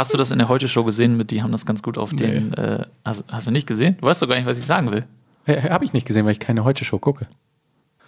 Hast 0.00 0.14
du 0.14 0.16
das 0.16 0.30
in 0.30 0.38
der 0.38 0.46
Heute-Show 0.46 0.84
gesehen? 0.84 1.16
Mit 1.16 1.32
die 1.32 1.42
haben 1.42 1.50
das 1.50 1.66
ganz 1.66 1.82
gut 1.82 1.98
auf 1.98 2.12
den. 2.12 2.54
Äh, 2.54 2.86
hast, 3.04 3.24
hast 3.26 3.48
du 3.48 3.50
nicht 3.50 3.66
gesehen? 3.66 3.96
Du 4.00 4.06
weißt 4.06 4.22
doch 4.22 4.28
gar 4.28 4.36
nicht, 4.36 4.46
was 4.46 4.56
ich 4.56 4.64
sagen 4.64 4.92
will. 4.92 5.04
Äh, 5.44 5.70
Habe 5.70 5.84
ich 5.84 5.92
nicht 5.92 6.06
gesehen, 6.06 6.24
weil 6.24 6.30
ich 6.30 6.38
keine 6.38 6.62
Heute-Show 6.62 7.00
gucke. 7.00 7.26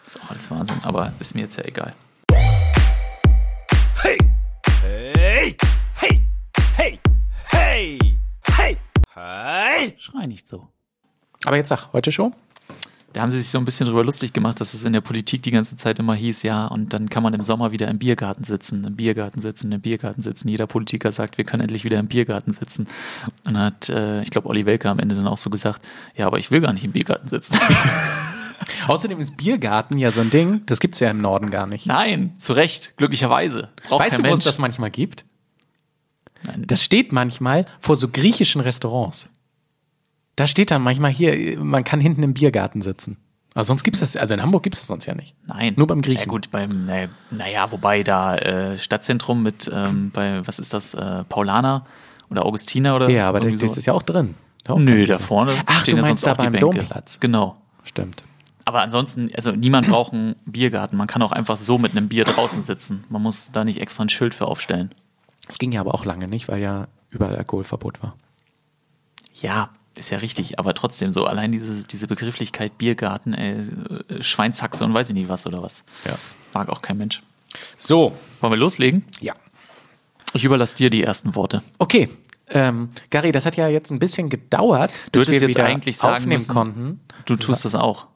Das 0.04 0.14
ist 0.14 0.22
auch 0.22 0.30
alles 0.30 0.48
Wahnsinn, 0.53 0.76
aber 0.84 1.12
ist 1.18 1.34
mir 1.34 1.40
jetzt 1.40 1.56
ja 1.56 1.64
egal. 1.64 1.92
Hey! 4.03 4.18
Hey! 4.82 5.56
Hey! 5.96 6.22
Hey! 6.76 7.00
Hey! 7.48 7.98
Hey! 8.57 8.77
Hey! 9.12 9.95
Schrei 9.98 10.27
nicht 10.27 10.46
so. 10.46 10.68
Aber 11.45 11.57
jetzt 11.57 11.70
sag, 11.70 11.93
Heute-Show? 11.93 12.30
Da 13.12 13.22
haben 13.22 13.30
sie 13.30 13.38
sich 13.38 13.48
so 13.48 13.58
ein 13.58 13.64
bisschen 13.64 13.88
drüber 13.88 14.04
lustig 14.04 14.32
gemacht, 14.32 14.61
dass 14.61 14.72
es 14.72 14.84
in 14.84 14.93
der 14.93 15.00
Politik 15.00 15.43
die 15.43 15.50
ganze 15.50 15.76
Zeit 15.76 15.98
immer 15.98 16.14
hieß, 16.14 16.45
ja, 16.45 16.66
und 16.66 16.93
dann 16.93 17.11
kann 17.11 17.25
man 17.25 17.34
im 17.34 17.43
Sommer 17.43 17.72
wieder 17.72 17.88
im 17.88 17.98
Biergarten 17.98 18.44
sitzen, 18.44 18.84
im 18.84 18.94
Biergarten 18.94 19.40
sitzen, 19.40 19.72
im 19.72 19.80
Biergarten 19.80 20.22
sitzen. 20.22 20.48
Jeder 20.48 20.68
Politiker 20.68 21.11
sagt, 21.11 21.36
wir 21.36 21.44
können 21.44 21.62
endlich 21.62 21.82
wieder 21.82 21.98
im 21.98 22.07
Biergarten 22.07 22.52
sitzen. 22.52 22.86
Und 23.44 23.54
dann 23.54 23.58
hat, 23.58 23.88
äh, 23.88 24.22
ich 24.22 24.30
glaube, 24.30 24.49
Olli 24.49 24.64
Welker 24.64 24.90
am 24.90 25.00
Ende 25.00 25.16
dann 25.16 25.26
auch 25.26 25.38
so 25.38 25.50
gesagt, 25.50 25.82
ja, 26.14 26.26
aber 26.29 26.38
ich 26.38 26.52
will 26.52 26.61
gar 26.61 26.72
nicht 26.72 26.85
im 26.85 26.93
Biergarten 26.93 27.26
sitzen. 27.26 27.58
Außerdem 28.86 29.18
ist 29.18 29.36
Biergarten 29.36 29.99
ja 29.99 30.13
so 30.13 30.21
ein 30.21 30.30
Ding, 30.30 30.63
das 30.66 30.79
gibt's 30.79 31.00
ja 31.00 31.11
im 31.11 31.21
Norden 31.21 31.50
gar 31.50 31.66
nicht. 31.66 31.86
Nein, 31.86 32.34
zu 32.38 32.52
Recht, 32.52 32.97
glücklicherweise. 32.97 33.70
Braucht 33.88 34.05
weißt 34.05 34.19
du, 34.19 34.22
wo 34.22 34.27
es 34.27 34.33
Mensch. 34.33 34.44
das 34.44 34.58
manchmal 34.58 34.91
gibt? 34.91 35.24
Nein. 36.44 36.64
Das 36.66 36.83
steht 36.83 37.12
manchmal 37.12 37.66
vor 37.80 37.97
so 37.97 38.08
griechischen 38.08 38.61
Restaurants. 38.61 39.28
Da 40.41 40.47
steht 40.47 40.70
dann 40.70 40.80
manchmal 40.80 41.11
hier, 41.11 41.61
man 41.62 41.84
kann 41.84 42.00
hinten 42.00 42.22
im 42.22 42.33
Biergarten 42.33 42.80
sitzen. 42.80 43.19
Aber 43.53 43.64
sonst 43.64 43.83
gibt's 43.83 44.00
das, 44.00 44.17
also 44.17 44.33
in 44.33 44.41
Hamburg 44.41 44.62
gibt's 44.62 44.80
das 44.80 44.86
sonst 44.86 45.05
ja 45.05 45.14
nicht. 45.14 45.34
Nein. 45.47 45.75
Nur 45.77 45.86
beim 45.86 46.00
Griechen. 46.00 46.22
Ja 46.22 46.30
gut, 46.30 46.50
beim, 46.50 46.89
naja, 47.30 47.70
wobei 47.70 48.03
da 48.03 48.36
äh, 48.39 48.78
Stadtzentrum 48.78 49.42
mit, 49.42 49.70
ähm, 49.70 50.11
bei, 50.14 50.41
was 50.47 50.58
ist 50.58 50.72
das, 50.72 50.94
äh, 50.94 51.25
Paulaner 51.25 51.84
oder 52.30 52.47
Augustiner 52.47 52.97
oder 52.97 53.11
Ja, 53.11 53.28
aber 53.28 53.41
das, 53.41 53.48
irgendwie 53.48 53.66
das 53.66 53.77
ist 53.77 53.84
ja 53.84 53.92
auch 53.92 54.03
drin. 54.03 54.34
Da 54.64 54.72
auch 54.72 54.78
Nö, 54.78 55.05
da 55.05 55.19
vorne 55.19 55.62
Ach, 55.66 55.83
stehen 55.83 55.96
du 55.96 56.02
ja 56.02 56.08
meinst 56.08 56.24
sonst 56.24 56.38
da 56.38 56.42
auch 56.42 56.50
beim. 56.50 56.58
Domplatz. 56.58 57.20
Genau. 57.20 57.58
Stimmt. 57.84 58.22
Aber 58.64 58.80
ansonsten, 58.80 59.30
also 59.36 59.52
niemand 59.52 59.88
braucht 59.88 60.14
einen 60.14 60.36
Biergarten. 60.46 60.96
Man 60.96 61.06
kann 61.06 61.20
auch 61.20 61.33
einfach 61.33 61.58
so 61.58 61.77
mit 61.77 61.94
einem 61.94 62.08
Bier 62.08 62.24
draußen 62.24 62.62
sitzen. 62.62 63.05
Man 63.11 63.20
muss 63.20 63.52
da 63.52 63.64
nicht 63.64 63.83
extra 63.83 64.05
ein 64.05 64.08
Schild 64.08 64.33
für 64.33 64.46
aufstellen. 64.46 64.91
Das 65.46 65.58
ging 65.58 65.70
ja 65.72 65.80
aber 65.83 65.92
auch 65.92 66.06
lange 66.06 66.28
nicht, 66.28 66.48
weil 66.48 66.62
ja 66.62 66.88
überall 67.11 67.36
Alkoholverbot 67.36 68.02
war. 68.02 68.14
Ja, 69.34 69.68
ist 69.96 70.10
ja 70.10 70.19
richtig, 70.19 70.58
aber 70.58 70.74
trotzdem 70.74 71.12
so, 71.12 71.27
allein 71.27 71.52
diese, 71.52 71.84
diese 71.84 72.06
Begrifflichkeit 72.06 72.78
Biergarten, 72.78 73.34
ey, 73.34 73.66
äh, 74.08 74.22
Schweinshaxe 74.22 74.84
und 74.84 74.94
weiß 74.94 75.10
ich 75.10 75.14
nicht 75.14 75.28
was 75.28 75.46
oder 75.46 75.62
was. 75.62 75.84
Ja. 76.05 76.14
Mag 76.55 76.69
auch 76.69 76.83
kein 76.83 76.96
Mensch. 76.96 77.22
So. 77.77 78.16
Wollen 78.41 78.52
wir 78.52 78.56
loslegen? 78.56 79.05
Ja. 79.20 79.34
Ich 80.33 80.44
überlasse 80.44 80.77
dir 80.77 80.91
die 80.91 81.02
ersten 81.02 81.34
Worte. 81.34 81.62
Okay. 81.78 82.08
Ähm, 82.48 82.91
Gary, 83.11 83.33
das 83.33 83.46
hat 83.46 83.56
ja 83.56 83.68
jetzt 83.68 83.91
ein 83.91 83.98
bisschen 83.98 84.28
gedauert, 84.28 85.05
Du 85.12 85.20
bis 85.20 85.28
wir 85.28 85.34
jetzt 85.34 85.48
wieder 85.48 85.64
eigentlich 85.64 85.98
sagen 85.98 86.14
aufnehmen 86.14 86.33
müssen, 86.34 86.55
konnten. 86.55 87.00
Du 87.24 87.36
tust 87.36 87.64
das 87.64 87.74
auch. 87.74 88.06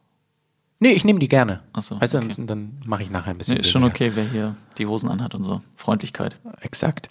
Nee, 0.81 0.91
ich 0.91 1.05
nehme 1.05 1.21
die 1.21 1.29
gerne. 1.29 1.61
Ach 1.73 1.83
so, 1.83 2.01
weißt 2.01 2.15
du, 2.15 2.19
okay. 2.19 2.31
dann, 2.37 2.47
dann 2.47 2.73
mache 2.85 3.05
ich 3.05 3.11
nachher 3.11 3.31
ein 3.31 3.39
bisschen. 3.39 3.55
Nee, 3.55 3.61
ist 3.61 3.71
schon 3.71 3.85
okay, 3.85 4.13
wer 4.15 4.29
hier 4.29 4.57
die 4.77 4.87
Hosen 4.87 5.09
anhat 5.09 5.35
und 5.35 5.45
so. 5.45 5.63
Freundlichkeit. 5.77 6.39
Exakt. 6.61 7.09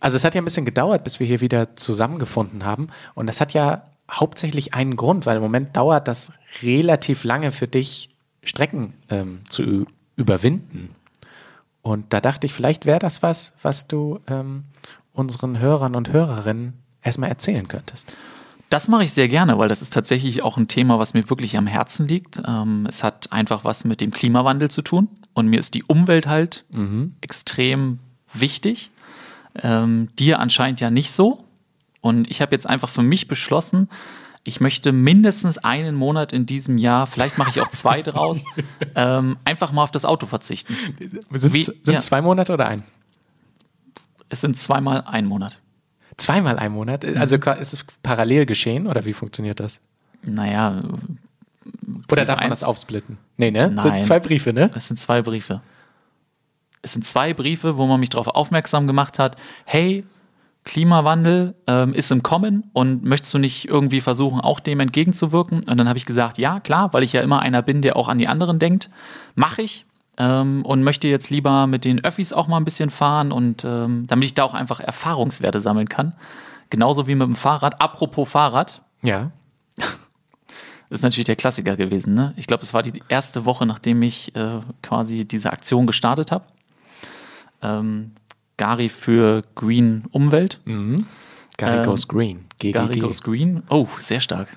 Also 0.00 0.16
es 0.16 0.24
hat 0.24 0.34
ja 0.34 0.40
ein 0.40 0.44
bisschen 0.44 0.64
gedauert, 0.64 1.04
bis 1.04 1.20
wir 1.20 1.26
hier 1.26 1.40
wieder 1.40 1.76
zusammengefunden 1.76 2.64
haben. 2.64 2.88
Und 3.14 3.26
das 3.26 3.40
hat 3.40 3.52
ja 3.52 3.82
hauptsächlich 4.10 4.74
einen 4.74 4.96
Grund, 4.96 5.26
weil 5.26 5.36
im 5.36 5.42
Moment 5.42 5.76
dauert 5.76 6.08
das 6.08 6.32
relativ 6.62 7.24
lange 7.24 7.52
für 7.52 7.68
dich, 7.68 8.10
Strecken 8.42 8.94
ähm, 9.10 9.40
zu 9.48 9.86
überwinden. 10.16 10.94
Und 11.82 12.12
da 12.12 12.20
dachte 12.20 12.46
ich, 12.46 12.52
vielleicht 12.52 12.86
wäre 12.86 12.98
das 12.98 13.22
was, 13.22 13.54
was 13.62 13.86
du 13.86 14.20
ähm, 14.26 14.64
unseren 15.12 15.58
Hörern 15.58 15.94
und 15.94 16.12
Hörerinnen 16.12 16.74
erstmal 17.02 17.30
erzählen 17.30 17.68
könntest. 17.68 18.14
Das 18.70 18.88
mache 18.88 19.04
ich 19.04 19.12
sehr 19.12 19.28
gerne, 19.28 19.58
weil 19.58 19.68
das 19.68 19.80
ist 19.80 19.94
tatsächlich 19.94 20.42
auch 20.42 20.58
ein 20.58 20.68
Thema, 20.68 20.98
was 20.98 21.14
mir 21.14 21.28
wirklich 21.30 21.56
am 21.56 21.66
Herzen 21.66 22.06
liegt. 22.06 22.40
Ähm, 22.46 22.86
es 22.88 23.02
hat 23.02 23.32
einfach 23.32 23.64
was 23.64 23.84
mit 23.84 24.00
dem 24.00 24.10
Klimawandel 24.10 24.70
zu 24.70 24.82
tun 24.82 25.08
und 25.32 25.48
mir 25.48 25.58
ist 25.58 25.74
die 25.74 25.84
Umwelt 25.84 26.26
halt 26.26 26.64
extrem 27.20 27.98
wichtig. 28.34 28.90
Ähm, 29.62 30.08
dir 30.18 30.38
anscheinend 30.40 30.80
ja 30.80 30.90
nicht 30.90 31.12
so. 31.12 31.44
Und 32.00 32.30
ich 32.30 32.40
habe 32.40 32.54
jetzt 32.54 32.66
einfach 32.66 32.88
für 32.88 33.02
mich 33.02 33.28
beschlossen, 33.28 33.88
ich 34.44 34.60
möchte 34.60 34.92
mindestens 34.92 35.58
einen 35.58 35.94
Monat 35.94 36.32
in 36.32 36.46
diesem 36.46 36.78
Jahr, 36.78 37.06
vielleicht 37.06 37.36
mache 37.38 37.50
ich 37.50 37.60
auch 37.60 37.68
zwei 37.68 38.02
draus, 38.02 38.44
ähm, 38.94 39.36
einfach 39.44 39.72
mal 39.72 39.82
auf 39.82 39.90
das 39.90 40.04
Auto 40.04 40.26
verzichten. 40.26 40.74
Sind 41.32 41.54
es 41.54 41.72
ja. 41.84 41.98
zwei 41.98 42.22
Monate 42.22 42.52
oder 42.52 42.68
ein? 42.68 42.84
Es 44.28 44.40
sind 44.40 44.58
zweimal 44.58 45.02
ein 45.06 45.26
Monat. 45.26 45.58
Zweimal 46.16 46.58
ein 46.58 46.72
Monat? 46.72 47.04
Also 47.16 47.38
ka- 47.38 47.52
ist 47.52 47.72
es 47.74 47.84
parallel 48.02 48.46
geschehen 48.46 48.86
oder 48.86 49.04
wie 49.04 49.12
funktioniert 49.12 49.60
das? 49.60 49.80
Naja, 50.22 50.82
Oder 52.10 52.24
darf 52.24 52.38
man 52.40 52.50
eins. 52.50 52.60
das 52.60 52.68
aufsplitten? 52.68 53.18
Nee, 53.36 53.50
ne? 53.50 53.70
Nein. 53.70 53.82
Sind 53.82 54.04
zwei 54.04 54.18
Briefe, 54.20 54.52
ne? 54.52 54.70
Es 54.74 54.88
sind 54.88 54.96
zwei 54.98 55.22
Briefe. 55.22 55.62
Es 56.82 56.92
sind 56.92 57.04
zwei 57.06 57.34
Briefe, 57.34 57.76
wo 57.76 57.86
man 57.86 58.00
mich 58.00 58.10
darauf 58.10 58.28
aufmerksam 58.28 58.86
gemacht 58.86 59.18
hat, 59.18 59.36
hey, 59.64 60.04
Klimawandel 60.64 61.54
ähm, 61.66 61.94
ist 61.94 62.10
im 62.10 62.22
Kommen 62.22 62.64
und 62.74 63.02
möchtest 63.02 63.32
du 63.32 63.38
nicht 63.38 63.68
irgendwie 63.68 64.00
versuchen, 64.02 64.40
auch 64.40 64.60
dem 64.60 64.80
entgegenzuwirken? 64.80 65.60
Und 65.60 65.80
dann 65.80 65.88
habe 65.88 65.98
ich 65.98 66.04
gesagt, 66.04 66.36
ja, 66.36 66.60
klar, 66.60 66.92
weil 66.92 67.02
ich 67.02 67.14
ja 67.14 67.22
immer 67.22 67.40
einer 67.40 67.62
bin, 67.62 67.80
der 67.80 67.96
auch 67.96 68.08
an 68.08 68.18
die 68.18 68.28
anderen 68.28 68.58
denkt. 68.58 68.90
Mache 69.34 69.62
ich 69.62 69.86
ähm, 70.18 70.62
und 70.66 70.82
möchte 70.82 71.08
jetzt 71.08 71.30
lieber 71.30 71.66
mit 71.66 71.84
den 71.84 72.04
Öffis 72.04 72.32
auch 72.34 72.48
mal 72.48 72.58
ein 72.58 72.64
bisschen 72.64 72.90
fahren 72.90 73.32
und 73.32 73.64
ähm, 73.64 74.06
damit 74.08 74.26
ich 74.26 74.34
da 74.34 74.42
auch 74.42 74.52
einfach 74.54 74.80
Erfahrungswerte 74.80 75.60
sammeln 75.60 75.88
kann. 75.88 76.14
Genauso 76.70 77.06
wie 77.06 77.14
mit 77.14 77.26
dem 77.26 77.36
Fahrrad. 77.36 77.80
Apropos 77.80 78.28
Fahrrad, 78.28 78.82
Ja. 79.02 79.30
das 79.76 79.88
ist 80.90 81.02
natürlich 81.02 81.26
der 81.26 81.36
Klassiker 81.36 81.76
gewesen. 81.76 82.12
Ne? 82.12 82.34
Ich 82.36 82.46
glaube, 82.46 82.62
es 82.62 82.74
war 82.74 82.82
die 82.82 83.02
erste 83.08 83.46
Woche, 83.46 83.64
nachdem 83.64 84.02
ich 84.02 84.36
äh, 84.36 84.60
quasi 84.82 85.24
diese 85.24 85.50
Aktion 85.50 85.86
gestartet 85.86 86.30
habe. 86.30 86.44
Ähm, 87.62 88.12
Gari 88.56 88.88
für 88.88 89.42
Green 89.54 90.04
Umwelt. 90.10 90.60
Gary 90.64 91.78
Ähm, 91.78 91.84
Goes 91.84 92.08
Green. 92.08 92.44
GGG. 92.58 92.72
Gari 92.72 92.98
goes 93.00 93.22
Green. 93.22 93.62
Oh, 93.68 93.86
sehr 93.98 94.20
stark. 94.20 94.48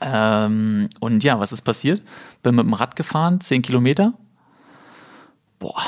Ähm, 0.00 0.88
und 1.00 1.22
ja, 1.24 1.38
was 1.40 1.52
ist 1.52 1.62
passiert? 1.62 2.02
Bin 2.42 2.54
mit 2.54 2.64
dem 2.64 2.72
Rad 2.74 2.96
gefahren, 2.96 3.40
10 3.40 3.62
Kilometer. 3.62 4.14
Boah, 5.58 5.80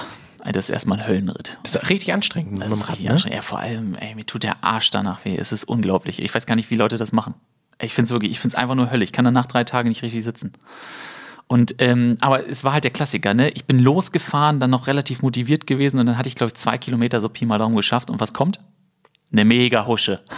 das 0.44 0.68
ist 0.68 0.70
erstmal 0.70 0.98
ein 1.00 1.06
Höllenritt. 1.06 1.58
Das 1.62 1.76
ist 1.76 1.88
richtig 1.90 2.12
anstrengend 2.12 2.52
mit 2.52 2.62
Das 2.62 2.68
dem 2.70 2.74
ist 2.78 2.82
Rad, 2.84 2.90
richtig 2.92 3.06
ne? 3.06 3.12
anstrengend. 3.12 3.36
Ja, 3.36 3.42
vor 3.42 3.58
allem, 3.58 3.94
ey, 3.94 4.14
mir 4.14 4.26
tut 4.26 4.42
der 4.42 4.62
Arsch 4.64 4.90
danach 4.90 5.24
weh. 5.24 5.36
Es 5.36 5.52
ist 5.52 5.64
unglaublich. 5.64 6.20
Ich 6.22 6.34
weiß 6.34 6.46
gar 6.46 6.56
nicht, 6.56 6.70
wie 6.70 6.76
Leute 6.76 6.98
das 6.98 7.12
machen. 7.12 7.34
Ich 7.80 7.92
finde 7.94 8.06
es 8.06 8.10
wirklich, 8.10 8.32
ich 8.32 8.40
finde 8.40 8.56
es 8.56 8.60
einfach 8.62 8.74
nur 8.74 8.90
Hölle. 8.90 9.04
Ich 9.04 9.12
kann 9.12 9.24
danach 9.24 9.46
drei 9.46 9.64
Tage 9.64 9.88
nicht 9.88 10.02
richtig 10.02 10.24
sitzen. 10.24 10.52
Und, 11.48 11.76
ähm, 11.78 12.16
aber 12.20 12.48
es 12.48 12.64
war 12.64 12.72
halt 12.72 12.84
der 12.84 12.90
Klassiker, 12.90 13.32
ne? 13.32 13.50
Ich 13.50 13.66
bin 13.66 13.78
losgefahren, 13.78 14.58
dann 14.58 14.70
noch 14.70 14.86
relativ 14.88 15.22
motiviert 15.22 15.66
gewesen 15.66 16.00
und 16.00 16.06
dann 16.06 16.18
hatte 16.18 16.28
ich, 16.28 16.34
glaube 16.34 16.48
ich, 16.48 16.54
zwei 16.54 16.76
Kilometer 16.76 17.20
so 17.20 17.28
Pi 17.28 17.46
mal 17.46 17.58
Daumen 17.58 17.76
geschafft. 17.76 18.10
Und 18.10 18.18
was 18.20 18.32
kommt? 18.32 18.58
Eine 19.32 19.44
mega 19.44 19.86
Husche. 19.86 20.20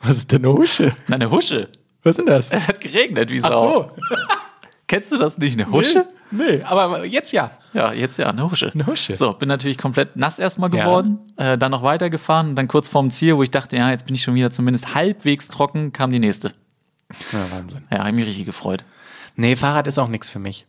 Was 0.00 0.18
ist 0.18 0.30
denn 0.30 0.44
eine 0.44 0.54
Husche? 0.54 0.94
Na, 1.08 1.16
eine 1.16 1.28
Husche. 1.28 1.68
Was 2.04 2.14
sind 2.14 2.28
das? 2.28 2.52
Es 2.52 2.68
hat 2.68 2.80
geregnet, 2.80 3.30
wie 3.30 3.40
Sau. 3.40 3.90
Kennst 4.86 5.10
du 5.10 5.16
das 5.16 5.38
nicht? 5.38 5.58
Eine 5.58 5.72
Husche? 5.72 6.06
Nee, 6.30 6.62
aber 6.62 7.04
jetzt 7.04 7.32
ja. 7.32 7.50
Ja, 7.72 7.92
jetzt 7.92 8.16
ja, 8.16 8.26
eine 8.28 8.48
Husche. 8.48 8.70
Eine 8.72 8.86
Husche. 8.86 9.16
So, 9.16 9.32
bin 9.32 9.48
natürlich 9.48 9.76
komplett 9.76 10.14
nass 10.14 10.38
erstmal 10.38 10.72
Ja. 10.72 10.84
geworden, 10.84 11.18
äh, 11.36 11.58
dann 11.58 11.72
noch 11.72 11.82
weitergefahren 11.82 12.50
und 12.50 12.56
dann 12.56 12.68
kurz 12.68 12.86
vorm 12.86 13.10
Ziel, 13.10 13.36
wo 13.36 13.42
ich 13.42 13.50
dachte, 13.50 13.76
ja, 13.76 13.90
jetzt 13.90 14.06
bin 14.06 14.14
ich 14.14 14.22
schon 14.22 14.36
wieder 14.36 14.52
zumindest 14.52 14.94
halbwegs 14.94 15.48
trocken, 15.48 15.92
kam 15.92 16.12
die 16.12 16.20
nächste. 16.20 16.52
Ja, 17.32 17.38
Wahnsinn. 17.50 17.84
Ja, 17.90 18.04
hab 18.04 18.14
mich 18.14 18.24
richtig 18.26 18.46
gefreut. 18.46 18.84
Nee, 19.38 19.54
Fahrrad 19.54 19.86
ist 19.86 19.98
auch 19.98 20.08
nichts 20.08 20.28
für 20.28 20.40
mich. 20.40 20.66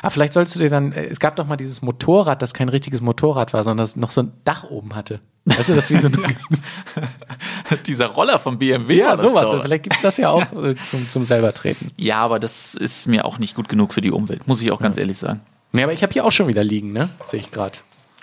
Ah, 0.00 0.08
vielleicht 0.08 0.32
solltest 0.32 0.54
du 0.56 0.60
dir 0.60 0.70
dann, 0.70 0.92
äh, 0.92 1.06
es 1.06 1.18
gab 1.18 1.34
doch 1.34 1.46
mal 1.46 1.56
dieses 1.56 1.82
Motorrad, 1.82 2.40
das 2.40 2.54
kein 2.54 2.68
richtiges 2.68 3.00
Motorrad 3.00 3.52
war, 3.52 3.64
sondern 3.64 3.82
das 3.82 3.96
noch 3.96 4.10
so 4.10 4.22
ein 4.22 4.32
Dach 4.44 4.62
oben 4.70 4.94
hatte. 4.94 5.20
Weißt 5.46 5.68
du, 5.68 5.74
das 5.74 5.90
wie 5.90 5.98
so 5.98 6.06
ein, 6.08 6.16
Dieser 7.86 8.06
Roller 8.06 8.38
von 8.38 8.56
BMW 8.58 8.98
ja, 8.98 9.18
sowas. 9.18 9.50
doch. 9.50 9.62
Vielleicht 9.62 9.82
gibt 9.82 9.96
es 9.96 10.02
das 10.02 10.16
ja 10.16 10.30
auch 10.30 10.52
äh, 10.52 10.76
zum, 10.76 11.08
zum 11.08 11.24
selber 11.24 11.52
treten. 11.52 11.90
Ja, 11.96 12.18
aber 12.20 12.38
das 12.38 12.76
ist 12.76 13.06
mir 13.08 13.24
auch 13.24 13.38
nicht 13.38 13.56
gut 13.56 13.68
genug 13.68 13.92
für 13.92 14.00
die 14.00 14.12
Umwelt, 14.12 14.46
muss 14.46 14.62
ich 14.62 14.70
auch 14.70 14.80
ganz 14.80 14.96
ehrlich 14.96 15.18
sagen. 15.18 15.40
Nee, 15.72 15.82
aber 15.82 15.92
ich 15.92 16.04
habe 16.04 16.12
hier 16.12 16.24
auch 16.24 16.32
schon 16.32 16.46
wieder 16.46 16.62
liegen, 16.62 16.92
ne? 16.92 17.10
Sehe 17.24 17.40
ich 17.40 17.50
gerade. 17.50 17.78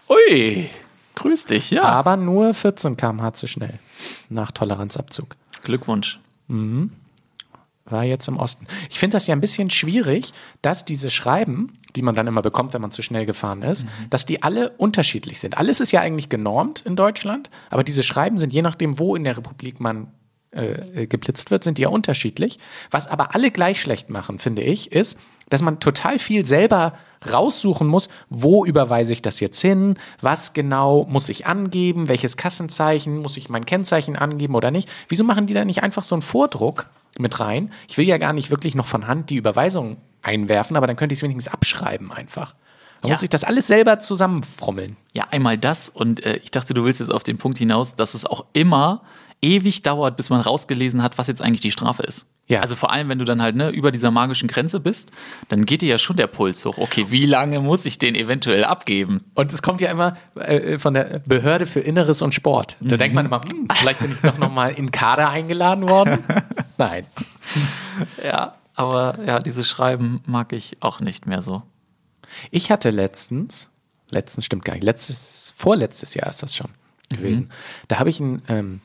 Ui, 0.10 0.70
grüß 1.16 1.46
dich, 1.46 1.70
ja. 1.70 1.84
Aber 1.84 2.16
nur 2.16 2.54
14 2.54 2.96
km/h 2.96 3.34
zu 3.34 3.48
schnell. 3.48 3.78
Nach 4.30 4.52
Toleranzabzug. 4.52 5.36
Glückwunsch. 5.64 6.20
War 7.86 8.04
jetzt 8.04 8.28
im 8.28 8.38
Osten. 8.38 8.68
Ich 8.90 9.00
finde 9.00 9.16
das 9.16 9.28
ja 9.28 9.36
ein 9.36 9.42
bisschen 9.42 9.70
schwierig, 9.70 10.34
dass 10.62 10.86
diese 10.86 11.10
Schreiben, 11.10 11.80
die 11.96 12.04
man 12.04 12.16
dann 12.16 12.28
immer 12.28 12.42
bekommt, 12.42 12.74
wenn 12.74 12.82
man 12.82 12.92
zu 12.92 13.02
schnell 13.02 13.26
gefahren 13.26 13.64
ist, 13.64 13.88
dass 14.10 14.26
die 14.26 14.44
alle 14.44 14.70
unterschiedlich 14.72 15.40
sind. 15.40 15.58
Alles 15.58 15.80
ist 15.80 15.92
ja 15.92 16.02
eigentlich 16.02 16.30
genormt 16.30 16.82
in 16.82 16.96
Deutschland, 16.96 17.50
aber 17.70 17.84
diese 17.84 18.04
Schreiben 18.04 18.38
sind 18.38 18.54
je 18.54 18.62
nachdem, 18.62 19.00
wo 19.00 19.16
in 19.16 19.24
der 19.24 19.38
Republik 19.38 19.80
man 19.80 20.08
äh, 20.52 21.08
geblitzt 21.08 21.50
wird, 21.50 21.64
sind 21.64 21.78
die 21.78 21.84
ja 21.84 21.90
unterschiedlich. 21.90 22.60
Was 22.92 23.08
aber 23.08 23.34
alle 23.34 23.52
gleich 23.52 23.80
schlecht 23.80 24.10
machen, 24.10 24.38
finde 24.38 24.62
ich, 24.62 24.92
ist, 24.92 25.18
dass 25.50 25.62
man 25.62 25.80
total 25.80 26.20
viel 26.20 26.46
selber 26.46 26.94
raussuchen 27.32 27.88
muss, 27.88 28.10
wo 28.30 28.66
überweise 28.66 29.14
ich 29.14 29.22
das 29.22 29.40
jetzt 29.40 29.62
hin, 29.62 29.96
was 30.22 30.54
genau 30.54 31.06
muss 31.10 31.30
ich 31.30 31.46
angeben, 31.46 32.10
welches 32.10 32.36
Kassenzeichen, 32.36 33.18
muss 33.18 33.38
ich 33.38 33.50
mein 33.50 33.66
Kennzeichen 33.66 34.16
angeben 34.16 34.56
oder 34.56 34.72
nicht. 34.72 34.90
Wieso 35.08 35.24
machen 35.24 35.46
die 35.46 35.54
da 35.54 35.64
nicht 35.64 35.84
einfach 35.84 36.04
so 36.04 36.16
einen 36.16 36.22
Vordruck 36.22 36.88
mit 37.20 37.40
rein? 37.40 37.72
Ich 37.88 37.98
will 37.98 38.06
ja 38.08 38.18
gar 38.18 38.34
nicht 38.34 38.52
wirklich 38.52 38.76
noch 38.76 38.86
von 38.86 39.08
Hand 39.08 39.30
die 39.30 39.36
Überweisung 39.36 39.98
einwerfen, 40.22 40.76
aber 40.78 40.88
dann 40.88 40.96
könnte 40.96 41.14
ich 41.14 41.20
es 41.20 41.24
wenigstens 41.24 41.52
abschreiben 41.54 42.12
einfach. 42.12 42.54
Da 43.02 43.08
Ja. 43.08 43.14
muss 43.16 43.24
ich 43.24 43.30
das 43.30 43.44
alles 43.44 43.66
selber 43.68 43.98
zusammenfrommeln. 44.00 44.96
Ja, 45.14 45.26
einmal 45.32 45.58
das 45.58 45.90
und 45.90 46.24
äh, 46.24 46.38
ich 46.44 46.52
dachte, 46.52 46.74
du 46.74 46.84
willst 46.86 47.00
jetzt 47.00 47.12
auf 47.12 47.24
den 47.24 47.38
Punkt 47.38 47.58
hinaus, 47.58 47.96
dass 47.96 48.14
es 48.14 48.26
auch 48.26 48.46
immer 48.54 49.02
ewig 49.42 49.82
dauert, 49.82 50.18
bis 50.18 50.30
man 50.30 50.40
rausgelesen 50.42 51.02
hat, 51.02 51.18
was 51.18 51.26
jetzt 51.28 51.42
eigentlich 51.42 51.62
die 51.62 51.72
Strafe 51.72 52.04
ist. 52.04 52.28
Ja. 52.48 52.60
Also 52.60 52.76
vor 52.76 52.92
allem, 52.92 53.10
wenn 53.10 53.18
du 53.18 53.26
dann 53.26 53.42
halt 53.42 53.56
ne, 53.56 53.70
über 53.70 53.92
dieser 53.92 54.12
magischen 54.12 54.48
Grenze 54.48 54.80
bist, 54.80 55.10
dann 55.50 55.66
geht 55.66 55.82
dir 55.82 55.90
ja 55.90 55.98
schon 55.98 56.16
der 56.18 56.28
Puls 56.28 56.64
hoch. 56.66 56.78
Okay, 56.78 57.08
wie 57.10 57.26
lange 57.26 57.60
muss 57.60 57.86
ich 57.88 57.98
den 57.98 58.14
eventuell 58.14 58.66
abgeben? 58.66 59.24
Und 59.34 59.52
es 59.52 59.64
kommt 59.64 59.82
ja 59.82 59.90
immer 59.90 60.18
äh, 60.36 60.78
von 60.78 60.94
der 60.94 61.20
Behörde 61.26 61.66
für 61.66 61.80
Inneres 61.80 62.22
und 62.22 62.34
Sport. 62.36 62.78
Da 62.82 62.98
denkt 62.98 63.16
man 63.16 63.26
immer, 63.26 63.42
hm, 63.42 63.68
vielleicht 63.74 64.00
bin 64.00 64.12
ich 64.12 64.20
doch 64.20 64.38
noch 64.38 64.52
mal 64.52 64.68
in 64.70 64.92
Kader 64.92 65.30
eingeladen 65.30 65.90
worden. 65.90 66.20
Nein. 66.82 67.06
Ja, 68.24 68.56
aber 68.74 69.20
ja, 69.26 69.40
diese 69.40 69.64
Schreiben 69.66 70.24
mag 70.26 70.54
ich 70.54 70.78
auch 70.80 71.02
nicht 71.02 71.28
mehr 71.28 71.42
so. 71.42 71.62
Ich 72.50 72.72
hatte 72.72 72.90
letztens, 72.90 73.70
letztens 74.10 74.46
stimmt 74.46 74.64
gar 74.64 74.74
nicht, 74.74 74.84
letztes, 74.84 75.54
vorletztes 75.58 76.14
Jahr 76.14 76.30
ist 76.30 76.42
das 76.42 76.56
schon 76.56 76.70
gewesen. 77.10 77.52
Da 77.90 78.00
habe 78.00 78.10
ich 78.10 78.22
einen, 78.22 78.42
ähm, 78.48 78.82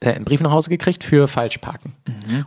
äh, 0.00 0.12
einen 0.12 0.26
Brief 0.26 0.40
nach 0.42 0.50
Hause 0.50 0.68
gekriegt 0.68 1.02
für 1.02 1.26
Falschparken. 1.26 1.94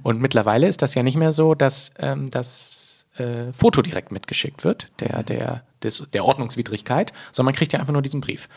Und 0.03 0.21
mittlerweile 0.21 0.67
ist 0.67 0.83
das 0.83 0.93
ja 0.93 1.01
nicht 1.01 1.17
mehr 1.17 1.31
so, 1.31 1.55
dass 1.55 1.91
ähm, 1.97 2.29
das 2.29 3.05
äh, 3.15 3.51
Foto 3.53 3.81
direkt 3.81 4.11
mitgeschickt 4.11 4.63
wird, 4.63 4.91
der, 4.99 5.23
der, 5.23 5.63
des, 5.81 6.07
der 6.13 6.23
Ordnungswidrigkeit, 6.23 7.11
sondern 7.31 7.53
man 7.53 7.55
kriegt 7.55 7.73
ja 7.73 7.79
einfach 7.79 7.93
nur 7.93 8.03
diesen 8.03 8.21
Brief. 8.21 8.47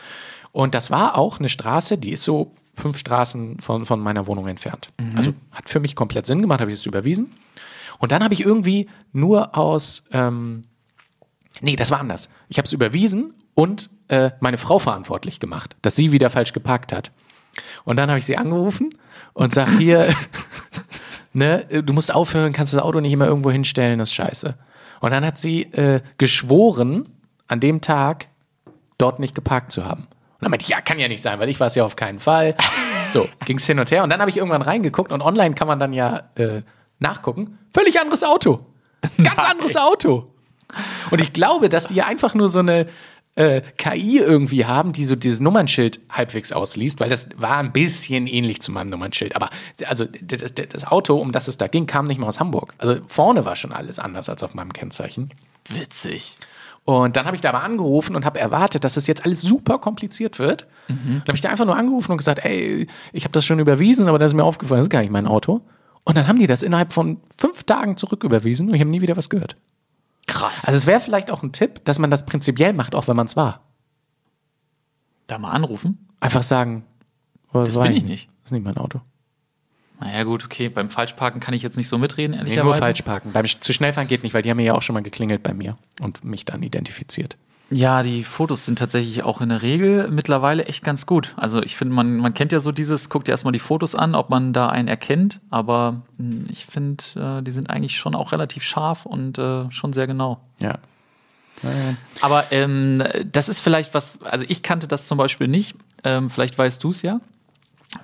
Und 0.51 0.75
das 0.75 0.91
war 0.91 1.17
auch 1.17 1.39
eine 1.39 1.49
Straße, 1.49 1.97
die 1.97 2.11
ist 2.11 2.23
so 2.23 2.53
fünf 2.75 2.97
Straßen 2.97 3.59
von, 3.59 3.85
von 3.85 3.99
meiner 3.99 4.27
Wohnung 4.27 4.47
entfernt. 4.47 4.91
Also 5.15 5.33
hat 5.51 5.69
für 5.69 5.79
mich 5.79 5.95
komplett 5.95 6.25
Sinn 6.25 6.41
gemacht, 6.41 6.61
habe 6.61 6.71
ich 6.71 6.79
es 6.79 6.85
überwiesen. 6.85 7.31
Und 7.99 8.11
dann 8.11 8.23
habe 8.23 8.33
ich 8.33 8.45
irgendwie 8.45 8.89
nur 9.13 9.57
aus, 9.57 10.05
ähm, 10.11 10.65
Nee, 11.61 11.75
das 11.75 11.91
war 11.91 11.99
anders. 11.99 12.29
Ich 12.47 12.57
habe 12.57 12.65
es 12.65 12.73
überwiesen 12.73 13.33
und 13.53 13.89
äh, 14.07 14.31
meine 14.39 14.57
Frau 14.57 14.79
verantwortlich 14.79 15.39
gemacht, 15.39 15.75
dass 15.81 15.95
sie 15.95 16.11
wieder 16.11 16.29
falsch 16.29 16.53
geparkt 16.53 16.91
hat. 16.91 17.11
Und 17.85 17.97
dann 17.97 18.09
habe 18.09 18.19
ich 18.19 18.25
sie 18.25 18.37
angerufen 18.37 18.95
und 19.33 19.53
sag 19.53 19.69
hier, 19.77 20.07
ne, 21.33 21.65
du 21.65 21.93
musst 21.93 22.13
aufhören, 22.13 22.53
kannst 22.53 22.73
das 22.73 22.81
Auto 22.81 22.99
nicht 22.99 23.13
immer 23.13 23.27
irgendwo 23.27 23.51
hinstellen, 23.51 23.99
das 23.99 24.09
ist 24.09 24.15
scheiße. 24.15 24.55
Und 24.99 25.11
dann 25.11 25.25
hat 25.25 25.37
sie 25.37 25.63
äh, 25.73 26.01
geschworen, 26.17 27.07
an 27.47 27.59
dem 27.59 27.81
Tag 27.81 28.27
dort 28.97 29.19
nicht 29.19 29.35
geparkt 29.35 29.71
zu 29.71 29.85
haben. 29.85 30.07
Dann 30.45 30.51
meinte 30.51 30.61
ich, 30.61 30.69
ja, 30.69 30.79
kann 30.79 30.99
ja 30.99 31.07
nicht 31.07 31.23
sein, 31.23 31.39
weil 31.39 31.49
ich 31.49 31.59
war 31.59 31.65
es 31.65 31.73
ja 31.73 31.83
auf 31.83 31.95
keinen 31.95 32.19
Fall. 32.19 32.55
So, 33.11 33.29
ging 33.45 33.57
es 33.57 33.65
hin 33.65 33.79
und 33.79 33.91
her. 33.91 34.03
Und 34.03 34.11
dann 34.11 34.19
habe 34.19 34.29
ich 34.29 34.35
irgendwann 34.35 34.63
reingeguckt 34.63 35.11
und 35.11 35.21
online 35.21 35.55
kann 35.55 35.67
man 35.69 35.79
dann 35.79 35.93
ja 35.93 36.23
äh, 36.35 36.63
nachgucken. 36.99 37.59
Völlig 37.73 38.01
anderes 38.01 38.23
Auto. 38.23 38.65
Ganz 39.23 39.39
anderes 39.39 39.77
Auto. 39.77 40.33
Und 41.11 41.21
ich 41.21 41.31
glaube, 41.31 41.69
dass 41.69 41.87
die 41.87 41.93
ja 41.93 42.07
einfach 42.07 42.33
nur 42.33 42.49
so 42.49 42.59
eine 42.59 42.87
äh, 43.35 43.61
KI 43.77 44.17
irgendwie 44.17 44.65
haben, 44.65 44.91
die 44.91 45.05
so 45.05 45.15
dieses 45.15 45.39
Nummernschild 45.39 46.01
halbwegs 46.09 46.51
ausliest, 46.51 46.99
weil 46.99 47.09
das 47.09 47.29
war 47.37 47.57
ein 47.57 47.71
bisschen 47.71 48.27
ähnlich 48.27 48.61
zu 48.61 48.71
meinem 48.73 48.89
Nummernschild. 48.89 49.35
Aber 49.35 49.49
also 49.85 50.05
das, 50.21 50.53
das, 50.53 50.67
das 50.67 50.85
Auto, 50.85 51.15
um 51.15 51.31
das 51.31 51.47
es 51.47 51.57
da 51.57 51.67
ging, 51.67 51.85
kam 51.85 52.05
nicht 52.05 52.19
mal 52.19 52.27
aus 52.27 52.41
Hamburg. 52.41 52.73
Also 52.79 52.97
vorne 53.07 53.45
war 53.45 53.55
schon 53.55 53.71
alles 53.71 53.97
anders 53.97 54.27
als 54.27 54.43
auf 54.43 54.55
meinem 54.55 54.73
Kennzeichen. 54.73 55.29
Witzig. 55.69 56.37
Und 56.85 57.15
dann 57.15 57.25
habe 57.25 57.35
ich 57.35 57.41
da 57.41 57.51
mal 57.51 57.61
angerufen 57.61 58.15
und 58.15 58.25
habe 58.25 58.39
erwartet, 58.39 58.83
dass 58.83 58.93
das 58.93 59.07
jetzt 59.07 59.25
alles 59.25 59.41
super 59.41 59.79
kompliziert 59.79 60.37
wird. 60.37 60.67
Dann 60.87 61.23
habe 61.27 61.33
ich 61.33 61.41
da 61.41 61.49
einfach 61.49 61.65
nur 61.65 61.75
angerufen 61.75 62.11
und 62.11 62.19
gesagt, 62.19 62.45
ey, 62.45 62.87
ich 63.11 63.23
habe 63.23 63.31
das 63.31 63.43
schon 63.43 63.57
überwiesen, 63.57 64.07
aber 64.07 64.19
das 64.19 64.31
ist 64.31 64.35
mir 64.35 64.43
aufgefallen, 64.43 64.77
das 64.79 64.85
ist 64.85 64.91
gar 64.91 65.01
nicht 65.01 65.09
mein 65.11 65.25
Auto. 65.25 65.61
Und 66.03 66.15
dann 66.15 66.27
haben 66.27 66.37
die 66.37 66.45
das 66.45 66.61
innerhalb 66.61 66.93
von 66.93 67.19
fünf 67.37 67.63
Tagen 67.63 67.97
zurücküberwiesen 67.97 68.69
und 68.69 68.75
ich 68.75 68.81
habe 68.81 68.91
nie 68.91 69.01
wieder 69.01 69.17
was 69.17 69.31
gehört. 69.31 69.55
Krass. 70.27 70.65
Also 70.65 70.77
es 70.77 70.85
wäre 70.85 70.99
vielleicht 70.99 71.31
auch 71.31 71.41
ein 71.41 71.51
Tipp, 71.51 71.83
dass 71.85 71.97
man 71.97 72.11
das 72.11 72.23
prinzipiell 72.27 72.73
macht, 72.73 72.93
auch 72.93 73.07
wenn 73.07 73.15
man 73.15 73.25
es 73.25 73.35
war. 73.35 73.61
da 75.25 75.39
mal 75.39 75.51
anrufen? 75.51 76.07
Einfach 76.19 76.43
sagen, 76.43 76.85
oh, 77.51 77.63
Das 77.63 77.79
bin 77.81 77.93
ich 77.93 78.03
nicht. 78.05 78.29
Das 78.43 78.49
ist 78.49 78.51
nicht 78.51 78.63
mein 78.63 78.77
Auto. 78.77 79.01
Naja, 79.99 80.23
gut, 80.23 80.43
okay. 80.45 80.69
Beim 80.69 80.89
Falschparken 80.89 81.39
kann 81.39 81.53
ich 81.53 81.63
jetzt 81.63 81.77
nicht 81.77 81.87
so 81.87 81.97
mitreden, 81.97 82.31
Nee, 82.31 82.37
ehrlicherweise. 82.39 82.65
nur 82.65 82.75
falsch 82.75 83.01
parken. 83.03 83.31
Beim 83.31 83.45
Sch- 83.45 83.61
zu 83.61 83.71
schnell 83.73 83.93
fahren 83.93 84.07
geht 84.07 84.23
nicht, 84.23 84.33
weil 84.33 84.41
die 84.41 84.49
haben 84.49 84.57
mir 84.57 84.65
ja 84.65 84.73
auch 84.73 84.81
schon 84.81 84.93
mal 84.93 85.03
geklingelt 85.03 85.41
bei 85.43 85.53
mir 85.53 85.77
und 86.01 86.23
mich 86.25 86.43
dann 86.45 86.61
identifiziert. 86.63 87.37
Ja, 87.71 88.03
die 88.03 88.23
Fotos 88.23 88.65
sind 88.65 88.77
tatsächlich 88.77 89.23
auch 89.23 89.41
in 89.41 89.49
der 89.49 89.63
Regel 89.63 90.09
mittlerweile 90.11 90.65
echt 90.65 90.83
ganz 90.83 91.07
gut. 91.07 91.33
Also 91.35 91.63
ich 91.63 91.75
finde, 91.75 91.95
man, 91.95 92.17
man 92.17 92.33
kennt 92.35 92.51
ja 92.51 92.59
so 92.59 92.71
dieses, 92.71 93.09
guckt 93.09 93.27
ja 93.27 93.31
erstmal 93.33 93.53
die 93.53 93.59
Fotos 93.59 93.95
an, 93.95 94.13
ob 94.13 94.29
man 94.29 94.53
da 94.53 94.69
einen 94.69 94.87
erkennt, 94.87 95.39
aber 95.49 96.01
mh, 96.17 96.45
ich 96.51 96.67
finde, 96.67 97.03
äh, 97.39 97.41
die 97.41 97.49
sind 97.51 97.71
eigentlich 97.71 97.95
schon 97.97 98.13
auch 98.13 98.33
relativ 98.33 98.61
scharf 98.61 99.07
und 99.07 99.39
äh, 99.39 99.71
schon 99.71 99.93
sehr 99.93 100.05
genau. 100.05 100.39
Ja. 100.59 100.75
Aber 102.21 102.43
ähm, 102.51 103.01
das 103.31 103.49
ist 103.49 103.59
vielleicht 103.61 103.93
was, 103.93 104.21
also 104.21 104.45
ich 104.47 104.61
kannte 104.61 104.87
das 104.87 105.07
zum 105.07 105.17
Beispiel 105.17 105.47
nicht, 105.47 105.75
ähm, 106.03 106.29
vielleicht 106.29 106.57
weißt 106.57 106.83
du 106.83 106.89
es 106.89 107.01
ja, 107.01 107.19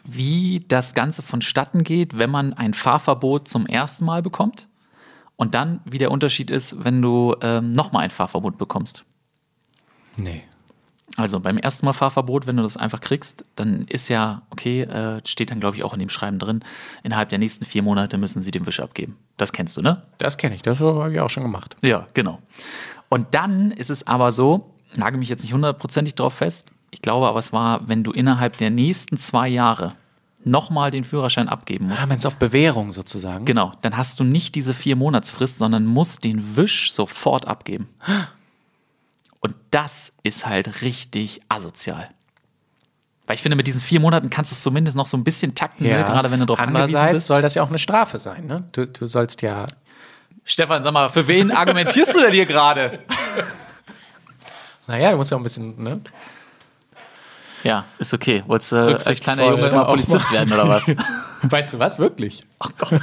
wie 0.03 0.65
das 0.67 0.93
Ganze 0.93 1.21
vonstatten 1.21 1.83
geht, 1.83 2.17
wenn 2.17 2.29
man 2.29 2.53
ein 2.53 2.73
Fahrverbot 2.73 3.47
zum 3.47 3.65
ersten 3.65 4.05
Mal 4.05 4.21
bekommt 4.21 4.67
und 5.35 5.55
dann, 5.55 5.79
wie 5.85 5.97
der 5.97 6.11
Unterschied 6.11 6.49
ist, 6.49 6.83
wenn 6.83 7.01
du 7.01 7.35
ähm, 7.41 7.71
nochmal 7.71 8.03
ein 8.03 8.09
Fahrverbot 8.11 8.57
bekommst. 8.57 9.03
Nee. 10.17 10.43
Also 11.17 11.39
beim 11.39 11.57
ersten 11.57 11.85
Mal 11.85 11.93
Fahrverbot, 11.93 12.47
wenn 12.47 12.57
du 12.57 12.63
das 12.63 12.77
einfach 12.77 13.01
kriegst, 13.01 13.43
dann 13.55 13.85
ist 13.87 14.07
ja, 14.07 14.43
okay, 14.49 14.83
äh, 14.83 15.21
steht 15.25 15.51
dann 15.51 15.59
glaube 15.59 15.75
ich 15.75 15.83
auch 15.83 15.93
in 15.93 15.99
dem 15.99 16.09
Schreiben 16.09 16.39
drin, 16.39 16.63
innerhalb 17.03 17.29
der 17.29 17.39
nächsten 17.39 17.65
vier 17.65 17.83
Monate 17.83 18.17
müssen 18.17 18.41
sie 18.41 18.51
den 18.51 18.65
Wisch 18.65 18.79
abgeben. 18.79 19.17
Das 19.37 19.51
kennst 19.51 19.75
du, 19.75 19.81
ne? 19.81 20.03
Das 20.19 20.37
kenne 20.37 20.55
ich, 20.55 20.61
das 20.61 20.79
habe 20.79 21.11
ich 21.11 21.19
auch 21.19 21.29
schon 21.29 21.43
gemacht. 21.43 21.75
Ja, 21.81 22.07
genau. 22.13 22.39
Und 23.09 23.27
dann 23.31 23.71
ist 23.71 23.89
es 23.89 24.07
aber 24.07 24.31
so, 24.31 24.73
nage 24.95 25.17
mich 25.17 25.27
jetzt 25.27 25.41
nicht 25.43 25.53
hundertprozentig 25.53 26.15
drauf 26.15 26.35
fest, 26.35 26.67
ich 26.91 27.01
glaube 27.01 27.27
aber, 27.27 27.39
es 27.39 27.51
war, 27.53 27.87
wenn 27.87 28.03
du 28.03 28.11
innerhalb 28.11 28.57
der 28.57 28.69
nächsten 28.69 29.17
zwei 29.17 29.47
Jahre 29.47 29.95
nochmal 30.43 30.91
den 30.91 31.03
Führerschein 31.03 31.47
abgeben 31.49 31.87
musst, 31.87 32.03
Ah, 32.03 32.09
wenn 32.09 32.17
es 32.17 32.25
auf 32.25 32.37
Bewährung 32.37 32.91
sozusagen. 32.91 33.45
genau, 33.45 33.73
dann 33.81 33.95
hast 33.97 34.19
du 34.19 34.23
nicht 34.23 34.55
diese 34.55 34.73
vier 34.73 34.95
Monatsfrist, 34.95 35.57
sondern 35.59 35.85
musst 35.85 36.23
den 36.23 36.55
Wisch 36.57 36.91
sofort 36.91 37.47
abgeben. 37.47 37.87
Und 39.39 39.55
das 39.71 40.13
ist 40.23 40.45
halt 40.45 40.81
richtig 40.81 41.41
asozial. 41.49 42.09
Weil 43.27 43.35
ich 43.35 43.41
finde, 43.43 43.55
mit 43.55 43.67
diesen 43.67 43.81
vier 43.81 43.99
Monaten 43.99 44.29
kannst 44.29 44.51
du 44.51 44.55
es 44.55 44.61
zumindest 44.61 44.97
noch 44.97 45.05
so 45.05 45.15
ein 45.15 45.23
bisschen 45.23 45.53
takten, 45.55 45.85
ne? 45.87 46.03
gerade 46.03 46.29
wenn 46.31 46.39
du 46.39 46.45
drauf 46.47 46.59
angewiesen 46.59 46.81
Andererseits 46.95 47.13
bist. 47.13 47.27
soll 47.27 47.41
das 47.41 47.53
ja 47.55 47.63
auch 47.63 47.69
eine 47.69 47.79
Strafe 47.79 48.17
sein, 48.17 48.45
ne? 48.47 48.67
Du, 48.71 48.85
du 48.87 49.05
sollst 49.07 49.41
ja. 49.43 49.67
Stefan, 50.43 50.83
sag 50.83 50.91
mal, 50.91 51.09
für 51.09 51.27
wen 51.27 51.51
argumentierst 51.51 52.15
du 52.15 52.19
denn 52.19 52.31
hier 52.33 52.45
gerade? 52.47 52.99
Naja, 54.87 55.11
du 55.11 55.17
musst 55.17 55.31
ja 55.31 55.37
auch 55.37 55.39
ein 55.39 55.43
bisschen, 55.43 55.81
ne? 55.81 56.01
Ja, 57.63 57.85
ist 57.99 58.13
okay. 58.13 58.43
Wolltest 58.47 58.71
du 58.71 58.75
als 58.77 58.87
Rücksichtsvoll 59.07 59.35
kleiner 59.35 59.51
Junge 59.51 59.67
immer 59.67 59.85
Polizist 59.85 60.31
werden 60.31 60.53
oder 60.53 60.67
was? 60.67 60.85
Weißt 61.43 61.73
du 61.73 61.79
was? 61.79 61.99
Wirklich? 61.99 62.43
Oh 62.59 62.69
Gott. 62.77 63.01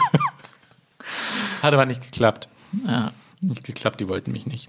Hat 1.62 1.72
aber 1.72 1.86
nicht 1.86 2.02
geklappt. 2.02 2.48
Ja. 2.86 3.12
Nicht 3.40 3.64
geklappt, 3.64 4.00
die 4.00 4.08
wollten 4.08 4.32
mich 4.32 4.46
nicht. 4.46 4.68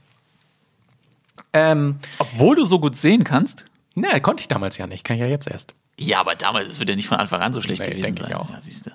Ähm, 1.54 2.00
Obwohl 2.20 2.56
du 2.56 2.66
so 2.66 2.80
gut 2.80 2.96
sehen 2.96 3.24
kannst. 3.24 3.66
na, 3.96 4.20
konnte 4.20 4.42
ich 4.42 4.48
damals 4.48 4.78
ja 4.78 4.88
nicht, 4.88 5.04
kann 5.04 5.16
ich 5.16 5.22
ja 5.22 5.28
jetzt 5.28 5.48
erst. 5.48 5.74
Ja, 5.98 6.20
aber 6.20 6.36
damals 6.36 6.68
es 6.68 6.80
wird 6.80 6.90
ja 6.90 6.96
nicht 6.96 7.08
von 7.08 7.18
Anfang 7.18 7.42
an 7.42 7.54
so 7.54 7.62
schlecht 7.62 7.82
Nee, 7.82 7.90
gewesen 7.90 8.16
denke 8.16 8.26
ich 8.28 8.36
auch. 8.36 8.50
Ja, 8.50 8.60
siehst 8.62 8.86
du. 8.86 8.92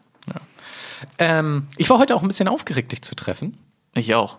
Ähm, 1.18 1.68
ich 1.76 1.90
war 1.90 1.98
heute 1.98 2.14
auch 2.14 2.22
ein 2.22 2.28
bisschen 2.28 2.48
aufgeregt, 2.48 2.92
dich 2.92 3.02
zu 3.02 3.14
treffen. 3.14 3.58
Ich 3.94 4.14
auch. 4.14 4.38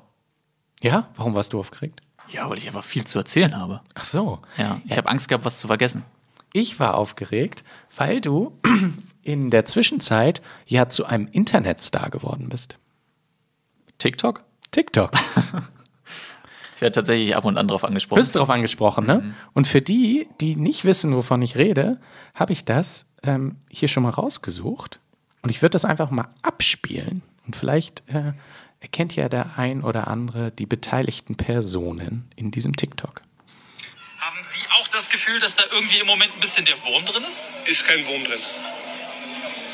Ja? 0.82 1.10
Warum 1.16 1.36
warst 1.36 1.54
du 1.54 1.60
aufgeregt? 1.60 2.02
Ja, 2.30 2.50
weil 2.50 2.58
ich 2.58 2.68
einfach 2.68 2.84
viel 2.84 3.06
zu 3.06 3.20
erzählen 3.20 3.56
habe. 3.56 3.82
Ach 3.94 4.06
so. 4.06 4.40
Ja, 4.58 4.82
ich 4.86 4.98
habe 4.98 5.10
Angst 5.10 5.28
gehabt, 5.28 5.46
was 5.46 5.60
zu 5.60 5.68
vergessen. 5.68 6.04
Ich 6.56 6.80
war 6.80 6.94
aufgeregt, 6.94 7.66
weil 7.98 8.22
du 8.22 8.58
in 9.24 9.50
der 9.50 9.66
Zwischenzeit 9.66 10.42
ja 10.66 10.88
zu 10.88 11.06
einem 11.06 11.28
Internetstar 11.28 12.10
geworden 12.10 12.48
bist. 12.48 12.78
TikTok? 13.98 14.42
TikTok. 14.72 15.12
Ich 16.76 16.82
werde 16.82 16.94
tatsächlich 16.94 17.36
ab 17.36 17.44
und 17.44 17.58
an 17.58 17.68
drauf 17.68 17.84
angesprochen. 17.84 18.20
Bist 18.20 18.36
darauf 18.36 18.50
angesprochen, 18.50 19.06
ne? 19.06 19.34
Und 19.54 19.68
für 19.68 19.82
die, 19.82 20.28
die 20.40 20.56
nicht 20.56 20.84
wissen, 20.86 21.16
wovon 21.16 21.42
ich 21.42 21.58
rede, 21.58 22.00
habe 22.34 22.52
ich 22.52 22.64
das 22.66 23.06
ähm, 23.24 23.58
hier 23.70 23.88
schon 23.88 24.04
mal 24.04 24.10
rausgesucht. 24.10 25.00
Und 25.42 25.50
ich 25.50 25.62
würde 25.62 25.72
das 25.72 25.86
einfach 25.86 26.10
mal 26.10 26.28
abspielen. 26.42 27.22
Und 27.46 27.56
vielleicht 27.56 28.04
äh, 28.08 28.34
erkennt 28.80 29.16
ja 29.16 29.30
der 29.30 29.58
ein 29.58 29.84
oder 29.84 30.08
andere 30.08 30.52
die 30.52 30.66
beteiligten 30.66 31.36
Personen 31.36 32.30
in 32.36 32.52
diesem 32.52 32.76
TikTok. 32.76 33.22
Haben 34.26 34.40
Sie 34.44 34.66
auch 34.72 34.75
Gefühl, 35.16 35.40
dass 35.40 35.56
da 35.56 35.64
irgendwie 35.72 36.00
im 36.00 36.08
Moment 36.08 36.36
ein 36.36 36.40
bisschen 36.42 36.66
der 36.66 36.82
Wurm 36.84 37.06
drin 37.06 37.24
ist? 37.24 37.42
Ist 37.66 37.88
kein 37.88 38.06
Wurm 38.06 38.26
drin. 38.26 38.42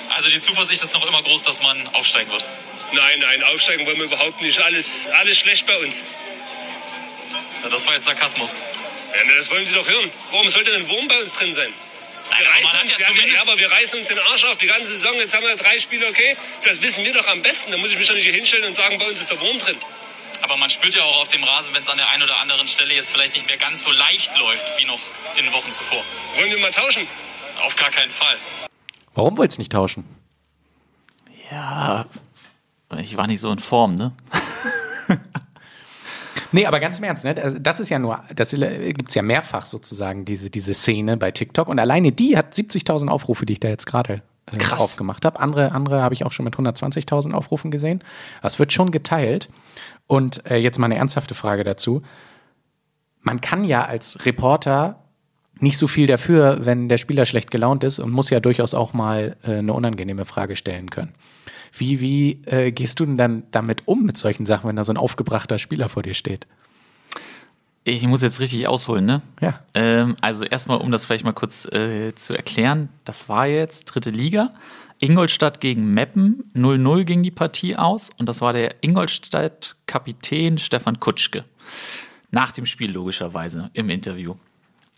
Also 0.10 0.30
die 0.30 0.40
Zuversicht 0.40 0.84
ist 0.84 0.94
noch 0.94 1.06
immer 1.08 1.24
groß, 1.24 1.44
dass 1.44 1.62
man 1.64 1.88
aufsteigen 1.96 2.32
wird. 2.32 2.46
Nein, 2.94 3.20
nein, 3.20 3.44
aufsteigen 3.46 3.86
wollen 3.88 3.98
wir 3.98 4.06
überhaupt 4.06 4.40
nicht. 4.42 4.60
Alles, 4.60 5.08
alles 5.08 5.40
schlecht 5.40 5.66
bei 5.66 5.78
uns. 5.80 6.04
Das 7.70 7.88
war 7.88 7.96
jetzt 7.96 8.06
Sarkasmus. 8.06 8.56
Ja, 9.16 9.36
das 9.36 9.50
wollen 9.50 9.66
Sie 9.66 9.74
doch 9.74 9.88
hören. 9.88 10.12
Warum 10.30 10.48
sollte 10.50 10.72
denn 10.72 10.84
ein 10.84 10.90
Wurm 10.90 11.08
bei 11.08 11.20
uns 11.20 11.34
drin 11.34 11.54
sein? 11.54 11.74
Wir 12.38 12.48
aber 12.48 12.56
reißen 12.56 12.82
uns, 12.82 12.92
ja 12.92 13.16
wir 13.16 13.34
ja, 13.34 13.42
aber 13.42 13.58
wir 13.58 13.72
reißen 13.72 14.00
uns 14.00 14.08
den 14.08 14.20
Arsch 14.20 14.46
auf 14.46 14.58
die 14.60 14.68
ganze 14.68 14.96
Saison. 14.96 15.16
Jetzt 15.16 15.34
haben 15.34 15.46
wir 15.46 15.56
drei 15.56 15.80
Spiele, 15.80 16.08
okay. 16.08 16.38
Das 16.64 16.82
wissen 16.82 17.04
wir 17.04 17.14
doch 17.14 17.28
am 17.28 17.42
besten. 17.42 17.72
Da 17.72 17.78
muss 17.78 17.90
ich 17.90 17.98
mich 17.98 18.08
doch 18.08 18.14
nicht 18.14 18.24
hier 18.26 18.34
hinstellen 18.34 18.66
und 18.66 18.76
sagen, 18.76 18.98
bei 19.00 19.08
uns 19.08 19.20
ist 19.20 19.32
der 19.32 19.40
Wurm 19.42 19.58
drin. 19.58 19.78
Aber 20.52 20.60
man 20.60 20.70
spürt 20.70 20.94
ja 20.96 21.04
auch 21.04 21.22
auf 21.22 21.30
dem 21.30 21.46
Rasen, 21.46 21.74
wenn 21.74 21.82
es 21.82 21.88
an 21.88 21.96
der 21.96 22.10
einen 22.10 22.24
oder 22.24 22.38
anderen 22.42 22.68
Stelle 22.68 22.94
jetzt 22.94 23.10
vielleicht 23.10 23.36
nicht 23.36 23.48
mehr 23.48 23.56
ganz 23.56 23.84
so 23.84 23.92
leicht 23.92 24.38
läuft 24.38 24.66
wie 24.78 24.84
noch 24.84 25.00
in 25.38 25.46
den 25.46 25.54
Wochen 25.54 25.72
zuvor. 25.72 26.04
Wollen 26.36 26.52
wir 26.52 26.60
mal 26.60 26.72
tauschen? 26.72 27.08
Auf 27.66 27.74
gar 27.78 27.90
keinen 27.90 28.12
Fall. 28.12 28.36
Warum 29.14 29.38
wolltest 29.38 29.60
du 29.60 29.62
nicht 29.62 29.72
tauschen? 29.72 30.04
Ja, 31.50 32.06
ich 32.98 33.16
war 33.16 33.28
nicht 33.28 33.40
so 33.40 33.50
in 33.50 33.60
Form, 33.60 33.96
ne? 33.96 34.12
Nee, 36.54 36.66
aber 36.66 36.82
ganz 36.82 36.98
im 36.98 37.06
Ernst, 37.06 37.24
ne? 37.24 37.42
Also 37.42 37.58
das 37.58 37.80
ist 37.80 37.88
ja 37.88 37.98
nur, 37.98 38.22
das 38.36 38.52
gibt 38.52 39.08
es 39.08 39.16
ja 39.16 39.22
mehrfach 39.22 39.66
sozusagen, 39.66 40.26
diese, 40.26 40.50
diese 40.50 40.74
Szene 40.74 41.16
bei 41.16 41.32
TikTok. 41.32 41.70
Und 41.70 41.80
alleine 41.80 42.12
die 42.12 42.36
hat 42.36 42.54
70.000 42.54 43.08
Aufrufe, 43.08 43.46
die 43.46 43.54
ich 43.54 43.62
da 43.62 43.70
jetzt 43.70 43.86
gerade 43.86 44.22
Krass. 44.60 44.80
aufgemacht 44.80 45.26
habe. 45.26 45.40
Andere, 45.40 45.72
andere 45.72 46.02
habe 46.02 46.14
ich 46.14 46.26
auch 46.26 46.32
schon 46.32 46.46
mit 46.46 46.56
120.000 46.56 47.32
Aufrufen 47.32 47.72
gesehen. 47.72 48.04
Das 48.42 48.60
wird 48.60 48.74
schon 48.74 48.92
geteilt. 48.92 49.50
Und 50.08 50.50
äh, 50.50 50.58
jetzt 50.58 50.80
mal 50.80 50.86
eine 50.86 50.98
ernsthafte 50.98 51.36
Frage 51.36 51.64
dazu. 51.64 52.02
Man 53.22 53.40
kann 53.40 53.64
ja 53.64 53.86
als 53.86 54.26
Reporter 54.26 55.02
nicht 55.60 55.78
so 55.78 55.88
viel 55.88 56.08
dafür, 56.08 56.66
wenn 56.66 56.90
der 56.90 56.98
Spieler 56.98 57.26
schlecht 57.26 57.52
gelaunt 57.52 57.84
ist 57.84 58.00
und 58.00 58.10
muss 58.10 58.30
ja 58.30 58.40
durchaus 58.40 58.74
auch 58.74 58.94
mal 58.94 59.38
äh, 59.44 59.58
eine 59.58 59.74
unangenehme 59.74 60.26
Frage 60.26 60.56
stellen 60.56 60.90
können. 60.90 61.14
Wie, 61.74 62.02
wie 62.02 62.42
äh, 62.46 62.72
gehst 62.72 63.00
du 63.00 63.06
denn 63.06 63.18
dann 63.18 63.44
damit 63.52 63.88
um 63.88 64.04
mit 64.04 64.18
solchen 64.18 64.46
Sachen, 64.46 64.68
wenn 64.68 64.76
da 64.76 64.84
so 64.84 64.92
ein 64.92 64.98
aufgebrachter 64.98 65.60
Spieler 65.60 65.88
vor 65.88 66.04
dir 66.04 66.14
steht? 66.14 66.48
Ich 67.84 68.06
muss 68.06 68.22
jetzt 68.22 68.40
richtig 68.40 68.68
ausholen, 68.68 69.06
ne? 69.06 69.22
Ja. 69.42 69.60
Ähm, 69.74 70.16
also 70.22 70.44
erstmal, 70.44 70.78
um 70.78 70.92
das 70.92 71.06
vielleicht 71.06 71.24
mal 71.24 71.34
kurz 71.34 71.66
äh, 71.66 72.14
zu 72.16 72.36
erklären, 72.36 72.90
das 73.06 73.28
war 73.28 73.48
jetzt 73.48 73.86
dritte 73.86 74.12
Liga. 74.12 74.52
Ingolstadt 75.00 75.62
gegen 75.62 75.94
Meppen, 75.94 76.44
0-0 76.56 77.06
ging 77.06 77.24
die 77.24 77.32
Partie 77.32 77.76
aus 77.76 78.12
und 78.20 78.30
das 78.30 78.40
war 78.40 78.54
der 78.54 78.76
Ingolstadt-Kapitän 78.82 80.60
Stefan 80.60 81.00
Kutschke. 81.00 81.44
Nach 82.30 82.52
dem 82.52 82.68
Spiel 82.68 82.92
logischerweise 82.92 83.72
im 83.74 83.90
Interview. 83.90 84.36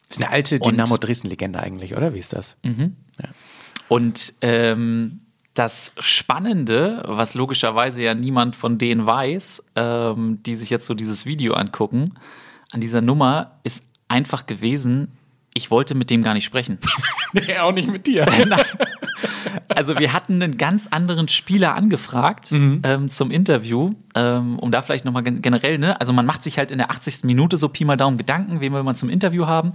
Das 0.10 0.18
ist 0.18 0.24
eine 0.26 0.34
alte 0.34 0.60
Dynamo 0.60 0.98
Dresden-Legende 0.98 1.60
eigentlich, 1.60 1.96
oder? 1.96 2.14
Wie 2.14 2.20
ist 2.20 2.34
das? 2.34 2.58
Und 3.88 4.34
ähm, 4.42 5.22
das 5.54 5.94
Spannende, 6.00 7.04
was 7.08 7.34
logischerweise 7.34 8.04
ja 8.04 8.14
niemand 8.14 8.56
von 8.58 8.78
denen 8.78 9.06
weiß, 9.06 9.64
ähm, 9.78 10.44
die 10.44 10.58
sich 10.58 10.70
jetzt 10.70 10.86
so 10.86 10.94
dieses 10.94 11.26
Video 11.26 11.54
angucken, 11.54 12.16
an 12.74 12.82
dieser 12.82 13.02
Nummer 13.02 13.60
ist 13.64 13.84
einfach 14.08 14.48
gewesen, 14.48 15.12
ich 15.54 15.70
wollte 15.70 15.94
mit 15.94 16.10
dem 16.10 16.24
gar 16.24 16.34
nicht 16.34 16.44
sprechen. 16.46 16.80
Nee, 17.36 17.58
auch 17.58 17.72
nicht 17.72 17.90
mit 17.90 18.06
dir. 18.06 18.28
Also 19.76 19.98
wir 20.00 20.14
hatten 20.14 20.42
einen 20.42 20.58
ganz 20.58 20.88
anderen 20.92 21.28
Spieler 21.28 21.76
angefragt 21.76 22.52
ähm, 22.52 23.10
zum 23.10 23.32
Interview, 23.32 23.94
ähm, 24.16 24.60
um 24.60 24.72
da 24.72 24.82
vielleicht 24.82 25.06
nochmal 25.06 25.24
gen 25.24 25.42
generell, 25.42 25.78
ne? 25.78 26.00
Also 26.00 26.14
man 26.14 26.26
macht 26.26 26.44
sich 26.44 26.58
halt 26.58 26.72
in 26.72 26.78
der 26.78 26.92
80. 26.92 27.24
Minute 27.24 27.58
so 27.58 27.70
Pi 27.70 27.86
mal 27.86 27.98
Daumen 27.98 28.18
Gedanken, 28.18 28.62
wen 28.62 28.74
will 28.74 28.84
man 28.84 28.96
zum 28.96 29.10
Interview 29.10 29.48
haben. 29.48 29.74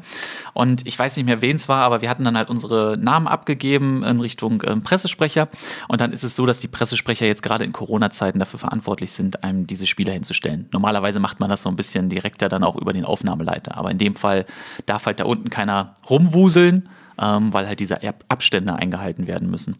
Und 0.54 0.86
ich 0.86 0.98
weiß 0.98 1.16
nicht 1.16 1.26
mehr, 1.26 1.42
wen 1.42 1.56
es 1.56 1.68
war, 1.68 1.82
aber 1.84 2.00
wir 2.02 2.10
hatten 2.10 2.24
dann 2.24 2.36
halt 2.36 2.48
unsere 2.50 2.96
Namen 2.98 3.26
abgegeben 3.26 4.02
in 4.04 4.20
Richtung 4.20 4.62
ähm, 4.66 4.82
Pressesprecher. 4.82 5.48
Und 5.88 6.00
dann 6.00 6.12
ist 6.12 6.22
es 6.24 6.36
so, 6.36 6.46
dass 6.46 6.60
die 6.60 6.68
Pressesprecher 6.68 7.26
jetzt 7.26 7.42
gerade 7.42 7.64
in 7.64 7.72
Corona-Zeiten 7.72 8.38
dafür 8.38 8.58
verantwortlich 8.58 9.10
sind, 9.12 9.42
einem 9.44 9.66
diese 9.66 9.86
Spieler 9.86 10.12
hinzustellen. 10.12 10.68
Normalerweise 10.72 11.20
macht 11.20 11.40
man 11.40 11.48
das 11.50 11.62
so 11.62 11.68
ein 11.68 11.76
bisschen 11.76 12.08
direkter 12.08 12.48
dann 12.48 12.62
auch 12.64 12.76
über 12.76 12.92
den 12.92 13.04
Aufnahmeleiter. 13.04 13.76
Aber 13.76 13.90
in 13.90 13.98
dem 13.98 14.14
Fall 14.14 14.46
darf 14.86 15.06
halt 15.06 15.20
da 15.20 15.24
unten 15.24 15.50
keiner 15.50 15.96
rumwuseln, 16.08 16.88
ähm, 17.20 17.52
weil 17.52 17.66
halt 17.66 17.80
diese 17.80 18.02
Ab- 18.02 18.24
Abstände 18.28 18.74
eingehalten 18.74 19.26
werden 19.26 19.50
müssen. 19.50 19.76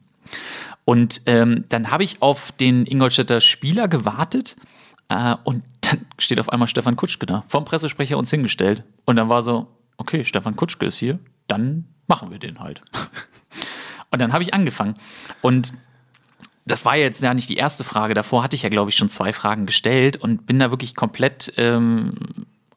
Und 0.85 1.23
ähm, 1.26 1.64
dann 1.68 1.90
habe 1.90 2.04
ich 2.04 2.23
auf 2.23 2.52
den 2.52 2.87
Ingolstädter 2.87 3.40
Spieler 3.40 3.88
gewartet 3.88 4.56
äh, 5.08 5.35
und 5.44 5.62
dann 5.82 6.06
steht 6.18 6.40
auf 6.40 6.49
einmal 6.50 6.68
Stefan 6.68 6.97
Kutschke 6.97 7.26
da, 7.26 7.44
vom 7.49 7.64
Pressesprecher 7.64 8.16
uns 8.16 8.30
hingestellt. 8.30 8.85
Und 9.04 9.16
dann 9.16 9.28
war 9.28 9.42
so, 9.42 9.68
okay, 9.97 10.25
Stefan 10.25 10.56
Kutschke 10.56 10.87
ist 10.87 10.99
hier, 10.99 11.18
dann 11.47 11.87
machen 12.06 12.30
wir 12.30 12.38
den 12.38 12.61
halt. 12.61 12.80
und 14.11 14.20
dann 14.20 14.32
habe 14.32 14.42
ich 14.42 14.54
angefangen. 14.54 14.94
Und 15.42 15.73
das 16.68 16.85
war 16.85 16.97
jetzt 16.97 17.23
ja 17.23 17.35
nicht 17.35 17.49
die 17.49 17.56
erste 17.56 17.85
Frage. 17.85 18.14
Davor 18.14 18.42
hatte 18.42 18.56
ich 18.56 18.62
ja, 18.62 18.68
glaube 18.68 18.90
ich, 18.90 18.97
schon 18.97 19.08
zwei 19.08 19.32
Fragen 19.32 19.66
gestellt 19.66 20.16
und 20.16 20.47
bin 20.47 20.58
da 20.58 20.70
wirklich 20.70 20.94
komplett, 20.94 21.52
ähm, 21.56 22.14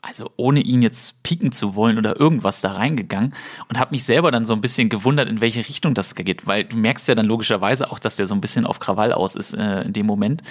also 0.02 0.32
ohne 0.36 0.62
ihn 0.62 0.82
jetzt 0.82 1.22
pieken 1.22 1.52
zu 1.52 1.76
wollen 1.76 1.98
oder 1.98 2.20
irgendwas 2.20 2.62
da 2.62 2.74
reingegangen 2.74 3.36
und 3.70 3.80
habe 3.80 3.92
mich 3.92 4.04
selber 4.04 4.32
dann 4.32 4.46
so 4.46 4.54
ein 4.54 4.62
bisschen 4.62 4.90
gewundert, 4.90 5.30
in 5.30 5.42
welche 5.42 5.60
Richtung 5.60 5.94
das 5.94 6.16
geht, 6.16 6.48
weil 6.48 6.64
du 6.64 6.76
merkst 6.76 7.08
ja 7.08 7.16
dann 7.16 7.28
logischerweise 7.28 7.92
auch, 7.92 8.00
dass 8.00 8.16
der 8.16 8.26
so 8.26 8.34
ein 8.34 8.42
bisschen 8.42 8.66
auf 8.66 8.80
Krawall 8.80 9.14
aus 9.14 9.36
ist 9.36 9.54
äh, 9.54 9.84
in 9.84 9.94
dem 9.94 10.08
Moment. 10.08 10.42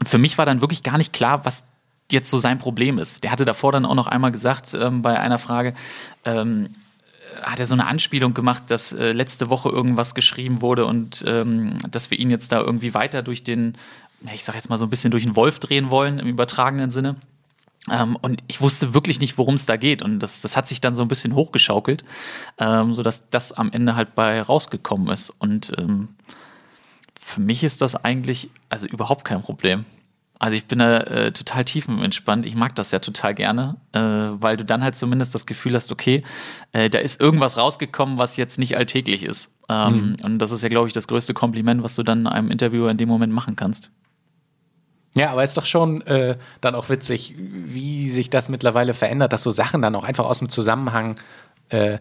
Und 0.00 0.08
für 0.08 0.18
mich 0.18 0.38
war 0.38 0.46
dann 0.46 0.62
wirklich 0.62 0.82
gar 0.82 0.96
nicht 0.96 1.12
klar, 1.12 1.44
was 1.44 1.64
jetzt 2.10 2.30
so 2.30 2.38
sein 2.38 2.58
Problem 2.58 2.98
ist. 2.98 3.22
Der 3.22 3.32
hatte 3.32 3.44
davor 3.44 3.72
dann 3.72 3.84
auch 3.84 3.94
noch 3.94 4.06
einmal 4.06 4.32
gesagt 4.32 4.74
ähm, 4.74 5.02
bei 5.02 5.18
einer 5.18 5.38
Frage, 5.38 5.74
ähm, 6.24 6.70
hat 7.42 7.60
er 7.60 7.66
so 7.66 7.74
eine 7.74 7.86
Anspielung 7.86 8.32
gemacht, 8.32 8.64
dass 8.68 8.92
äh, 8.92 9.12
letzte 9.12 9.50
Woche 9.50 9.68
irgendwas 9.68 10.14
geschrieben 10.14 10.62
wurde 10.62 10.86
und 10.86 11.22
ähm, 11.26 11.76
dass 11.90 12.10
wir 12.10 12.18
ihn 12.18 12.30
jetzt 12.30 12.52
da 12.52 12.60
irgendwie 12.60 12.94
weiter 12.94 13.22
durch 13.22 13.44
den, 13.44 13.76
ich 14.34 14.44
sag 14.44 14.54
jetzt 14.54 14.70
mal 14.70 14.78
so 14.78 14.86
ein 14.86 14.90
bisschen 14.90 15.10
durch 15.10 15.24
den 15.24 15.36
Wolf 15.36 15.58
drehen 15.58 15.90
wollen 15.90 16.18
im 16.18 16.28
übertragenen 16.28 16.90
Sinne. 16.90 17.16
Ähm, 17.90 18.16
und 18.16 18.42
ich 18.48 18.60
wusste 18.60 18.94
wirklich 18.94 19.20
nicht, 19.20 19.38
worum 19.38 19.54
es 19.54 19.66
da 19.66 19.76
geht. 19.76 20.02
Und 20.02 20.18
das, 20.20 20.40
das 20.40 20.56
hat 20.56 20.68
sich 20.68 20.80
dann 20.80 20.94
so 20.94 21.02
ein 21.02 21.08
bisschen 21.08 21.34
hochgeschaukelt, 21.34 22.04
ähm, 22.58 22.94
sodass 22.94 23.28
das 23.30 23.52
am 23.52 23.70
Ende 23.72 23.96
halt 23.96 24.14
bei 24.14 24.40
rausgekommen 24.40 25.08
ist. 25.08 25.30
Und 25.30 25.72
ähm, 25.78 26.08
für 27.20 27.40
mich 27.40 27.64
ist 27.64 27.82
das 27.82 27.96
eigentlich 27.96 28.50
also 28.68 28.86
überhaupt 28.86 29.24
kein 29.24 29.42
Problem. 29.42 29.84
Also 30.38 30.56
ich 30.56 30.66
bin 30.66 30.80
da 30.80 30.98
äh, 30.98 31.32
total 31.32 31.64
tiefenentspannt. 31.64 32.44
Ich 32.44 32.54
mag 32.54 32.74
das 32.74 32.90
ja 32.90 32.98
total 32.98 33.34
gerne, 33.34 33.76
äh, 33.92 34.00
weil 34.00 34.58
du 34.58 34.64
dann 34.64 34.82
halt 34.82 34.94
zumindest 34.94 35.34
das 35.34 35.46
Gefühl 35.46 35.74
hast, 35.74 35.90
okay, 35.90 36.22
äh, 36.72 36.90
da 36.90 36.98
ist 36.98 37.20
irgendwas 37.20 37.56
rausgekommen, 37.56 38.18
was 38.18 38.36
jetzt 38.36 38.58
nicht 38.58 38.76
alltäglich 38.76 39.22
ist. 39.22 39.54
Ähm, 39.68 40.14
Und 40.22 40.38
das 40.38 40.52
ist 40.52 40.62
ja, 40.62 40.68
glaube 40.68 40.88
ich, 40.88 40.92
das 40.92 41.08
größte 41.08 41.32
Kompliment, 41.32 41.82
was 41.82 41.94
du 41.94 42.02
dann 42.02 42.26
einem 42.26 42.50
Interviewer 42.50 42.90
in 42.90 42.98
dem 42.98 43.08
Moment 43.08 43.32
machen 43.32 43.56
kannst. 43.56 43.90
Ja, 45.16 45.30
aber 45.30 45.42
ist 45.42 45.56
doch 45.56 45.64
schon 45.64 46.02
äh, 46.02 46.36
dann 46.60 46.74
auch 46.74 46.90
witzig, 46.90 47.34
wie 47.38 48.08
sich 48.10 48.28
das 48.28 48.50
mittlerweile 48.50 48.92
verändert, 48.92 49.32
dass 49.32 49.42
so 49.42 49.50
Sachen 49.50 49.80
dann 49.80 49.94
auch 49.94 50.04
einfach 50.04 50.26
aus 50.26 50.40
dem 50.40 50.50
Zusammenhang 50.50 51.14
äh, 51.70 51.98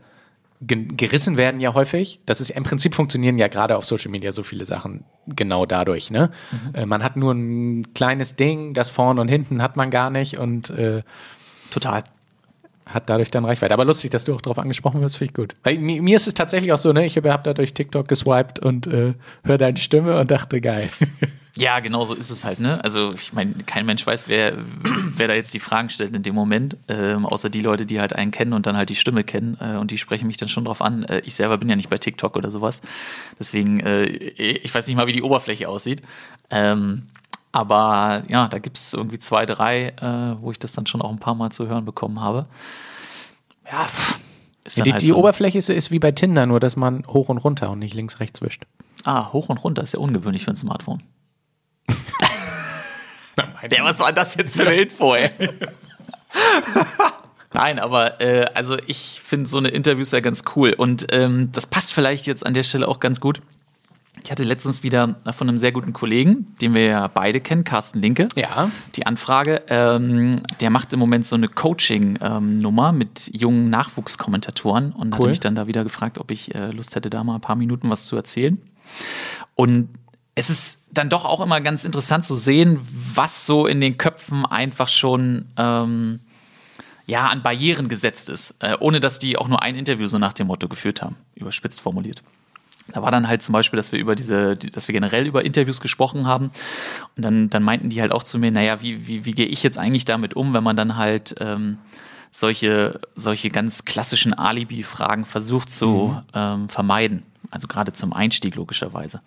ge 0.62 0.86
gerissen 0.86 1.38
werden 1.38 1.62
ja 1.62 1.74
häufig. 1.74 2.20
Das 2.26 2.42
ist 2.42 2.50
im 2.50 2.64
Prinzip 2.64 2.94
funktionieren 2.94 3.38
ja 3.38 3.48
gerade 3.48 3.78
auf 3.78 3.86
Social 3.86 4.12
Media 4.12 4.34
so 4.34 4.44
viele 4.44 4.66
Sachen 4.66 5.06
genau 5.28 5.66
dadurch. 5.66 6.12
Ne? 6.12 6.30
Äh, 6.74 6.86
man 6.86 7.04
hat 7.04 7.16
nur 7.16 7.34
ein 7.34 7.94
kleines 7.94 8.36
Ding, 8.36 8.74
das 8.74 8.90
vorne 8.90 9.22
und 9.22 9.30
hinten 9.30 9.62
hat 9.62 9.78
man 9.78 9.92
gar 9.92 10.10
nicht 10.10 10.38
und 10.38 10.70
äh, 10.72 11.02
Total. 11.76 12.04
Hat 12.86 13.10
dadurch 13.10 13.32
dann 13.32 13.46
Reichweite. 13.46 13.74
Aber 13.74 13.86
lustig, 13.86 14.12
dass 14.12 14.26
du 14.26 14.36
auch 14.36 14.42
darauf 14.42 14.60
angesprochen 14.60 15.02
wirst, 15.02 15.18
finde 15.18 15.32
ich 15.32 15.36
gut. 15.36 15.56
Weil 15.64 15.80
mir, 15.80 16.02
mir 16.02 16.16
ist 16.16 16.28
es 16.28 16.34
tatsächlich 16.34 16.72
auch 16.72 16.78
so, 16.78 16.94
ne? 16.94 17.06
Ich 17.06 17.18
habe 17.18 17.32
hab 17.32 17.44
da 17.44 17.54
durch 17.54 17.74
TikTok 17.74 18.08
geswiped 18.08 18.60
und 18.60 18.88
äh, 18.88 19.14
höre 19.44 19.58
deine 19.58 19.78
Stimme 19.78 20.20
und 20.20 20.32
dachte, 20.32 20.62
geil. 20.62 20.90
Ja, 21.58 21.80
genau 21.80 22.04
so 22.04 22.14
ist 22.16 22.32
es 22.32 22.44
halt, 22.44 22.60
ne? 22.60 22.84
Also 22.84 23.14
ich 23.14 23.32
meine, 23.32 23.54
kein 23.66 23.86
Mensch 23.86 24.06
weiß, 24.06 24.28
wer, 24.28 24.58
wer 25.16 25.30
da 25.30 25.34
jetzt 25.34 25.54
die 25.54 25.62
Fragen 25.62 25.88
stellt 25.88 26.14
in 26.14 26.22
dem 26.22 26.36
Moment, 26.36 26.76
ähm, 26.90 27.26
außer 27.26 27.50
die 27.50 27.62
Leute, 27.62 27.86
die 27.86 28.02
halt 28.02 28.12
einen 28.12 28.32
kennen 28.32 28.52
und 28.52 28.66
dann 28.66 28.76
halt 28.76 28.90
die 28.90 28.96
Stimme 28.96 29.24
kennen 29.24 29.58
äh, 29.62 29.78
und 29.78 29.90
die 29.90 29.98
sprechen 29.98 30.28
mich 30.28 30.36
dann 30.36 30.50
schon 30.50 30.66
drauf 30.66 30.82
an. 30.82 31.06
Äh, 31.06 31.22
ich 31.24 31.36
selber 31.36 31.58
bin 31.58 31.70
ja 31.70 31.78
nicht 31.78 31.90
bei 31.90 31.98
TikTok 31.98 32.36
oder 32.36 32.52
sowas. 32.52 32.82
Deswegen, 33.40 33.80
äh, 33.80 34.04
ich 34.06 34.76
weiß 34.76 34.86
nicht 34.88 34.98
mal, 34.98 35.08
wie 35.08 35.14
die 35.14 35.24
Oberfläche 35.24 35.70
aussieht. 35.70 36.02
Ähm, 36.50 37.04
aber 37.56 38.24
ja, 38.28 38.50
da 38.50 38.60
gibt 38.60 38.76
es 38.76 38.92
irgendwie 38.92 39.18
zwei, 39.18 39.46
drei, 39.46 39.94
äh, 40.02 40.36
wo 40.42 40.52
ich 40.52 40.60
das 40.60 40.74
dann 40.74 40.88
schon 40.88 41.02
auch 41.02 41.10
ein 41.10 41.20
paar 41.20 41.36
Mal 41.36 41.52
zu 41.52 41.70
hören 41.70 41.86
bekommen 41.86 42.20
habe. 42.20 42.48
Ja, 43.72 43.88
dann 44.76 44.84
die 44.84 44.92
halt 44.92 45.02
die 45.02 45.08
so. 45.08 45.16
Oberfläche 45.16 45.58
ist, 45.58 45.70
ist 45.70 45.90
wie 45.90 46.00
bei 46.00 46.12
Tinder, 46.12 46.48
nur 46.48 46.60
dass 46.60 46.76
man 46.76 47.08
hoch 47.08 47.30
und 47.30 47.38
runter 47.38 47.70
und 47.70 47.80
nicht 47.80 47.94
links, 47.94 48.20
rechts 48.20 48.42
wischt. 48.42 48.64
Ah, 49.06 49.32
hoch 49.32 49.48
und 49.48 49.64
runter 49.64 49.84
ist 49.84 49.94
ja 49.94 50.02
ungewöhnlich 50.02 50.44
für 50.44 50.52
ein 50.52 50.58
Smartphone. 50.58 51.02
Der, 53.72 53.86
was 53.86 54.00
war 54.00 54.12
das 54.12 54.36
jetzt 54.36 54.58
für 54.58 54.68
eine 54.68 54.76
Info, 54.76 55.16
ey? 55.16 55.30
Nein, 57.54 57.80
aber 57.80 58.20
äh, 58.20 58.48
also 58.54 58.76
ich 58.86 59.22
finde 59.24 59.48
so 59.48 59.60
eine 59.60 59.70
Interviews 59.70 60.12
ja 60.12 60.20
ganz 60.20 60.44
cool 60.58 60.74
und 60.74 61.08
ähm, 61.12 61.54
das 61.54 61.68
passt 61.68 61.94
vielleicht 61.94 62.28
jetzt 62.28 62.46
an 62.46 62.54
der 62.54 62.64
Stelle 62.64 62.90
auch 62.90 63.00
ganz 63.00 63.22
gut. 63.22 63.40
Ich 64.26 64.32
hatte 64.32 64.44
letztens 64.44 64.82
wieder 64.82 65.18
von 65.38 65.48
einem 65.48 65.60
sehr 65.60 65.72
guten 65.72 65.94
Kollegen, 65.94 66.48
den 66.60 66.74
wir 66.74 66.84
ja 66.84 67.08
beide 67.08 67.40
kennen, 67.40 67.64
Carsten 67.64 68.02
Linke, 68.02 68.28
Ja. 68.36 68.72
die 68.96 69.06
Anfrage. 69.06 69.62
Ähm, 69.68 70.38
der 70.62 70.72
macht 70.72 70.92
im 70.94 71.00
Moment 71.00 71.28
so 71.28 71.36
eine 71.36 71.48
Coaching-Nummer 71.48 72.92
mit 72.92 73.30
jungen 73.40 73.70
Nachwuchskommentatoren 73.70 74.94
und 74.94 75.14
hatte 75.14 75.26
Cool. 75.26 75.30
mich 75.30 75.42
dann 75.42 75.54
da 75.54 75.68
wieder 75.68 75.84
gefragt, 75.84 76.18
ob 76.18 76.32
ich 76.32 76.56
äh, 76.56 76.72
Lust 76.72 76.96
hätte, 76.96 77.12
da 77.12 77.24
mal 77.24 77.36
ein 77.36 77.42
paar 77.42 77.56
Minuten 77.56 77.92
was 77.92 78.08
zu 78.08 78.16
erzählen. 78.16 78.60
Und 79.54 79.90
es 80.34 80.50
ist 80.50 80.80
dann 80.92 81.10
doch 81.12 81.26
auch 81.26 81.40
immer 81.40 81.62
ganz 81.62 81.86
interessant 81.86 82.26
zu 82.26 82.34
sehen, 82.34 82.80
was 83.14 83.46
so 83.46 83.68
in 83.68 83.80
den 83.80 84.00
Köpfen 84.00 84.44
einfach 84.48 84.90
schon 84.90 85.46
ähm, 85.56 86.20
ja, 87.06 87.28
an 87.28 87.44
Barrieren 87.44 87.90
gesetzt 87.90 88.30
ist, 88.30 88.56
äh, 88.58 88.76
ohne 88.80 89.00
dass 89.00 89.20
die 89.20 89.38
auch 89.38 89.48
nur 89.48 89.62
ein 89.62 89.76
Interview 89.76 90.08
so 90.08 90.18
nach 90.18 90.34
dem 90.34 90.48
Motto 90.48 90.68
geführt 90.68 91.04
haben, 91.04 91.16
überspitzt 91.36 91.80
formuliert. 91.80 92.24
Da 92.94 93.02
war 93.02 93.10
dann 93.12 93.28
halt 93.28 93.42
zum 93.42 93.54
Beispiel, 93.54 93.78
dass 93.78 93.92
wir 93.92 94.00
über 94.00 94.14
diese, 94.16 94.56
die- 94.56 94.70
dass 94.70 94.88
wir 94.88 94.94
generell 94.94 95.26
über 95.26 95.44
Interviews 95.44 95.82
gesprochen 95.82 96.28
haben. 96.28 96.52
Und 97.16 97.24
dann, 97.26 97.50
dann 97.50 97.64
meinten 97.64 97.90
die 97.90 98.00
halt 98.02 98.12
auch 98.12 98.24
zu 98.24 98.38
mir, 98.38 98.52
naja, 98.52 98.82
wie, 98.82 99.08
wie, 99.08 99.26
wie 99.26 99.32
gehe 99.32 99.48
ich 99.48 99.64
jetzt 99.64 99.78
eigentlich 99.78 100.06
damit 100.06 100.36
um, 100.36 100.54
wenn 100.54 100.64
man 100.64 100.76
dann 100.76 100.96
halt 100.96 101.36
ähm, 101.40 101.78
solche, 102.32 103.00
solche 103.16 103.50
ganz 103.50 103.86
klassischen 103.86 104.34
Alibi-Fragen 104.34 105.26
versucht 105.26 105.72
zu 105.72 106.22
ähm, 106.34 106.70
vermeiden. 106.70 107.24
Also 107.50 107.68
gerade 107.68 107.94
zum 107.94 108.14
Einstieg 108.14 108.56
logischerweise. 108.56 109.22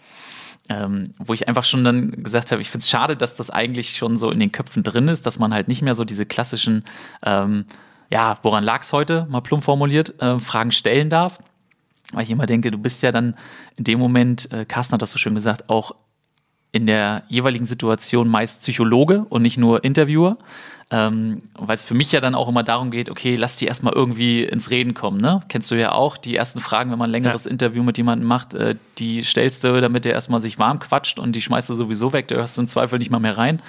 Ähm, 0.68 1.04
wo 1.24 1.32
ich 1.32 1.48
einfach 1.48 1.64
schon 1.64 1.82
dann 1.82 2.22
gesagt 2.22 2.52
habe, 2.52 2.60
ich 2.60 2.68
finde 2.68 2.82
es 2.84 2.90
schade, 2.90 3.16
dass 3.16 3.36
das 3.36 3.48
eigentlich 3.48 3.96
schon 3.96 4.18
so 4.18 4.30
in 4.30 4.38
den 4.38 4.52
Köpfen 4.52 4.82
drin 4.82 5.08
ist, 5.08 5.24
dass 5.24 5.38
man 5.38 5.54
halt 5.54 5.66
nicht 5.66 5.80
mehr 5.80 5.94
so 5.94 6.04
diese 6.04 6.26
klassischen, 6.26 6.84
ähm, 7.24 7.64
ja, 8.10 8.38
woran 8.42 8.62
lag 8.64 8.82
es 8.82 8.92
heute, 8.92 9.26
mal 9.30 9.40
plump 9.40 9.64
formuliert, 9.64 10.20
äh, 10.20 10.38
Fragen 10.38 10.70
stellen 10.70 11.08
darf. 11.08 11.38
Weil 12.12 12.24
ich 12.24 12.30
immer 12.30 12.46
denke, 12.46 12.70
du 12.70 12.78
bist 12.78 13.02
ja 13.02 13.12
dann 13.12 13.36
in 13.76 13.84
dem 13.84 13.98
Moment, 13.98 14.50
äh, 14.52 14.64
Carsten 14.64 14.94
hat 14.94 15.02
das 15.02 15.10
so 15.10 15.18
schön 15.18 15.34
gesagt, 15.34 15.68
auch 15.68 15.94
in 16.72 16.86
der 16.86 17.24
jeweiligen 17.28 17.64
Situation 17.64 18.28
meist 18.28 18.60
Psychologe 18.60 19.26
und 19.28 19.42
nicht 19.42 19.58
nur 19.58 19.84
Interviewer. 19.84 20.38
Ähm, 20.90 21.42
weil 21.54 21.74
es 21.74 21.82
für 21.82 21.92
mich 21.92 22.12
ja 22.12 22.20
dann 22.20 22.34
auch 22.34 22.48
immer 22.48 22.62
darum 22.62 22.90
geht, 22.90 23.10
okay, 23.10 23.36
lass 23.36 23.58
die 23.58 23.66
erstmal 23.66 23.92
irgendwie 23.92 24.44
ins 24.44 24.70
Reden 24.70 24.94
kommen. 24.94 25.20
Ne? 25.20 25.40
Kennst 25.48 25.70
du 25.70 25.74
ja 25.74 25.92
auch, 25.92 26.16
die 26.16 26.34
ersten 26.34 26.60
Fragen, 26.60 26.90
wenn 26.90 26.98
man 26.98 27.10
ein 27.10 27.12
längeres 27.12 27.44
Interview 27.44 27.82
mit 27.82 27.98
jemandem 27.98 28.26
macht, 28.26 28.54
äh, 28.54 28.74
die 28.96 29.22
stellst 29.22 29.64
du, 29.64 29.82
damit 29.82 30.06
der 30.06 30.14
erstmal 30.14 30.40
sich 30.40 30.58
warm 30.58 30.78
quatscht 30.78 31.18
und 31.18 31.32
die 31.32 31.42
schmeißt 31.42 31.68
du 31.68 31.74
sowieso 31.74 32.14
weg, 32.14 32.28
da 32.28 32.36
hörst 32.36 32.56
du 32.56 32.62
im 32.62 32.68
Zweifel 32.68 32.98
nicht 32.98 33.10
mal 33.10 33.18
mehr 33.18 33.36
rein. 33.36 33.60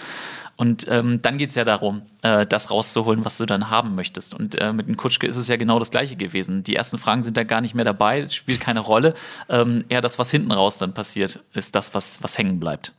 Und 0.60 0.88
ähm, 0.90 1.22
dann 1.22 1.38
geht's 1.38 1.56
ja 1.56 1.64
darum, 1.64 2.02
äh, 2.22 2.46
das 2.46 2.70
rauszuholen, 2.70 3.24
was 3.24 3.38
du 3.38 3.46
dann 3.46 3.70
haben 3.70 3.96
möchtest. 3.96 4.34
Und 4.34 4.60
äh, 4.60 4.74
mit 4.74 4.90
dem 4.90 4.98
Kutschke 4.98 5.26
ist 5.26 5.38
es 5.38 5.48
ja 5.48 5.56
genau 5.56 5.80
das 5.80 5.90
Gleiche 5.90 6.18
gewesen. 6.18 6.64
Die 6.64 6.76
ersten 6.76 6.98
Fragen 6.98 7.24
sind 7.24 7.38
da 7.38 7.46
gar 7.46 7.62
nicht 7.62 7.76
mehr 7.76 7.86
dabei, 7.86 8.20
es 8.20 8.36
spielt 8.36 8.60
keine 8.60 8.82
Rolle. 8.82 9.14
Ähm, 9.48 9.86
eher 9.88 10.02
das, 10.02 10.20
was 10.20 10.32
hinten 10.32 10.52
raus 10.52 10.78
dann 10.78 10.94
passiert, 10.94 11.46
ist 11.54 11.76
das, 11.76 11.96
was, 11.96 12.22
was 12.24 12.38
hängen 12.38 12.60
bleibt. 12.60 12.94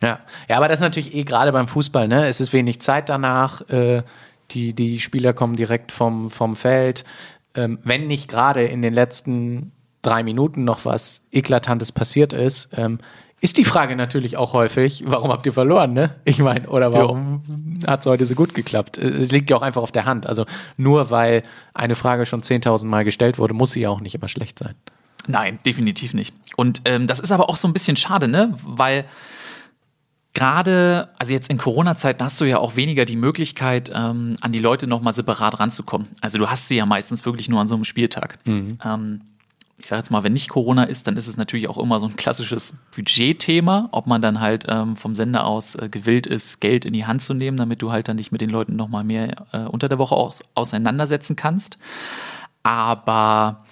Ja. 0.00 0.18
ja, 0.48 0.56
aber 0.56 0.66
das 0.66 0.80
ist 0.80 0.82
natürlich 0.82 1.14
eh 1.14 1.22
gerade 1.22 1.52
beim 1.52 1.68
Fußball, 1.68 2.08
ne? 2.08 2.26
Es 2.26 2.40
ist 2.40 2.52
wenig 2.52 2.80
Zeit 2.80 3.08
danach. 3.08 3.60
Äh, 3.68 4.02
die, 4.50 4.72
die 4.72 4.98
Spieler 4.98 5.34
kommen 5.34 5.54
direkt 5.54 5.92
vom, 5.92 6.28
vom 6.28 6.56
Feld. 6.56 7.04
Ähm, 7.54 7.78
wenn 7.84 8.08
nicht 8.08 8.26
gerade 8.26 8.64
in 8.64 8.82
den 8.82 8.94
letzten 8.94 9.70
drei 10.02 10.24
Minuten 10.24 10.64
noch 10.64 10.86
was 10.86 11.22
Eklatantes 11.30 11.92
passiert 11.92 12.32
ist, 12.32 12.70
ähm, 12.76 12.98
ist 13.42 13.58
die 13.58 13.64
Frage 13.64 13.96
natürlich 13.96 14.36
auch 14.36 14.52
häufig, 14.54 15.02
warum 15.06 15.30
habt 15.32 15.44
ihr 15.46 15.52
verloren, 15.52 15.92
ne? 15.92 16.14
Ich 16.24 16.38
meine, 16.38 16.68
oder 16.68 16.92
warum 16.92 17.42
hat 17.86 18.00
es 18.00 18.06
heute 18.06 18.24
so 18.24 18.34
gut 18.34 18.54
geklappt? 18.54 18.98
Äh, 18.98 19.08
Es 19.08 19.32
liegt 19.32 19.50
ja 19.50 19.56
auch 19.56 19.62
einfach 19.62 19.82
auf 19.82 19.92
der 19.92 20.04
Hand. 20.06 20.26
Also 20.26 20.46
nur 20.76 21.10
weil 21.10 21.42
eine 21.74 21.94
Frage 21.96 22.24
schon 22.24 22.40
10.000 22.42 22.86
Mal 22.86 23.04
gestellt 23.04 23.38
wurde, 23.38 23.52
muss 23.52 23.72
sie 23.72 23.80
ja 23.80 23.90
auch 23.90 24.00
nicht 24.00 24.14
immer 24.14 24.28
schlecht 24.28 24.58
sein. 24.60 24.74
Nein, 25.26 25.58
definitiv 25.66 26.14
nicht. 26.14 26.34
Und 26.56 26.82
ähm, 26.84 27.06
das 27.06 27.20
ist 27.20 27.30
aber 27.32 27.48
auch 27.48 27.56
so 27.56 27.66
ein 27.68 27.72
bisschen 27.72 27.96
schade, 27.96 28.28
ne? 28.28 28.54
Weil 28.64 29.04
gerade, 30.34 31.08
also 31.18 31.32
jetzt 31.32 31.50
in 31.50 31.58
Corona-Zeiten 31.58 32.24
hast 32.24 32.40
du 32.40 32.44
ja 32.44 32.58
auch 32.58 32.76
weniger 32.76 33.04
die 33.04 33.16
Möglichkeit, 33.16 33.90
ähm, 33.94 34.36
an 34.40 34.52
die 34.52 34.58
Leute 34.58 34.86
nochmal 34.86 35.14
separat 35.14 35.60
ranzukommen. 35.60 36.08
Also 36.20 36.38
du 36.38 36.48
hast 36.48 36.68
sie 36.68 36.76
ja 36.76 36.86
meistens 36.86 37.26
wirklich 37.26 37.48
nur 37.48 37.60
an 37.60 37.66
so 37.66 37.74
einem 37.74 37.84
Spieltag. 37.84 38.38
Ähm, 38.84 39.18
ich 39.82 39.88
sage 39.88 39.98
jetzt 39.98 40.10
mal, 40.12 40.22
wenn 40.22 40.32
nicht 40.32 40.48
Corona 40.48 40.84
ist, 40.84 41.08
dann 41.08 41.16
ist 41.16 41.26
es 41.26 41.36
natürlich 41.36 41.68
auch 41.68 41.76
immer 41.76 41.98
so 41.98 42.06
ein 42.06 42.14
klassisches 42.14 42.74
Budgetthema, 42.94 43.88
ob 43.90 44.06
man 44.06 44.22
dann 44.22 44.38
halt 44.38 44.64
ähm, 44.68 44.94
vom 44.94 45.16
Sender 45.16 45.44
aus 45.44 45.74
äh, 45.74 45.88
gewillt 45.88 46.28
ist, 46.28 46.60
Geld 46.60 46.84
in 46.84 46.92
die 46.92 47.04
Hand 47.04 47.20
zu 47.20 47.34
nehmen, 47.34 47.56
damit 47.56 47.82
du 47.82 47.90
halt 47.90 48.06
dann 48.06 48.16
dich 48.16 48.30
mit 48.30 48.40
den 48.40 48.50
Leuten 48.50 48.76
nochmal 48.76 49.02
mehr 49.02 49.44
äh, 49.50 49.58
unter 49.64 49.88
der 49.88 49.98
Woche 49.98 50.14
aus 50.14 50.38
auseinandersetzen 50.54 51.34
kannst. 51.34 51.78
Aber 52.62 53.64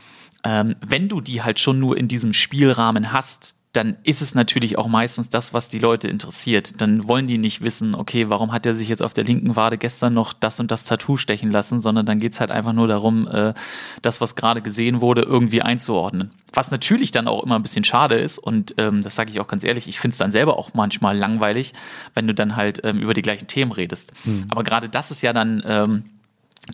ähm, 0.42 0.74
wenn 0.84 1.08
du 1.08 1.20
die 1.20 1.42
halt 1.42 1.60
schon 1.60 1.78
nur 1.78 1.96
in 1.96 2.08
diesem 2.08 2.32
Spielrahmen 2.32 3.12
hast, 3.12 3.59
dann 3.72 3.96
ist 4.02 4.20
es 4.20 4.34
natürlich 4.34 4.78
auch 4.78 4.88
meistens 4.88 5.28
das, 5.28 5.54
was 5.54 5.68
die 5.68 5.78
Leute 5.78 6.08
interessiert. 6.08 6.80
Dann 6.80 7.06
wollen 7.06 7.28
die 7.28 7.38
nicht 7.38 7.62
wissen, 7.62 7.94
okay, 7.94 8.28
warum 8.28 8.52
hat 8.52 8.66
er 8.66 8.74
sich 8.74 8.88
jetzt 8.88 9.00
auf 9.00 9.12
der 9.12 9.22
linken 9.22 9.54
Wade 9.54 9.78
gestern 9.78 10.12
noch 10.12 10.32
das 10.32 10.58
und 10.58 10.72
das 10.72 10.84
Tattoo 10.84 11.16
stechen 11.16 11.52
lassen, 11.52 11.78
sondern 11.78 12.04
dann 12.04 12.18
geht's 12.18 12.40
halt 12.40 12.50
einfach 12.50 12.72
nur 12.72 12.88
darum, 12.88 13.28
äh, 13.28 13.54
das, 14.02 14.20
was 14.20 14.34
gerade 14.34 14.60
gesehen 14.60 15.00
wurde, 15.00 15.22
irgendwie 15.22 15.62
einzuordnen. 15.62 16.32
Was 16.52 16.72
natürlich 16.72 17.12
dann 17.12 17.28
auch 17.28 17.44
immer 17.44 17.56
ein 17.56 17.62
bisschen 17.62 17.84
schade 17.84 18.16
ist 18.16 18.38
und 18.38 18.74
ähm, 18.78 19.02
das 19.02 19.14
sage 19.14 19.30
ich 19.30 19.38
auch 19.38 19.46
ganz 19.46 19.62
ehrlich, 19.62 19.86
ich 19.86 20.00
finde 20.00 20.14
es 20.14 20.18
dann 20.18 20.32
selber 20.32 20.58
auch 20.58 20.74
manchmal 20.74 21.16
langweilig, 21.16 21.72
wenn 22.14 22.26
du 22.26 22.34
dann 22.34 22.56
halt 22.56 22.80
ähm, 22.82 22.98
über 22.98 23.14
die 23.14 23.22
gleichen 23.22 23.46
Themen 23.46 23.70
redest. 23.70 24.12
Aber 24.48 24.64
gerade 24.64 24.88
das 24.88 25.12
ist 25.12 25.22
ja 25.22 25.32
dann... 25.32 25.62
Ähm, 25.64 26.04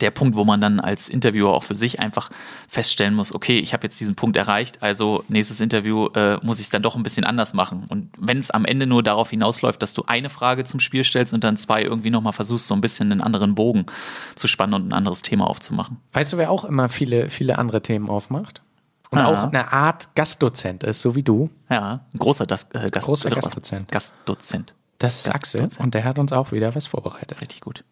der 0.00 0.10
Punkt, 0.10 0.34
wo 0.36 0.44
man 0.44 0.60
dann 0.60 0.80
als 0.80 1.08
Interviewer 1.08 1.54
auch 1.54 1.62
für 1.62 1.76
sich 1.76 2.00
einfach 2.00 2.28
feststellen 2.68 3.14
muss, 3.14 3.32
okay, 3.34 3.58
ich 3.58 3.72
habe 3.72 3.86
jetzt 3.86 3.98
diesen 4.00 4.16
Punkt 4.16 4.36
erreicht, 4.36 4.82
also 4.82 5.24
nächstes 5.28 5.60
Interview 5.60 6.08
äh, 6.08 6.38
muss 6.42 6.58
ich 6.58 6.64
es 6.66 6.70
dann 6.70 6.82
doch 6.82 6.96
ein 6.96 7.02
bisschen 7.02 7.24
anders 7.24 7.54
machen. 7.54 7.84
Und 7.88 8.10
wenn 8.18 8.38
es 8.38 8.50
am 8.50 8.64
Ende 8.64 8.86
nur 8.86 9.02
darauf 9.02 9.30
hinausläuft, 9.30 9.80
dass 9.80 9.94
du 9.94 10.02
eine 10.06 10.28
Frage 10.28 10.64
zum 10.64 10.80
Spiel 10.80 11.04
stellst 11.04 11.32
und 11.32 11.44
dann 11.44 11.56
zwei 11.56 11.82
irgendwie 11.82 12.10
nochmal 12.10 12.32
versuchst, 12.32 12.66
so 12.66 12.74
ein 12.74 12.80
bisschen 12.80 13.12
einen 13.12 13.20
anderen 13.20 13.54
Bogen 13.54 13.86
zu 14.34 14.48
spannen 14.48 14.74
und 14.74 14.88
ein 14.88 14.92
anderes 14.92 15.22
Thema 15.22 15.46
aufzumachen. 15.46 15.98
Weißt 16.12 16.32
du, 16.32 16.36
wer 16.36 16.50
auch 16.50 16.64
immer 16.64 16.88
viele, 16.88 17.30
viele 17.30 17.58
andere 17.58 17.80
Themen 17.80 18.10
aufmacht? 18.10 18.62
Und 19.10 19.18
Ah. 19.20 19.26
auch 19.26 19.42
eine 19.44 19.72
Art 19.72 20.14
Gastdozent 20.16 20.82
ist, 20.82 21.00
so 21.00 21.14
wie 21.14 21.22
du. 21.22 21.48
Ja, 21.70 22.00
ein 22.12 22.18
großer 22.18 22.44
das, 22.44 22.64
äh, 22.74 22.90
Gast, 22.90 23.06
Großer 23.06 23.30
äh, 23.30 23.34
Gastdozent. 23.34 23.90
Gastdozent. 23.92 24.74
Das 24.98 25.20
ist 25.20 25.32
Axel 25.32 25.68
und 25.78 25.94
der 25.94 26.04
hat 26.04 26.18
uns 26.18 26.32
auch 26.32 26.50
wieder 26.50 26.74
was 26.74 26.88
vorbereitet. 26.88 27.40
Richtig 27.40 27.60
gut. 27.60 27.84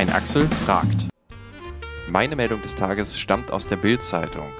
Ein 0.00 0.08
Axel 0.08 0.48
fragt. 0.64 1.08
Meine 2.08 2.34
Meldung 2.34 2.62
des 2.62 2.74
Tages 2.74 3.18
stammt 3.18 3.50
aus 3.50 3.66
der 3.66 3.76
Bild-Zeitung. 3.76 4.50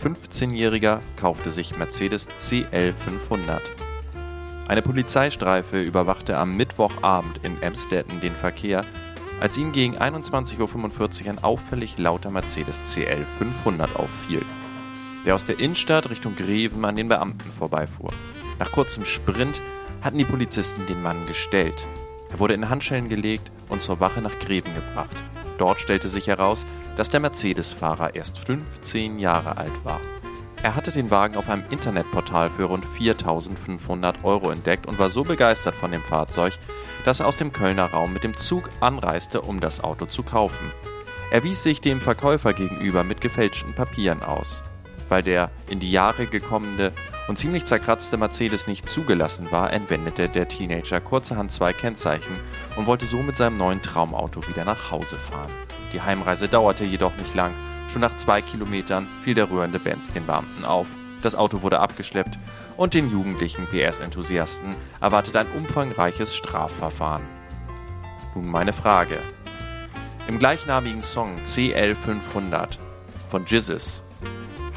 15-Jähriger 0.00 1.00
kaufte 1.16 1.50
sich 1.50 1.76
Mercedes 1.76 2.28
CL 2.38 2.92
500. 2.92 3.60
Eine 4.68 4.82
Polizeistreife 4.82 5.82
überwachte 5.82 6.38
am 6.38 6.56
Mittwochabend 6.56 7.40
in 7.42 7.60
Emstetten 7.60 8.20
den 8.20 8.32
Verkehr, 8.32 8.84
als 9.40 9.58
ihm 9.58 9.72
gegen 9.72 9.96
21.45 9.96 11.24
Uhr 11.24 11.30
ein 11.30 11.42
auffällig 11.42 11.98
lauter 11.98 12.30
Mercedes 12.30 12.80
CL 12.84 13.26
500 13.38 13.96
auffiel, 13.96 14.42
der 15.26 15.34
aus 15.34 15.44
der 15.44 15.58
Innenstadt 15.58 16.10
Richtung 16.10 16.36
Greven 16.36 16.84
an 16.84 16.94
den 16.94 17.08
Beamten 17.08 17.50
vorbeifuhr. 17.58 18.12
Nach 18.60 18.70
kurzem 18.70 19.04
Sprint 19.04 19.60
hatten 20.00 20.18
die 20.18 20.24
Polizisten 20.24 20.86
den 20.86 21.02
Mann 21.02 21.26
gestellt. 21.26 21.88
Er 22.30 22.38
wurde 22.38 22.54
in 22.54 22.68
Handschellen 22.68 23.08
gelegt 23.08 23.50
und 23.70 23.82
zur 23.82 24.00
Wache 24.00 24.20
nach 24.20 24.38
Greven 24.38 24.74
gebracht. 24.74 25.16
Dort 25.58 25.80
stellte 25.80 26.08
sich 26.08 26.26
heraus, 26.26 26.66
dass 26.96 27.08
der 27.08 27.20
Mercedes-Fahrer 27.20 28.14
erst 28.14 28.38
15 28.38 29.18
Jahre 29.18 29.56
alt 29.56 29.84
war. 29.84 30.00
Er 30.62 30.74
hatte 30.74 30.92
den 30.92 31.10
Wagen 31.10 31.36
auf 31.36 31.48
einem 31.48 31.64
Internetportal 31.70 32.50
für 32.50 32.64
rund 32.64 32.84
4.500 32.84 34.24
Euro 34.24 34.50
entdeckt 34.50 34.86
und 34.86 34.98
war 34.98 35.08
so 35.08 35.22
begeistert 35.22 35.74
von 35.74 35.90
dem 35.90 36.02
Fahrzeug, 36.02 36.52
dass 37.06 37.20
er 37.20 37.26
aus 37.26 37.36
dem 37.36 37.52
Kölner 37.52 37.86
Raum 37.86 38.12
mit 38.12 38.24
dem 38.24 38.36
Zug 38.36 38.68
anreiste, 38.80 39.40
um 39.40 39.60
das 39.60 39.82
Auto 39.82 40.04
zu 40.04 40.22
kaufen. 40.22 40.72
Er 41.30 41.44
wies 41.44 41.62
sich 41.62 41.80
dem 41.80 42.00
Verkäufer 42.00 42.52
gegenüber 42.52 43.04
mit 43.04 43.20
gefälschten 43.20 43.74
Papieren 43.74 44.22
aus. 44.22 44.62
Weil 45.10 45.22
der 45.22 45.50
in 45.68 45.80
die 45.80 45.90
Jahre 45.90 46.26
gekommene 46.26 46.92
und 47.26 47.38
ziemlich 47.38 47.64
zerkratzte 47.66 48.16
Mercedes 48.16 48.68
nicht 48.68 48.88
zugelassen 48.88 49.50
war, 49.50 49.72
entwendete 49.72 50.28
der 50.28 50.48
Teenager 50.48 51.00
kurzerhand 51.00 51.52
zwei 51.52 51.72
Kennzeichen 51.72 52.40
und 52.76 52.86
wollte 52.86 53.06
so 53.06 53.18
mit 53.18 53.36
seinem 53.36 53.58
neuen 53.58 53.82
Traumauto 53.82 54.46
wieder 54.48 54.64
nach 54.64 54.92
Hause 54.92 55.16
fahren. 55.16 55.50
Die 55.92 56.00
Heimreise 56.00 56.46
dauerte 56.46 56.84
jedoch 56.84 57.14
nicht 57.16 57.34
lang. 57.34 57.52
Schon 57.92 58.02
nach 58.02 58.14
zwei 58.16 58.40
Kilometern 58.40 59.06
fiel 59.24 59.34
der 59.34 59.50
rührende 59.50 59.80
Benz 59.80 60.12
den 60.12 60.26
Beamten 60.26 60.64
auf. 60.64 60.86
Das 61.22 61.34
Auto 61.34 61.62
wurde 61.62 61.80
abgeschleppt 61.80 62.38
und 62.76 62.94
den 62.94 63.10
jugendlichen 63.10 63.66
PS-Enthusiasten 63.66 64.76
erwartet 65.00 65.34
ein 65.34 65.48
umfangreiches 65.56 66.36
Strafverfahren. 66.36 67.22
Nun 68.36 68.48
meine 68.48 68.72
Frage. 68.72 69.18
Im 70.28 70.38
gleichnamigen 70.38 71.02
Song 71.02 71.40
CL500 71.44 72.78
von 73.28 73.44
Jizzes 73.44 74.02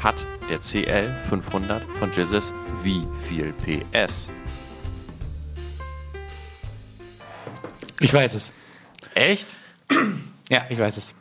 hat 0.04 0.14
der 0.50 0.60
CL 0.60 1.14
500 1.30 1.82
von 1.96 2.12
Jizzes 2.12 2.52
wie 2.82 3.06
viel 3.26 3.54
PS? 3.54 4.32
Ich 8.00 8.12
weiß 8.12 8.34
es. 8.34 8.52
Echt? 9.14 9.56
Ja, 10.50 10.64
ich 10.68 10.78
weiß 10.78 10.98
es. 10.98 11.14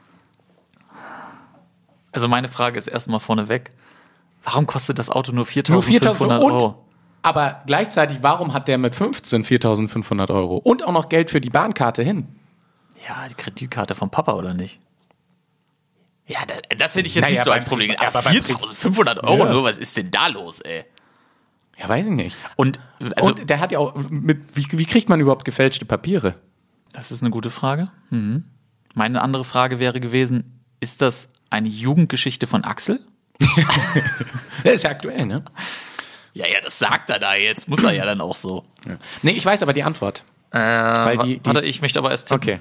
Also 2.12 2.28
meine 2.28 2.50
Frage 2.50 2.78
ist 2.78 2.88
erstmal 2.88 3.22
vorneweg. 3.22 3.72
Warum 4.44 4.68
kostet 4.68 5.00
das 5.00 5.10
Auto 5.10 5.32
nur 5.32 5.46
4.500 5.46 5.72
Nur 5.72 5.82
4.500 5.82 6.42
Euro? 6.42 6.86
aber 7.22 7.62
gleichzeitig, 7.66 8.18
warum 8.22 8.52
hat 8.52 8.68
der 8.68 8.78
mit 8.78 8.96
15 8.96 9.46
4.500 9.46 10.30
Euro 10.30 10.58
und 10.58 10.84
auch 10.84 10.92
noch 10.92 11.08
Geld 11.08 11.32
für 11.32 11.40
die 11.40 11.50
Bahnkarte 11.50 12.04
hin? 12.04 12.28
Ja, 13.08 13.30
die 13.30 13.36
Kreditkarte 13.36 13.96
vom 13.96 14.10
Papa 14.10 14.34
oder 14.34 14.54
nicht? 14.54 14.82
Ja, 16.28 16.40
das, 16.46 16.60
das 16.78 16.96
hätte 16.96 17.08
ich 17.08 17.16
jetzt 17.16 17.22
Naja, 17.24 17.34
nicht 17.34 17.44
so 17.44 17.52
als 17.52 17.66
Problem. 17.66 17.92
Aber 17.98 18.08
aber 18.08 18.22
beim 18.24 18.36
4.500 18.38 19.24
Euro 19.26 19.46
Ja. 19.46 19.52
nur, 19.52 19.64
was 19.64 19.78
ist 19.78 19.96
denn 19.98 20.10
da 20.12 20.28
los, 20.28 20.62
ey? 20.62 20.86
Ja, 21.80 21.90
weiß 21.90 22.06
ich 22.06 22.12
nicht. 22.12 22.38
Und, 22.56 22.80
also, 23.16 23.30
und 23.32 23.50
der 23.50 23.60
hat 23.60 23.72
ja 23.72 23.80
auch, 23.80 23.96
mit, 24.10 24.40
wie, 24.56 24.66
wie 24.72 24.86
kriegt 24.86 25.10
man 25.10 25.20
überhaupt 25.20 25.44
gefälschte 25.44 25.86
Papiere? 25.86 26.36
Das 26.94 27.12
ist 27.12 27.22
eine 27.24 27.32
gute 27.32 27.50
Frage. 27.50 27.90
Mhm. 28.12 28.46
Meine 28.94 29.22
andere 29.22 29.44
Frage 29.44 29.80
wäre 29.80 30.00
gewesen, 30.00 30.62
ist 30.80 31.02
das 31.02 31.30
eine 31.50 31.68
Jugendgeschichte 31.68 32.46
von 32.48 32.64
Axel? 32.64 33.00
Der 34.64 34.74
ist 34.74 34.84
ja 34.84 34.92
aktuell, 34.92 35.26
ne? 35.26 35.44
Ja, 36.34 36.48
ja, 36.48 36.62
das 36.62 36.80
sagt 36.80 37.10
er 37.10 37.20
da 37.20 37.36
jetzt. 37.36 37.68
Muss 37.68 37.84
er 37.84 37.92
ja 37.92 38.06
dann 38.06 38.22
auch 38.22 38.36
so. 38.38 38.66
Ja. 38.88 38.98
Nee, 39.24 39.32
ich 39.32 39.46
weiß 39.46 39.62
aber 39.64 39.74
die 39.74 39.84
Antwort. 39.84 40.24
Äh, 40.52 40.58
Weil 40.60 41.18
die- 41.20 41.40
die- 41.40 41.46
warte, 41.46 41.62
ich 41.66 41.82
möchte 41.82 42.00
aber 42.00 42.12
erst 42.12 42.28
tippen. 42.28 42.42
Okay. 42.44 42.60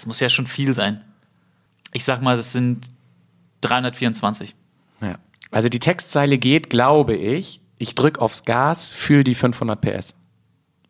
Es 0.00 0.06
muss 0.06 0.18
ja 0.20 0.30
schon 0.30 0.46
viel 0.46 0.74
sein. 0.74 1.02
Ich 1.92 2.06
sag 2.06 2.22
mal, 2.22 2.38
es 2.38 2.52
sind 2.52 2.86
324. 3.60 4.54
Ja. 5.02 5.16
Also 5.50 5.68
die 5.68 5.78
Textzeile 5.78 6.38
geht, 6.38 6.70
glaube 6.70 7.14
ich, 7.14 7.60
ich 7.76 7.94
drück 7.94 8.18
aufs 8.18 8.46
Gas, 8.46 8.92
fühl 8.92 9.24
die 9.24 9.34
500 9.34 9.78
PS. 9.78 10.14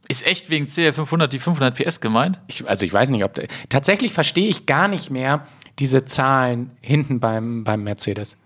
Ist 0.07 0.25
echt 0.25 0.49
wegen 0.49 0.67
CL500 0.67 1.27
die 1.27 1.41
500 1.41 1.75
PS 1.75 2.01
gemeint? 2.01 2.41
Ich, 2.47 2.69
also 2.69 2.87
ich 2.87 2.93
weiß 2.93 3.11
nicht, 3.11 3.25
ob... 3.25 3.41
Tatsächlich 3.69 4.13
verstehe 4.13 4.49
ich 4.49 4.67
gar 4.67 4.87
nicht 4.87 5.11
mehr 5.11 5.45
diese 5.81 6.05
Zahlen 6.05 6.71
hinten 6.81 7.19
beim, 7.19 7.65
beim 7.65 7.83
Mercedes. 7.83 8.37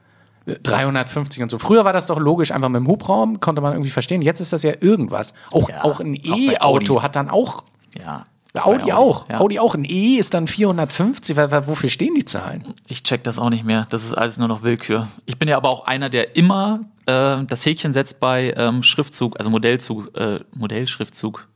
350 0.47 1.43
und 1.43 1.51
so. 1.51 1.59
Früher 1.59 1.85
war 1.85 1.93
das 1.93 2.07
doch 2.07 2.19
logisch, 2.19 2.53
einfach 2.53 2.71
mit 2.71 2.81
dem 2.81 2.87
Hubraum, 2.87 3.41
konnte 3.41 3.61
man 3.61 3.73
irgendwie 3.73 3.91
verstehen. 3.91 4.23
Jetzt 4.23 4.41
ist 4.41 4.55
das 4.55 4.63
ja 4.63 4.73
irgendwas. 4.81 5.35
Auch, 5.51 5.69
Ja, 5.69 5.85
auch 5.85 6.01
ein. 6.01 6.15
E-Auto 6.15 7.03
hat 7.03 7.17
dann 7.17 7.29
auch... 7.29 7.65
Ja. 7.99 8.27
Audi, 8.63 8.85
Bei 8.87 8.95
auch. 8.95 9.29
Ja. 9.29 9.41
Audi 9.41 9.59
auch. 9.59 9.75
Ein 9.75 9.85
E 9.85 10.17
ist 10.17 10.33
dann 10.35 10.47
450. 10.47 11.37
Wa- 11.37 11.51
wa- 11.51 11.67
Wofür 11.67 11.91
stehen 11.91 12.15
die 12.15 12.25
Zahlen? 12.25 12.65
Ich 12.87 13.03
check 13.03 13.25
das 13.25 13.39
auch 13.39 13.51
nicht 13.51 13.65
mehr. 13.65 13.87
Das 13.91 14.05
ist 14.05 14.13
alles 14.15 14.39
nur 14.39 14.47
noch 14.47 14.63
Willkür. 14.63 15.09
Ich 15.27 15.39
bin 15.39 15.49
ja 15.49 15.57
aber 15.57 15.69
auch 15.71 15.87
einer, 15.87 16.09
der 16.09 16.37
immer 16.37 16.81
äh, 17.07 17.39
das 17.47 17.67
Häkchen 17.67 17.93
setzt 17.93 18.21
bei 18.21 18.55
ähm, 18.57 18.83
Schriftzug, 18.85 19.37
also 19.39 19.51
Modellzug, 19.51 20.17
äh, 20.17 20.39
Modellschriftzug. 20.55 21.49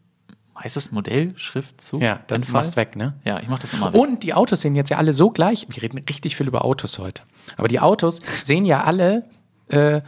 Heißt 0.60 0.76
das 0.76 0.90
Modellschriftzug? 0.90 2.02
Ja, 2.02 2.18
das 2.26 2.36
Endfall? 2.42 2.62
machst 2.62 2.76
weg, 2.76 2.96
ne? 2.96 3.14
Ja, 3.24 3.38
ich 3.38 3.46
mach 3.48 3.60
das 3.60 3.72
immer 3.74 3.92
weg. 3.92 4.00
Und 4.00 4.24
die 4.24 4.34
Autos 4.34 4.60
sehen 4.62 4.74
jetzt 4.74 4.90
ja 4.90 4.96
alle 4.96 5.12
so 5.12 5.30
gleich. 5.30 5.66
Wir 5.70 5.80
reden 5.82 5.98
richtig 6.08 6.34
viel 6.36 6.48
über 6.48 6.64
Autos 6.64 6.98
heute. 6.98 7.22
Aber 7.56 7.68
die 7.68 7.78
Autos 7.78 8.20
sehen 8.42 8.64
ja 8.64 8.82
alle 8.82 9.24
äh, 9.68 10.00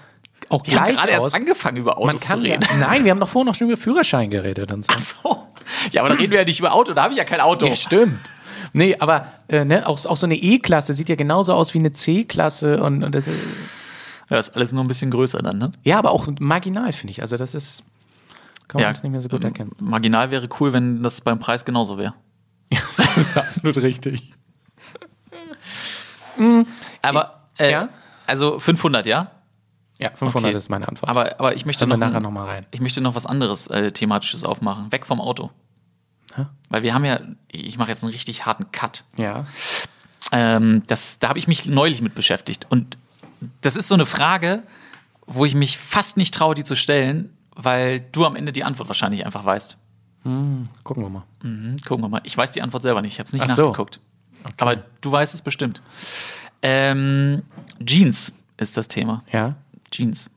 auch 0.48 0.66
Wir 0.66 0.74
haben 0.80 0.86
gleich 0.86 0.96
gerade 0.96 1.18
aus. 1.18 1.24
erst 1.26 1.36
angefangen, 1.36 1.76
über 1.76 1.92
Man 2.00 2.08
Autos 2.08 2.22
kann 2.22 2.40
zu 2.40 2.46
ja, 2.48 2.54
reden. 2.54 2.66
nein, 2.80 3.04
wir 3.04 3.12
haben 3.12 3.20
doch 3.20 3.28
vorhin 3.28 3.46
noch 3.46 3.54
schon 3.54 3.68
über 3.68 3.76
Führerschein 3.76 4.28
geredet 4.30 4.72
und 4.72 4.84
so. 4.86 4.92
Ach 4.92 4.98
so. 4.98 5.46
Ja, 5.92 6.02
aber 6.02 6.10
da 6.10 6.16
reden 6.16 6.30
wir 6.32 6.38
ja 6.40 6.44
nicht 6.44 6.58
über 6.58 6.72
Auto, 6.72 6.92
da 6.94 7.02
habe 7.04 7.12
ich 7.12 7.18
ja 7.18 7.24
kein 7.24 7.40
Auto. 7.40 7.66
Ja, 7.66 7.76
stimmt. 7.76 8.18
Nee, 8.72 8.96
aber 8.98 9.26
äh, 9.48 9.64
ne, 9.64 9.86
auch, 9.88 10.04
auch 10.06 10.16
so 10.16 10.26
eine 10.26 10.36
E-Klasse 10.36 10.92
sieht 10.94 11.08
ja 11.08 11.16
genauso 11.16 11.54
aus 11.54 11.74
wie 11.74 11.78
eine 11.78 11.92
C-Klasse 11.92 12.82
und, 12.82 13.02
und 13.02 13.14
das, 13.14 13.26
äh, 13.26 13.32
Ja, 14.30 14.38
ist 14.38 14.50
alles 14.54 14.72
nur 14.72 14.84
ein 14.84 14.88
bisschen 14.88 15.10
größer 15.10 15.42
dann, 15.42 15.58
ne? 15.58 15.72
ja, 15.82 15.98
aber 15.98 16.12
auch 16.12 16.28
marginal, 16.38 16.92
finde 16.92 17.12
ich. 17.12 17.20
Also 17.22 17.36
das 17.36 17.54
ist, 17.54 17.82
kann 18.68 18.78
man 18.80 18.82
Ja, 18.82 18.88
das 18.90 19.02
nicht 19.02 19.12
mehr 19.12 19.20
so 19.20 19.28
gut 19.28 19.42
erkennen. 19.42 19.72
Marginal 19.80 20.30
wäre 20.30 20.48
cool, 20.60 20.72
wenn 20.72 21.02
das 21.02 21.20
beim 21.20 21.38
Preis 21.40 21.64
genauso 21.64 21.98
wäre. 21.98 22.14
Das 22.96 23.16
ist 23.16 23.36
absolut 23.36 23.76
richtig. 23.78 24.30
Aber, 27.02 27.40
äh, 27.58 27.70
Ja? 27.72 27.88
also 28.26 28.58
500, 28.58 29.06
ja? 29.06 29.30
Ja, 30.00 30.10
500 30.14 30.48
Okay. 30.50 30.56
ist 30.56 30.68
meine 30.70 30.88
Antwort. 30.88 31.10
Aber, 31.10 31.38
aber 31.38 31.54
ich 31.54 31.66
möchte 31.66 31.86
noch, 31.86 31.96
nachher 31.96 32.20
noch 32.20 32.30
mal 32.30 32.46
rein. 32.46 32.66
Ich 32.70 32.80
möchte 32.80 33.00
noch 33.00 33.14
was 33.14 33.26
anderes 33.26 33.66
äh, 33.66 33.92
thematisches 33.92 34.44
aufmachen. 34.44 34.90
Weg 34.92 35.04
vom 35.06 35.20
Auto. 35.20 35.50
Hä? 36.34 36.46
Weil 36.70 36.82
wir 36.82 36.94
haben 36.94 37.04
ja, 37.04 37.20
ich 37.52 37.76
mache 37.76 37.90
jetzt 37.90 38.02
einen 38.02 38.12
richtig 38.12 38.46
harten 38.46 38.70
Cut. 38.72 39.04
ja. 39.16 39.46
Ähm, 40.32 40.84
das, 40.86 41.18
da 41.18 41.28
habe 41.28 41.40
ich 41.40 41.48
mich 41.48 41.66
neulich 41.66 42.02
mit 42.02 42.14
beschäftigt. 42.14 42.64
Und 42.70 42.96
das 43.62 43.74
ist 43.74 43.88
so 43.88 43.94
eine 43.96 44.06
Frage, 44.06 44.62
wo 45.26 45.44
ich 45.44 45.54
mich 45.56 45.76
fast 45.76 46.16
nicht 46.16 46.32
traue, 46.32 46.54
die 46.54 46.62
zu 46.62 46.76
stellen, 46.76 47.36
weil 47.56 47.98
du 48.12 48.24
am 48.24 48.36
Ende 48.36 48.52
die 48.52 48.62
Antwort 48.62 48.88
wahrscheinlich 48.88 49.26
einfach 49.26 49.44
weißt. 49.44 49.76
Gucken 50.22 51.02
wir 51.02 51.08
mal. 51.08 51.24
Mhm, 51.42 51.78
gucken 51.86 52.04
wir 52.04 52.08
mal. 52.08 52.20
Ich 52.24 52.36
weiß 52.38 52.52
die 52.52 52.62
Antwort 52.62 52.82
selber 52.84 53.02
nicht. 53.02 53.14
Ich 53.14 53.18
habe 53.18 53.26
es 53.26 53.32
nicht 53.32 53.42
Ach 53.44 53.48
so. 53.56 53.66
nachgeguckt. 53.70 53.98
Aber 54.58 54.76
du 54.76 55.10
weißt 55.10 55.34
es 55.34 55.42
bestimmt. 55.42 55.82
Ähm, 56.62 57.42
Jeans 57.84 58.32
ist 58.56 58.76
das 58.76 58.86
Thema. 58.86 59.24
Ja. 59.32 59.56
Jeans. 59.90 60.30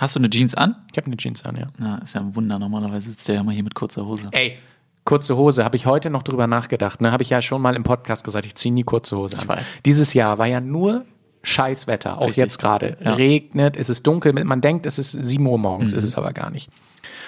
Hast 0.00 0.14
du 0.14 0.20
eine 0.20 0.30
Jeans 0.30 0.54
an? 0.54 0.76
Ich 0.92 0.96
habe 0.98 1.06
eine 1.06 1.16
Jeans 1.16 1.44
an, 1.44 1.56
ja. 1.56 1.68
Na, 1.78 1.98
ist 1.98 2.14
ja 2.14 2.20
ein 2.20 2.36
Wunder. 2.36 2.58
Normalerweise 2.58 3.10
sitzt 3.10 3.26
der 3.28 3.36
ja 3.36 3.42
mal 3.42 3.54
hier 3.54 3.64
mit 3.64 3.74
kurzer 3.74 4.06
Hose. 4.06 4.24
Ey, 4.32 4.58
kurze 5.04 5.36
Hose, 5.36 5.64
habe 5.64 5.76
ich 5.76 5.86
heute 5.86 6.10
noch 6.10 6.22
drüber 6.22 6.46
nachgedacht. 6.46 7.00
Ne? 7.00 7.10
Habe 7.10 7.22
ich 7.22 7.30
ja 7.30 7.40
schon 7.40 7.62
mal 7.62 7.74
im 7.74 7.82
Podcast 7.82 8.24
gesagt, 8.24 8.44
ich 8.46 8.54
ziehe 8.54 8.72
nie 8.72 8.82
kurze 8.84 9.16
Hose 9.16 9.38
an. 9.38 9.48
weiß. 9.48 9.64
Dieses 9.84 10.12
Jahr 10.14 10.38
war 10.38 10.46
ja 10.46 10.60
nur 10.60 11.06
Scheißwetter, 11.42 12.18
auch 12.18 12.22
Richtig. 12.28 12.36
jetzt 12.36 12.58
gerade. 12.58 12.98
Ja. 13.02 13.14
Regnet, 13.14 13.76
es 13.76 13.88
ist 13.88 14.06
dunkel, 14.06 14.32
man 14.44 14.60
denkt, 14.60 14.86
es 14.86 14.98
ist 14.98 15.12
7 15.12 15.46
Uhr 15.46 15.58
morgens, 15.58 15.92
ist 15.92 16.04
es 16.04 16.16
aber 16.16 16.32
gar 16.32 16.50
nicht. 16.50 16.68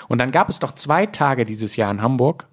Und 0.08 0.20
dann 0.20 0.30
gab 0.32 0.48
es 0.48 0.58
doch 0.58 0.72
zwei 0.72 1.06
Tage 1.06 1.46
dieses 1.46 1.76
Jahr 1.76 1.90
in 1.90 2.02
Hamburg, 2.02 2.46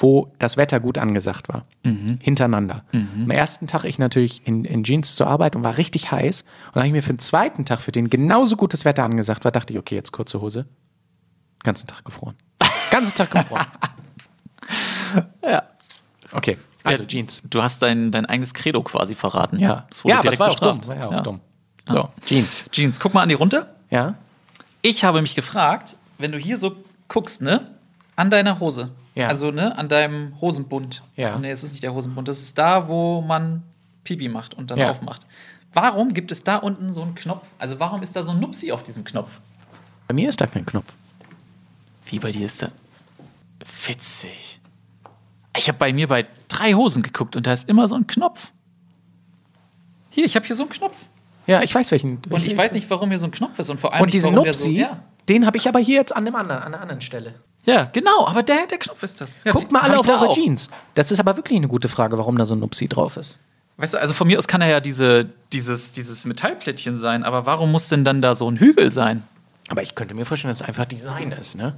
wo 0.00 0.32
das 0.38 0.56
Wetter 0.56 0.78
gut 0.80 0.96
angesagt 0.98 1.48
war. 1.48 1.64
Hintereinander. 1.82 2.84
Am 2.92 3.30
ersten 3.30 3.66
Tag 3.66 3.84
ich 3.84 3.98
natürlich 3.98 4.46
in, 4.46 4.64
in 4.64 4.84
Jeans 4.84 5.16
zur 5.16 5.26
Arbeit 5.26 5.56
und 5.56 5.64
war 5.64 5.76
richtig 5.76 6.12
heiß. 6.12 6.42
Und 6.42 6.48
dann 6.76 6.82
habe 6.82 6.86
ich 6.86 6.92
mir 6.92 7.02
für 7.02 7.12
den 7.12 7.18
zweiten 7.18 7.64
Tag, 7.64 7.80
für 7.80 7.90
den 7.92 8.08
genauso 8.08 8.56
gutes 8.56 8.84
Wetter 8.84 9.02
angesagt 9.04 9.44
war, 9.44 9.50
dachte 9.52 9.72
ich, 9.72 9.78
okay, 9.78 9.96
jetzt 9.96 10.12
kurze 10.12 10.40
Hose. 10.40 10.66
Ganzen 11.64 11.86
Tag 11.88 12.04
gefroren. 12.04 12.36
Ganzen 12.90 13.14
Tag 13.16 13.30
gefroren. 13.30 13.66
Ja. 15.42 15.62
Okay, 16.32 16.58
also 16.84 17.02
Ja, 17.02 17.08
Jeans. 17.08 17.42
Du 17.48 17.62
hast 17.62 17.80
dein, 17.80 18.10
dein 18.10 18.26
eigenes 18.26 18.52
Credo 18.52 18.82
quasi 18.82 19.14
verraten. 19.14 19.58
Ja, 19.58 19.86
Das 19.88 20.04
wurde 20.04 20.12
ja 20.12 20.18
aber 20.20 20.28
das 20.30 20.36
direkt 20.38 20.62
war 20.62 20.68
auch 20.70 20.74
dumm. 20.76 20.86
War 20.86 20.96
ja 20.96 21.06
auch 21.06 21.12
Ja. 21.12 21.20
dumm. 21.22 21.40
So, 21.88 22.08
Jeans. 22.26 22.66
Jeans, 22.70 23.00
guck 23.00 23.14
mal 23.14 23.22
an 23.22 23.30
die 23.30 23.34
runter. 23.34 23.74
Ja? 23.90 24.14
Ich 24.82 25.04
habe 25.04 25.22
mich 25.22 25.34
gefragt, 25.34 25.96
wenn 26.18 26.32
du 26.32 26.38
hier 26.38 26.58
so 26.58 26.76
guckst, 27.08 27.40
ne, 27.40 27.70
an 28.16 28.30
deiner 28.30 28.60
Hose. 28.60 28.90
Ja. 29.18 29.26
Also, 29.28 29.50
ne, 29.50 29.76
an 29.76 29.88
deinem 29.88 30.40
Hosenbund. 30.40 31.02
Ja. 31.16 31.38
Ne, 31.38 31.50
es 31.50 31.64
ist 31.64 31.72
nicht 31.72 31.82
der 31.82 31.92
Hosenbund, 31.92 32.28
das 32.28 32.38
ist 32.40 32.56
da, 32.56 32.86
wo 32.88 33.20
man 33.20 33.62
Pipi 34.04 34.28
macht 34.28 34.54
und 34.54 34.70
dann 34.70 34.78
Ja. 34.78 34.90
aufmacht. 34.90 35.26
Warum 35.74 36.14
gibt 36.14 36.30
es 36.32 36.44
da 36.44 36.56
unten 36.56 36.90
so 36.92 37.02
einen 37.02 37.14
Knopf? 37.14 37.48
Also, 37.58 37.78
warum 37.80 38.00
ist 38.02 38.14
da 38.16 38.22
so 38.22 38.30
ein 38.30 38.38
Nupsi 38.40 38.70
auf 38.72 38.82
diesem 38.82 39.04
Knopf? 39.04 39.40
Bei 40.06 40.14
mir 40.14 40.28
ist 40.28 40.40
da 40.40 40.46
kein 40.46 40.64
Knopf. 40.64 40.94
Wie 42.06 42.18
bei 42.18 42.30
dir 42.30 42.46
ist 42.46 42.62
der? 42.62 42.70
Witzig. 43.86 44.60
Ich 45.56 45.68
habe 45.68 45.78
bei 45.78 45.92
mir 45.92 46.06
bei 46.06 46.26
drei 46.46 46.72
Hosen 46.74 47.02
geguckt 47.02 47.34
und 47.36 47.46
da 47.46 47.52
ist 47.52 47.68
immer 47.68 47.88
so 47.88 47.96
ein 47.96 48.06
Knopf. 48.06 48.50
Hier, 50.10 50.24
ich 50.24 50.36
habe 50.36 50.46
hier 50.46 50.54
so 50.56 50.62
einen 50.62 50.70
Knopf. 50.70 50.96
Ja, 51.46 51.62
ich 51.62 51.74
weiß 51.74 51.90
welchen. 51.90 52.20
Und 52.30 52.44
ich 52.44 52.56
weiß 52.56 52.72
nicht, 52.72 52.88
warum 52.90 53.08
hier 53.08 53.18
so 53.18 53.26
ein 53.26 53.30
Knopf 53.32 53.58
ist 53.58 53.68
und 53.70 53.80
vor 53.80 53.92
allem 53.92 54.02
Und 54.02 54.14
diesen 54.14 54.34
Nupsi, 54.34 54.52
so, 54.62 54.70
ja. 54.70 55.02
den 55.28 55.44
habe 55.46 55.56
ich 55.56 55.68
aber 55.68 55.80
hier 55.80 55.96
jetzt 55.96 56.14
an, 56.14 56.24
dem 56.24 56.34
anderen, 56.34 56.62
an 56.62 56.74
einer 56.74 56.82
anderen 56.82 57.00
Stelle. 57.00 57.34
Ja, 57.68 57.84
genau, 57.84 58.26
aber 58.26 58.42
der, 58.42 58.66
der 58.66 58.78
Knopf 58.78 59.02
ist 59.02 59.20
das. 59.20 59.40
Ja, 59.44 59.52
Guckt 59.52 59.70
mal 59.70 59.82
alle 59.82 59.98
auf 59.98 60.08
eure. 60.08 60.32
Jeans. 60.32 60.70
Das 60.94 61.12
ist 61.12 61.20
aber 61.20 61.36
wirklich 61.36 61.56
eine 61.56 61.68
gute 61.68 61.90
Frage, 61.90 62.16
warum 62.16 62.38
da 62.38 62.46
so 62.46 62.54
ein 62.54 62.60
Nupsi 62.60 62.88
drauf 62.88 63.18
ist. 63.18 63.36
Weißt 63.76 63.92
du, 63.92 64.00
also 64.00 64.14
von 64.14 64.26
mir 64.26 64.38
aus 64.38 64.48
kann 64.48 64.62
er 64.62 64.68
ja 64.68 64.80
diese, 64.80 65.26
dieses, 65.52 65.92
dieses 65.92 66.24
Metallplättchen 66.24 66.96
sein, 66.96 67.24
aber 67.24 67.44
warum 67.44 67.70
muss 67.70 67.88
denn 67.88 68.04
dann 68.04 68.22
da 68.22 68.34
so 68.34 68.50
ein 68.50 68.56
Hügel 68.56 68.90
sein? 68.90 69.22
Aber 69.68 69.82
ich 69.82 69.94
könnte 69.94 70.14
mir 70.14 70.24
vorstellen, 70.24 70.50
dass 70.50 70.62
es 70.62 70.66
einfach 70.66 70.86
Design 70.86 71.30
ist, 71.32 71.56
ne? 71.56 71.74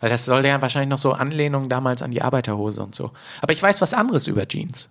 Weil 0.00 0.08
das 0.08 0.24
soll 0.24 0.44
ja 0.46 0.60
wahrscheinlich 0.62 0.88
noch 0.88 0.98
so 0.98 1.12
Anlehnung 1.12 1.68
damals 1.68 2.00
an 2.00 2.10
die 2.10 2.22
Arbeiterhose 2.22 2.82
und 2.82 2.94
so. 2.94 3.10
Aber 3.42 3.52
ich 3.52 3.62
weiß 3.62 3.82
was 3.82 3.92
anderes 3.92 4.26
über 4.26 4.48
Jeans. 4.48 4.88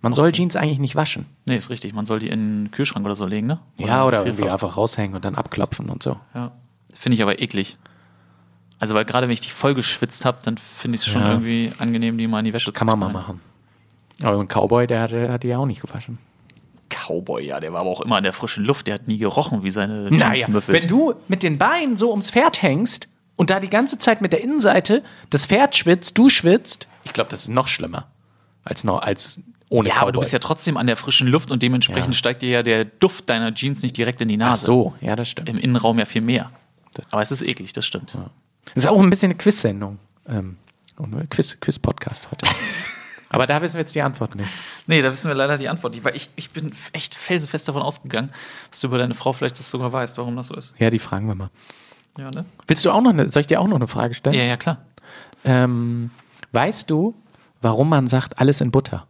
Man 0.00 0.12
soll 0.12 0.30
Jeans 0.30 0.54
eigentlich 0.54 0.78
nicht 0.78 0.94
waschen. 0.94 1.26
Nee, 1.46 1.56
ist 1.56 1.70
richtig. 1.70 1.92
Man 1.92 2.06
soll 2.06 2.20
die 2.20 2.28
in 2.28 2.64
den 2.64 2.70
Kühlschrank 2.70 3.04
oder 3.04 3.16
so 3.16 3.26
legen, 3.26 3.48
ne? 3.48 3.58
ja, 3.76 4.04
oder 4.04 4.24
irgendwie 4.24 4.48
einfach 4.48 4.76
raushängen 4.76 5.16
und 5.16 5.24
dann 5.24 5.34
abklopfen 5.34 5.90
und 5.90 6.02
so. 6.02 6.16
Ja. 6.34 6.52
Finde 6.92 7.14
ich 7.16 7.22
aber 7.22 7.40
eklig. 7.40 7.78
Also, 8.82 8.94
weil 8.94 9.04
gerade 9.04 9.28
wenn 9.28 9.32
ich 9.34 9.40
die 9.40 9.50
voll 9.50 9.74
geschwitzt 9.74 10.24
habe, 10.24 10.38
dann 10.42 10.56
finde 10.58 10.96
ich 10.96 11.02
es 11.02 11.06
schon 11.06 11.22
Ja. 11.22 11.30
irgendwie 11.34 11.70
angenehm, 11.78 12.18
die 12.18 12.26
mal 12.26 12.40
in 12.40 12.46
die 12.46 12.52
Wäsche 12.52 12.72
Kann 12.72 12.88
zu 12.88 12.96
man 12.96 12.98
mal 12.98 13.12
machen. 13.12 13.40
Aber 14.24 14.40
ein 14.40 14.48
Cowboy, 14.48 14.88
der 14.88 15.00
hatte, 15.02 15.30
hat 15.30 15.44
die 15.44 15.48
ja 15.48 15.58
auch 15.58 15.66
nicht 15.66 15.80
gewaschen. 15.82 16.18
Cowboy, 16.88 17.46
ja, 17.46 17.60
der 17.60 17.72
war 17.72 17.80
aber 17.82 17.90
auch 17.90 18.00
immer 18.00 18.18
in 18.18 18.24
der 18.24 18.32
frischen 18.32 18.64
Luft. 18.64 18.86
Der 18.88 18.94
hat 18.94 19.06
nie 19.06 19.18
gerochen 19.18 19.62
wie 19.62 19.70
seine 19.70 20.10
Naja, 20.10 20.34
Jeansmüffel. 20.34 20.74
wenn 20.74 20.88
du 20.88 21.14
mit 21.28 21.42
den 21.44 21.58
Beinen 21.58 21.96
so 21.96 22.10
ums 22.10 22.30
Pferd 22.30 22.60
hängst 22.60 23.06
und 23.36 23.50
da 23.50 23.60
die 23.60 23.70
ganze 23.70 23.98
Zeit 23.98 24.20
mit 24.20 24.32
der 24.32 24.42
Innenseite 24.42 25.02
das 25.30 25.46
Pferd 25.46 25.76
schwitzt, 25.76 26.18
du 26.18 26.28
schwitzt, 26.28 26.88
ich 27.04 27.12
glaube, 27.12 27.30
das 27.30 27.42
ist 27.42 27.48
noch 27.48 27.68
schlimmer 27.68 28.08
als, 28.64 28.82
noch, 28.84 29.00
als 29.00 29.40
ohne 29.68 29.88
ja, 29.88 29.94
Cowboy. 29.94 30.02
aber 30.02 30.12
du 30.12 30.20
bist 30.20 30.32
ja 30.32 30.38
trotzdem 30.40 30.76
an 30.76 30.86
der 30.88 30.96
frischen 30.96 31.28
Luft 31.28 31.50
und 31.52 31.62
dementsprechend 31.62 32.14
Ja. 32.14 32.18
steigt 32.18 32.42
dir 32.42 32.50
ja 32.50 32.62
der 32.62 32.84
Duft 32.84 33.28
deiner 33.30 33.54
Jeans 33.54 33.82
nicht 33.82 33.96
direkt 33.96 34.20
in 34.20 34.28
die 34.28 34.34
Ach 34.42 34.50
Nase. 34.50 34.66
so, 34.66 34.94
ja, 35.00 35.14
das 35.16 35.28
stimmt. 35.28 35.48
Im 35.48 35.58
Innenraum 35.58 35.98
ja 36.00 36.04
viel 36.04 36.20
mehr. 36.22 36.50
Aber 37.10 37.22
es 37.22 37.30
ist 37.30 37.42
eklig, 37.42 37.72
das 37.72 37.86
stimmt. 37.86 38.14
Das 38.74 38.84
ist 38.84 38.86
auch 38.86 39.00
ein 39.00 39.10
bisschen 39.10 39.30
eine 39.32 39.38
Quiz-Sendung. 39.38 39.98
Ähm, 40.28 40.56
Quiz- 41.30 41.58
Quiz-Podcast 41.60 42.30
heute. 42.30 42.46
aber 43.30 43.46
da 43.46 43.60
wissen 43.60 43.74
wir 43.74 43.80
jetzt 43.80 43.94
die 43.94 44.02
Antwort 44.02 44.34
nicht. 44.34 44.48
Nee, 44.86 45.02
da 45.02 45.10
wissen 45.10 45.28
wir 45.28 45.34
leider 45.34 45.58
die 45.58 45.68
Antwort. 45.68 45.94
nicht, 45.94 46.04
Weil 46.04 46.16
ich, 46.16 46.30
ich 46.36 46.50
bin 46.50 46.72
echt 46.92 47.14
felsenfest 47.14 47.68
davon 47.68 47.82
ausgegangen, 47.82 48.30
dass 48.70 48.80
du 48.80 48.86
über 48.88 48.98
deine 48.98 49.14
Frau 49.14 49.32
vielleicht 49.32 49.58
das 49.58 49.70
sogar 49.70 49.92
weißt, 49.92 50.16
warum 50.18 50.36
das 50.36 50.48
so 50.48 50.54
ist. 50.54 50.74
Ja, 50.78 50.90
die 50.90 50.98
fragen 50.98 51.26
wir 51.26 51.34
mal. 51.34 51.50
Ja, 52.18 52.30
ne? 52.30 52.44
Willst 52.66 52.84
du 52.84 52.90
auch 52.90 53.00
noch 53.00 53.10
eine, 53.10 53.28
soll 53.28 53.40
ich 53.40 53.46
dir 53.46 53.60
auch 53.60 53.66
noch 53.68 53.76
eine 53.76 53.88
Frage 53.88 54.14
stellen? 54.14 54.36
Ja, 54.36 54.44
ja, 54.44 54.56
klar. 54.56 54.78
Ähm, 55.44 56.10
weißt 56.52 56.88
du, 56.90 57.14
warum 57.62 57.88
man 57.88 58.06
sagt, 58.06 58.38
alles 58.38 58.60
in 58.60 58.70
Butter? 58.70 59.06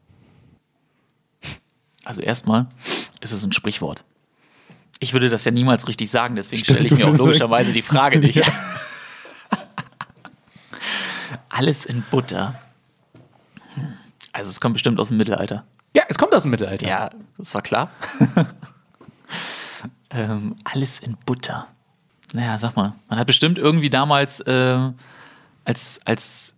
Also 2.04 2.20
erstmal 2.22 2.66
ist 3.20 3.32
es 3.32 3.44
ein 3.44 3.52
Sprichwort. 3.52 4.04
Ich 4.98 5.12
würde 5.12 5.28
das 5.28 5.44
ja 5.44 5.50
niemals 5.50 5.88
richtig 5.88 6.10
sagen, 6.10 6.36
deswegen 6.36 6.64
stelle 6.64 6.86
ich 6.86 6.92
mir 6.96 7.06
auch 7.08 7.16
logischerweise 7.16 7.72
die 7.72 7.82
Frage 7.82 8.18
nicht. 8.18 8.40
Alles 11.62 11.86
in 11.86 12.02
Butter. 12.10 12.56
Also 14.32 14.50
es 14.50 14.60
kommt 14.60 14.72
bestimmt 14.72 14.98
aus 14.98 15.08
dem 15.08 15.16
Mittelalter. 15.16 15.64
Ja, 15.94 16.02
es 16.08 16.18
kommt 16.18 16.34
aus 16.34 16.42
dem 16.42 16.50
Mittelalter. 16.50 16.88
Ja, 16.88 17.08
das 17.38 17.54
war 17.54 17.62
klar. 17.62 17.92
ähm, 20.10 20.56
alles 20.64 20.98
in 20.98 21.16
Butter. 21.24 21.68
Naja, 22.32 22.58
sag 22.58 22.74
mal, 22.74 22.94
man 23.08 23.16
hat 23.16 23.28
bestimmt 23.28 23.58
irgendwie 23.58 23.90
damals 23.90 24.40
äh, 24.40 24.90
als, 25.64 26.00
als 26.04 26.56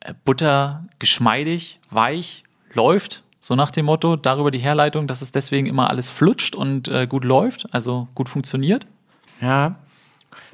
äh, 0.00 0.12
Butter 0.26 0.84
geschmeidig, 0.98 1.80
weich 1.88 2.44
läuft, 2.74 3.22
so 3.40 3.54
nach 3.54 3.70
dem 3.70 3.86
Motto, 3.86 4.16
darüber 4.16 4.50
die 4.50 4.58
Herleitung, 4.58 5.06
dass 5.06 5.22
es 5.22 5.32
deswegen 5.32 5.66
immer 5.66 5.88
alles 5.88 6.10
flutscht 6.10 6.54
und 6.54 6.88
äh, 6.88 7.06
gut 7.06 7.24
läuft, 7.24 7.66
also 7.72 8.08
gut 8.14 8.28
funktioniert. 8.28 8.86
Ja, 9.40 9.76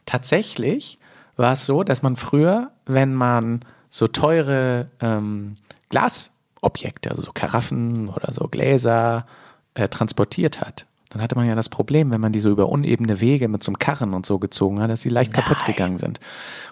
tatsächlich 0.07 1.01
war 1.35 1.55
es 1.55 1.67
so, 1.67 1.83
dass 1.83 2.03
man 2.03 2.15
früher, 2.15 2.71
wenn 2.87 3.17
man 3.17 3.65
so 3.91 4.07
teure 4.07 4.89
ähm, 5.01 5.57
Glasobjekte, 5.91 7.11
also 7.11 7.23
so 7.23 7.33
Karaffen 7.33 8.09
oder 8.09 8.33
so 8.33 8.49
Gläser 8.49 9.27
äh, 9.75 9.89
transportiert 9.89 10.61
hat, 10.61 10.87
dann 11.11 11.21
hatte 11.21 11.35
man 11.35 11.47
ja 11.47 11.57
das 11.57 11.69
Problem, 11.69 12.13
wenn 12.13 12.21
man 12.21 12.33
die 12.33 12.41
so 12.41 12.51
über 12.51 12.69
unebene 12.69 13.21
Wege 13.21 13.49
mit 13.49 13.65
so 13.65 13.71
einem 13.71 13.79
Karren 13.79 14.15
und 14.15 14.25
so 14.25 14.39
gezogen 14.39 14.81
hat, 14.81 14.91
dass 14.91 15.03
sie 15.03 15.09
leicht 15.09 15.33
kaputt 15.33 15.59
Nein. 15.59 15.67
gegangen 15.67 15.99
sind. 15.99 16.21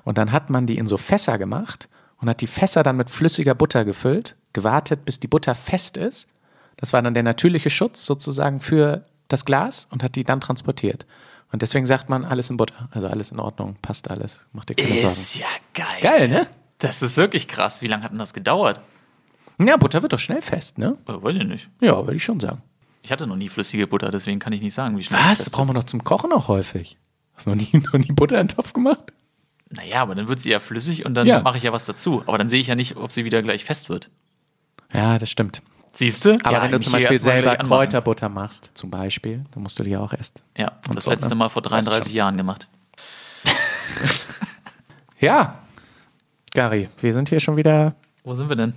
Und 0.05 0.17
dann 0.17 0.31
hat 0.31 0.49
man 0.49 0.67
die 0.67 0.79
in 0.79 0.87
so 0.87 0.97
Fässer 0.97 1.39
gemacht 1.39 1.89
und 2.21 2.29
hat 2.29 2.41
die 2.41 2.47
Fässer 2.47 2.85
dann 2.85 2.97
mit 2.97 3.11
flüssiger 3.11 3.57
Butter 3.57 3.85
gefüllt, 3.85 4.37
gewartet, 4.53 5.05
bis 5.05 5.19
die 5.19 5.27
Butter 5.27 5.57
fest 5.57 5.97
ist. 5.97 6.29
Das 6.77 6.93
war 6.93 7.03
dann 7.03 7.15
der 7.15 7.25
natürliche 7.25 7.71
Schutz 7.71 8.07
sozusagen 8.07 8.61
für 8.61 9.05
das 9.27 9.45
Glas 9.45 9.89
und 9.91 10.05
hat 10.05 10.15
die 10.15 10.23
dann 10.23 10.41
transportiert. 10.41 11.05
Und 11.51 11.63
deswegen 11.63 11.87
sagt 11.87 12.09
man, 12.09 12.25
alles 12.25 12.49
in 12.51 12.57
Butter. 12.57 12.89
Also 12.93 13.09
alles 13.09 13.33
in 13.33 13.41
Ordnung, 13.41 13.77
passt 13.83 14.09
alles. 14.09 14.41
Macht 14.53 14.69
dir 14.69 14.75
keine 14.75 14.91
Sorgen. 14.91 15.07
Ist 15.07 15.37
ja 15.37 15.47
geil. 15.75 15.87
Geil, 16.01 16.29
ne? 16.29 16.47
Das 16.79 17.03
ist 17.03 17.17
wirklich 17.17 17.49
krass. 17.49 17.83
Wie 17.83 17.87
lange 17.87 18.05
hat 18.05 18.13
denn 18.13 18.19
das 18.19 18.33
gedauert? 18.33 18.81
Ja, 19.61 19.77
Butter 19.77 20.03
wird 20.03 20.13
doch 20.13 20.19
schnell 20.21 20.41
fest, 20.43 20.79
ne? 20.79 20.97
Äh, 21.09 21.13
weiß 21.23 21.37
ich 21.37 21.45
nicht. 21.45 21.69
Ja, 21.81 21.97
würde 21.97 22.15
ich 22.15 22.25
schon 22.25 22.39
sagen. 22.39 22.63
Ich 23.03 23.11
hatte 23.11 23.27
noch 23.27 23.37
nie 23.37 23.49
flüssige 23.49 23.87
Butter, 23.87 24.11
deswegen 24.11 24.39
kann 24.39 24.53
ich 24.53 24.61
nicht 24.61 24.75
sagen, 24.75 24.97
wie 24.99 25.03
schnell 25.05 25.21
Was? 25.25 25.39
das 25.39 25.51
brauchen 25.51 25.69
wir 25.69 25.75
doch 25.75 25.85
zum 25.85 26.05
Kochen 26.05 26.33
auch 26.33 26.49
häufig. 26.49 26.97
Hast 27.35 27.47
du 27.47 27.51
noch 27.51 27.57
nie, 27.57 27.69
noch 27.93 27.93
nie 27.99 28.13
Butter 28.13 28.41
in 28.41 28.47
den 28.49 28.55
Topf 28.57 28.73
gemacht? 28.73 29.01
Naja, 29.71 30.03
aber 30.03 30.15
dann 30.15 30.29
wird 30.29 30.41
sie 30.41 30.51
ja 30.51 30.61
flüssig 30.61 31.05
und 31.05 31.15
dann 31.15 31.27
Ja. 31.27 31.41
mache 31.41 31.57
ich 31.57 31.63
ja 31.65 31.73
was 31.73 31.85
dazu. 31.87 32.23
Aber 32.27 32.39
dann 32.39 32.49
sehe 32.49 32.61
ich 32.61 32.69
ja 32.69 32.75
nicht, 32.75 32.97
ob 32.97 33.11
sie 33.13 33.25
wieder 33.25 33.43
gleich 33.43 33.65
fest 33.65 33.89
wird. 33.89 34.09
Ja, 34.93 35.19
das 35.19 35.31
stimmt. 35.31 35.63
Siehst 35.93 36.25
du? 36.25 36.39
Aber 36.45 36.53
ja, 36.53 36.63
wenn 36.63 36.73
du 36.73 36.81
zum 36.81 36.93
Beispiel 36.93 37.21
selber. 37.21 37.57
Kräuterbutter 37.57 38.29
machst, 38.29 38.71
zum 38.75 38.91
Beispiel, 38.91 39.45
dann 39.51 39.63
musst 39.63 39.79
du 39.79 39.83
die 39.83 39.97
auch 39.97 40.13
erst. 40.13 40.43
Ja, 40.57 40.73
und 40.89 40.95
das 40.97 41.05
so, 41.05 41.11
letzte 41.11 41.31
ne? 41.31 41.35
Mal 41.35 41.49
vor 41.49 41.63
Weißt 41.63 41.67
du 41.89 41.91
33 41.91 42.09
schon. 42.11 42.17
Jahren 42.17 42.37
gemacht. 42.37 42.69
Ja. 45.21 45.59
Gary, 46.59 46.89
wir 47.01 47.13
sind 47.15 47.29
hier 47.29 47.39
schon 47.39 47.57
wieder 47.57 47.95
Wo 48.25 48.35
sind 48.35 48.49
wir 48.49 48.57
denn? 48.57 48.73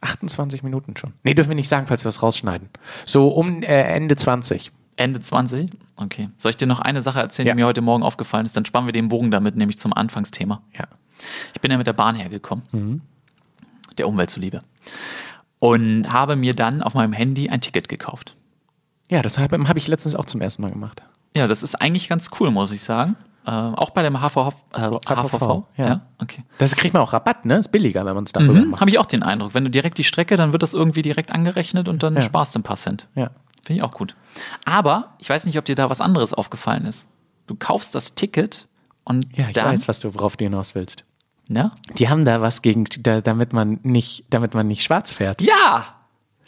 28 0.00 0.62
Minuten 0.62 0.96
schon. 0.96 1.12
Nee, 1.24 1.34
dürfen 1.34 1.48
wir 1.48 1.56
nicht 1.56 1.68
sagen, 1.68 1.88
falls 1.88 2.04
wir 2.04 2.08
es 2.08 2.22
rausschneiden. 2.22 2.68
So 3.04 3.30
um 3.30 3.64
äh, 3.64 3.82
Ende 3.82 4.14
20. 4.14 4.70
Ende 4.94 5.18
20? 5.18 5.70
Okay. 5.96 6.28
Soll 6.36 6.50
ich 6.50 6.56
dir 6.56 6.68
noch 6.68 6.78
eine 6.78 7.02
Sache 7.02 7.18
erzählen, 7.18 7.48
Ja. 7.48 7.54
die 7.54 7.62
mir 7.62 7.66
heute 7.66 7.80
Morgen 7.80 8.04
aufgefallen 8.04 8.46
ist? 8.46 8.56
Dann 8.56 8.64
spannen 8.64 8.86
wir 8.86 8.92
den 8.92 9.08
Bogen 9.08 9.32
damit, 9.32 9.56
nämlich 9.56 9.76
zum 9.76 9.92
Anfangsthema. 9.92 10.62
Ja. 10.78 10.84
Ich 11.52 11.60
bin 11.60 11.72
ja 11.72 11.78
mit 11.78 11.88
der 11.88 11.94
Bahn 11.94 12.14
hergekommen. 12.14 12.64
Mhm. 12.70 13.00
Der 13.98 14.06
Umwelt 14.06 14.30
zuliebe. 14.30 14.62
Und 15.58 16.12
habe 16.12 16.36
mir 16.36 16.54
dann 16.54 16.80
auf 16.80 16.94
meinem 16.94 17.12
Handy 17.12 17.48
ein 17.48 17.60
Ticket 17.60 17.88
gekauft. 17.88 18.36
Ja, 19.08 19.20
das 19.20 19.36
habe 19.36 19.58
hab 19.66 19.76
ich 19.76 19.88
letztens 19.88 20.14
auch 20.14 20.26
zum 20.26 20.40
ersten 20.42 20.62
Mal 20.62 20.70
gemacht. 20.70 21.02
Ja, 21.36 21.48
das 21.48 21.64
ist 21.64 21.74
eigentlich 21.74 22.08
ganz 22.08 22.30
cool, 22.38 22.52
muss 22.52 22.70
ich 22.70 22.82
sagen. 22.84 23.16
Äh, 23.46 23.50
auch 23.50 23.90
bei 23.90 24.02
dem 24.02 24.20
HVV. 24.20 24.52
Äh, 24.74 24.90
HVV, 25.08 25.64
ja. 25.76 26.02
okay. 26.20 26.44
Das 26.58 26.76
kriegt 26.76 26.92
man 26.92 27.02
auch 27.02 27.12
Rabatt, 27.12 27.44
ne? 27.46 27.56
Ist 27.56 27.68
billiger, 27.72 28.04
wenn 28.04 28.14
man 28.14 28.24
es 28.24 28.32
darüber 28.32 28.52
Mhm, 28.52 28.70
macht. 28.70 28.80
Habe 28.80 28.90
ich 28.90 28.98
auch 28.98 29.06
den 29.06 29.22
Eindruck. 29.22 29.54
Wenn 29.54 29.64
du 29.64 29.70
direkt 29.70 29.96
die 29.98 30.04
Strecke, 30.04 30.36
dann 30.36 30.52
wird 30.52 30.62
das 30.62 30.74
irgendwie 30.74 31.02
direkt 31.02 31.32
angerechnet 31.32 31.88
und 31.88 32.02
dann 32.02 32.14
Ja. 32.16 32.20
sparst 32.22 32.54
du 32.54 32.58
ein 32.60 32.62
paar 32.62 32.76
Cent. 32.76 33.08
Ja. 33.14 33.30
Finde 33.64 33.78
ich 33.78 33.82
auch 33.82 33.92
gut. 33.92 34.14
Aber 34.64 35.14
ich 35.18 35.28
weiß 35.30 35.44
nicht, 35.46 35.56
ob 35.58 35.64
dir 35.64 35.74
da 35.74 35.88
was 35.90 36.00
anderes 36.00 36.34
aufgefallen 36.34 36.84
ist. 36.84 37.06
Du 37.46 37.54
kaufst 37.54 37.94
das 37.94 38.14
Ticket 38.14 38.68
und 39.04 39.26
Ja, 39.36 39.46
ich 39.48 39.54
dann, 39.54 39.66
weiß, 39.66 39.88
was 39.88 40.00
du, 40.00 40.14
worauf 40.14 40.36
du 40.36 40.44
hinaus 40.44 40.74
willst. 40.74 41.04
ne? 41.48 41.70
Die 41.98 42.08
haben 42.08 42.24
da 42.24 42.40
was 42.42 42.62
gegen, 42.62 42.84
da, 43.00 43.20
damit 43.22 43.52
man 43.52 43.80
nicht, 43.82 44.24
damit 44.30 44.54
man 44.54 44.66
nicht 44.68 44.82
schwarz 44.82 45.12
fährt. 45.12 45.40
Ja! 45.42 45.96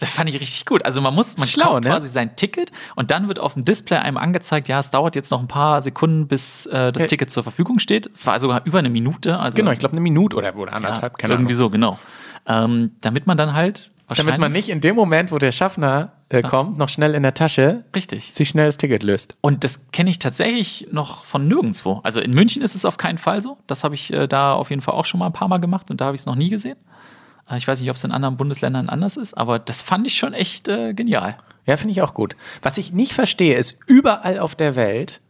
Das 0.02 0.10
fand 0.10 0.28
ich 0.28 0.38
richtig 0.40 0.66
gut. 0.66 0.84
Also 0.84 1.00
man 1.00 1.14
muss, 1.14 1.36
man 1.38 1.46
Schlau, 1.46 1.70
kauft 1.74 1.84
ne? 1.84 1.90
quasi 1.90 2.08
sein 2.08 2.34
Ticket 2.36 2.72
und 2.96 3.10
dann 3.12 3.28
wird 3.28 3.38
auf 3.38 3.54
dem 3.54 3.64
Display 3.64 3.98
einem 3.98 4.16
angezeigt, 4.16 4.68
ja, 4.68 4.80
es 4.80 4.90
dauert 4.90 5.14
jetzt 5.16 5.30
noch 5.30 5.40
ein 5.40 5.48
paar 5.48 5.80
Sekunden, 5.80 6.26
bis 6.26 6.66
äh, 6.66 6.90
das 6.92 7.02
Ja. 7.04 7.08
Ticket 7.08 7.30
zur 7.30 7.44
Verfügung 7.44 7.78
steht. 7.78 8.10
Es 8.12 8.26
war 8.26 8.38
sogar 8.40 8.62
über 8.64 8.80
eine 8.80 8.90
Minute. 8.90 9.38
Also, 9.38 9.56
Genau, 9.56 9.70
ich 9.70 9.78
glaube 9.78 9.92
eine 9.92 10.00
Minute 10.00 10.36
oder, 10.36 10.54
oder 10.56 10.72
ja, 10.72 10.76
anderthalb, 10.76 11.18
keine 11.18 11.34
irgendwie 11.34 11.52
Ahnung. 11.52 11.64
so, 11.66 11.70
genau. 11.70 11.98
Ähm, 12.46 12.90
damit 13.00 13.26
man 13.28 13.36
dann 13.36 13.54
halt 13.54 13.90
wahrscheinlich 14.08 14.32
Damit 14.32 14.40
man 14.40 14.52
nicht 14.52 14.68
in 14.68 14.80
dem 14.80 14.96
Moment, 14.96 15.30
wo 15.30 15.38
der 15.38 15.52
Schaffner 15.52 16.12
äh, 16.28 16.42
kommt, 16.42 16.76
noch 16.78 16.88
schnell 16.88 17.14
in 17.14 17.22
der 17.22 17.34
Tasche 17.34 17.84
richtig. 17.94 18.32
sich 18.34 18.48
schnell 18.48 18.66
das 18.66 18.76
Ticket 18.78 19.02
löst. 19.04 19.36
Und 19.40 19.62
das 19.64 19.90
kenne 19.92 20.10
ich 20.10 20.18
tatsächlich 20.18 20.88
noch 20.90 21.24
von 21.24 21.46
nirgendwo. 21.46 22.00
Also 22.02 22.20
in 22.20 22.32
München 22.32 22.62
ist 22.62 22.74
es 22.74 22.84
auf 22.84 22.96
keinen 22.96 23.18
Fall 23.18 23.40
so. 23.42 23.58
Das 23.68 23.84
habe 23.84 23.94
ich 23.94 24.12
äh, 24.12 24.26
da 24.26 24.54
auf 24.54 24.70
jeden 24.70 24.82
Fall 24.82 24.94
auch 24.94 25.04
schon 25.04 25.20
mal 25.20 25.26
ein 25.26 25.32
paar 25.32 25.48
Mal 25.48 25.58
gemacht 25.58 25.90
und 25.90 26.00
da 26.00 26.06
habe 26.06 26.16
ich 26.16 26.22
es 26.22 26.26
noch 26.26 26.34
nie 26.34 26.48
gesehen. 26.48 26.76
Äh, 27.52 27.58
ich 27.58 27.68
weiß 27.68 27.80
nicht, 27.80 27.90
ob 27.90 27.96
es 27.96 28.04
in 28.04 28.12
anderen 28.12 28.36
Bundesländern 28.36 28.88
anders 28.88 29.16
ist, 29.16 29.34
aber 29.34 29.58
das 29.58 29.80
fand 29.80 30.06
ich 30.06 30.14
schon 30.14 30.32
echt 30.32 30.68
äh, 30.68 30.94
genial. 30.94 31.36
Ja, 31.66 31.76
finde 31.76 31.92
ich 31.92 32.02
auch 32.02 32.14
gut. 32.14 32.36
Was 32.62 32.78
ich 32.78 32.92
nicht 32.92 33.12
verstehe, 33.12 33.56
ist, 33.56 33.78
überall 33.86 34.38
auf 34.40 34.54
der 34.54 34.74
Welt 34.74 35.20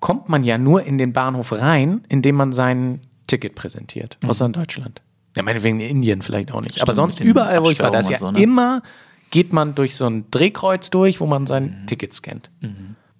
kommt 0.00 0.28
man 0.28 0.44
ja 0.44 0.56
nur 0.56 0.84
in 0.84 0.98
den 0.98 1.12
Bahnhof 1.12 1.52
rein, 1.52 2.04
indem 2.08 2.36
man 2.36 2.52
sein 2.52 3.00
Ticket 3.26 3.54
präsentiert. 3.54 4.18
Außer 4.26 4.46
in 4.46 4.52
Deutschland. 4.52 5.02
Ja, 5.36 5.42
meinetwegen 5.42 5.80
in 5.80 5.88
Indien 5.88 6.22
vielleicht 6.22 6.52
auch 6.52 6.60
nicht. 6.60 6.80
Aber 6.80 6.92
Stimmt, 6.92 6.96
sonst 6.96 7.14
mit 7.14 7.20
den 7.20 7.30
überall, 7.30 7.62
wo 7.64 7.70
ich 7.70 7.80
war, 7.80 7.90
da 7.90 7.98
ist 7.98 8.10
ja 8.10 8.18
so, 8.18 8.30
ne? 8.30 8.40
immer, 8.40 8.82
geht 9.30 9.52
man 9.52 9.74
durch 9.74 9.96
so 9.96 10.06
ein 10.06 10.30
Drehkreuz 10.30 10.90
durch, 10.90 11.20
wo 11.20 11.26
man 11.26 11.46
sein 11.46 11.84
Ticket 11.86 12.14
scannt. 12.14 12.50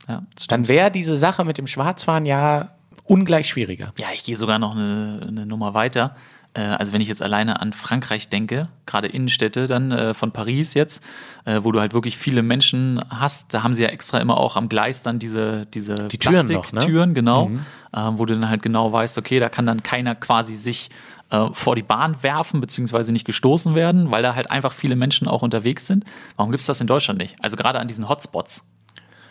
Ja, 0.09 0.23
das 0.35 0.45
stimmt. 0.45 0.53
Dann 0.53 0.69
wäre 0.69 0.91
diese 0.91 1.17
Sache 1.17 1.45
mit 1.45 1.59
dem 1.59 1.67
Schwarzfahren 1.67 2.27
ja 2.27 2.71
ungleich 3.05 3.49
schwieriger. 3.49 3.93
Ja, 3.99 4.07
ich 4.15 4.25
gehe 4.25 4.37
sogar 4.37 4.59
noch 4.59 4.77
eine, 4.77 5.21
eine 5.27 5.47
Nummer 5.47 5.75
weiter. 5.75 6.15
Äh, 6.55 6.61
Also 6.63 6.93
wenn 6.93 7.01
ich 7.01 7.09
jetzt 7.09 7.23
alleine 7.23 7.61
an 7.61 7.73
Frankreich 7.73 8.29
denke, 8.29 8.69
gerade 8.87 9.09
Innenstädte 9.09 9.67
dann 9.67 9.93
äh, 9.93 10.15
von 10.15 10.33
Paris 10.33 10.75
jetzt, 10.75 11.03
äh, 11.45 11.61
wo 11.63 11.73
du 11.73 11.81
halt 11.81 11.93
wirklich 11.93 12.17
viele 12.17 12.43
Menschen 12.43 13.01
hast, 13.11 13.53
da 13.53 13.63
haben 13.63 13.75
sie 13.75 13.83
ja 13.83 13.89
extra 13.89 14.19
immer 14.19 14.39
auch 14.39 14.57
am 14.57 14.69
Gleis 14.69 15.03
dann 15.03 15.19
diese, 15.19 15.67
diese 15.67 16.09
Die 16.09 16.19
Türen 16.19 16.47
noch, 16.49 16.73
ne? 16.73 16.81
Türen, 16.81 17.15
genau, 17.15 17.51
äh, 17.93 18.01
wo 18.13 18.25
du 18.25 18.35
dann 18.35 18.49
halt 18.49 18.63
genau 18.63 18.93
weißt, 18.93 19.19
okay, 19.19 19.39
da 19.41 19.49
kann 19.49 19.67
dann 19.67 19.83
keiner 19.83 20.15
quasi 20.15 20.55
sich 20.57 20.91
äh, 21.31 21.49
vor 21.53 21.75
die 21.75 21.83
Bahn 21.83 22.23
werfen, 22.23 22.61
beziehungsweise 22.61 23.11
nicht 23.13 23.25
gestoßen 23.25 23.75
werden, 23.75 24.11
weil 24.11 24.23
da 24.23 24.35
halt 24.35 24.51
einfach 24.51 24.73
viele 24.73 24.95
Menschen 24.97 25.27
auch 25.27 25.43
unterwegs 25.43 25.87
sind. 25.87 26.05
Warum 26.37 26.51
gibt 26.53 26.61
es 26.61 26.67
das 26.67 26.81
in 26.81 26.87
Deutschland 26.87 27.19
nicht? 27.19 27.37
Also 27.43 27.57
gerade 27.57 27.81
an 27.81 27.89
diesen 27.89 28.09
Hotspots. 28.09 28.65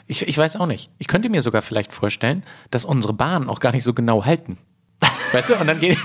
Ich, 0.08 0.28
ich 0.28 0.38
weiß 0.38 0.58
auch 0.58 0.66
nicht. 0.66 0.90
Ich 0.98 1.08
könnte 1.08 1.30
mir 1.30 1.42
sogar 1.42 1.62
vielleicht 1.62 1.94
vorstellen, 1.94 2.44
dass 2.72 2.84
unsere 2.84 3.14
Bahnen 3.14 3.48
auch 3.48 3.60
gar 3.62 3.72
nicht 3.72 3.86
so 3.86 3.94
genau 3.94 4.26
halten. 4.26 4.58
Weißt 5.32 5.50
du, 5.50 5.56
und 5.56 5.68
dann 5.68 5.80
geht, 5.80 5.98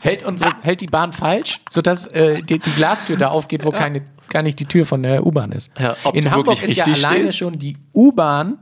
hält, 0.00 0.22
unsere, 0.22 0.52
hält 0.62 0.80
die 0.80 0.86
Bahn 0.86 1.12
falsch, 1.12 1.60
sodass 1.68 2.06
äh, 2.08 2.42
die, 2.42 2.58
die 2.58 2.70
Glastür 2.72 3.16
da 3.16 3.28
aufgeht, 3.28 3.64
wo 3.64 3.70
keine, 3.70 4.02
gar 4.28 4.42
nicht 4.42 4.58
die 4.58 4.66
Tür 4.66 4.86
von 4.86 5.02
der 5.02 5.26
U-Bahn 5.26 5.52
ist. 5.52 5.70
Ja, 5.78 5.96
In 6.12 6.30
Hamburg 6.30 6.62
ist 6.62 6.76
ja 6.76 6.84
alleine 6.84 7.24
stehst. 7.28 7.38
schon 7.38 7.58
die 7.58 7.76
U-Bahn 7.94 8.58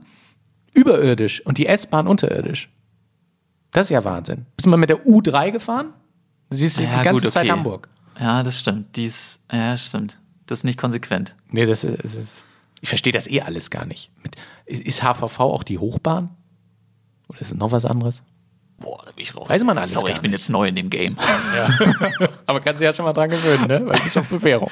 überirdisch 0.73 1.45
und 1.45 1.57
die 1.57 1.67
S-Bahn 1.67 2.07
unterirdisch. 2.07 2.69
Das 3.71 3.87
ist 3.87 3.89
ja 3.89 4.03
Wahnsinn. 4.03 4.45
Bist 4.55 4.65
du 4.65 4.69
mal 4.69 4.77
mit 4.77 4.89
der 4.89 5.03
U3 5.05 5.51
gefahren? 5.51 5.93
Du 6.49 6.57
siehst 6.57 6.79
die 6.79 6.85
ganze 6.85 7.27
Zeit 7.29 7.49
Hamburg. 7.49 7.89
Ja, 8.19 8.43
das 8.43 8.59
stimmt. 8.59 8.95
Die 8.95 9.05
ist, 9.05 9.39
ja, 9.51 9.75
stimmt. 9.77 10.19
Das 10.45 10.59
ist 10.59 10.63
nicht 10.63 10.77
konsequent. 10.77 11.35
Nee, 11.49 11.65
das 11.65 11.83
ist, 11.83 12.03
das 12.03 12.15
ist 12.15 12.43
ich 12.83 12.89
verstehe 12.89 13.13
das 13.13 13.29
eh 13.29 13.39
alles 13.39 13.69
gar 13.69 13.85
nicht. 13.85 14.11
Mit, 14.23 14.35
ist, 14.65 14.81
ist 14.81 15.03
HVV 15.03 15.39
auch 15.39 15.63
die 15.63 15.77
Hochbahn? 15.77 16.31
Oder 17.29 17.39
ist 17.39 17.53
es 17.53 17.57
noch 17.57 17.71
was 17.71 17.85
anderes? 17.85 18.23
Boah, 18.83 19.01
da 19.05 19.11
bin 19.11 19.23
ich 19.23 19.35
raus. 19.35 19.49
Weiß 19.49 19.63
man 19.63 19.77
alles 19.77 19.93
Sorry, 19.93 20.07
gar 20.09 20.15
ich 20.15 20.21
bin 20.21 20.31
nicht. 20.31 20.41
jetzt 20.41 20.49
neu 20.49 20.67
in 20.67 20.75
dem 20.75 20.89
Game. 20.89 21.17
Aber 22.45 22.59
kannst 22.59 22.81
du 22.81 22.85
ja 22.85 22.93
schon 22.93 23.05
mal 23.05 23.13
dran 23.13 23.29
gewöhnen, 23.29 23.65
ne? 23.67 23.85
Weil 23.85 23.95
es 23.99 24.05
ist 24.07 24.17
auf 24.17 24.27
Bewährung. 24.27 24.69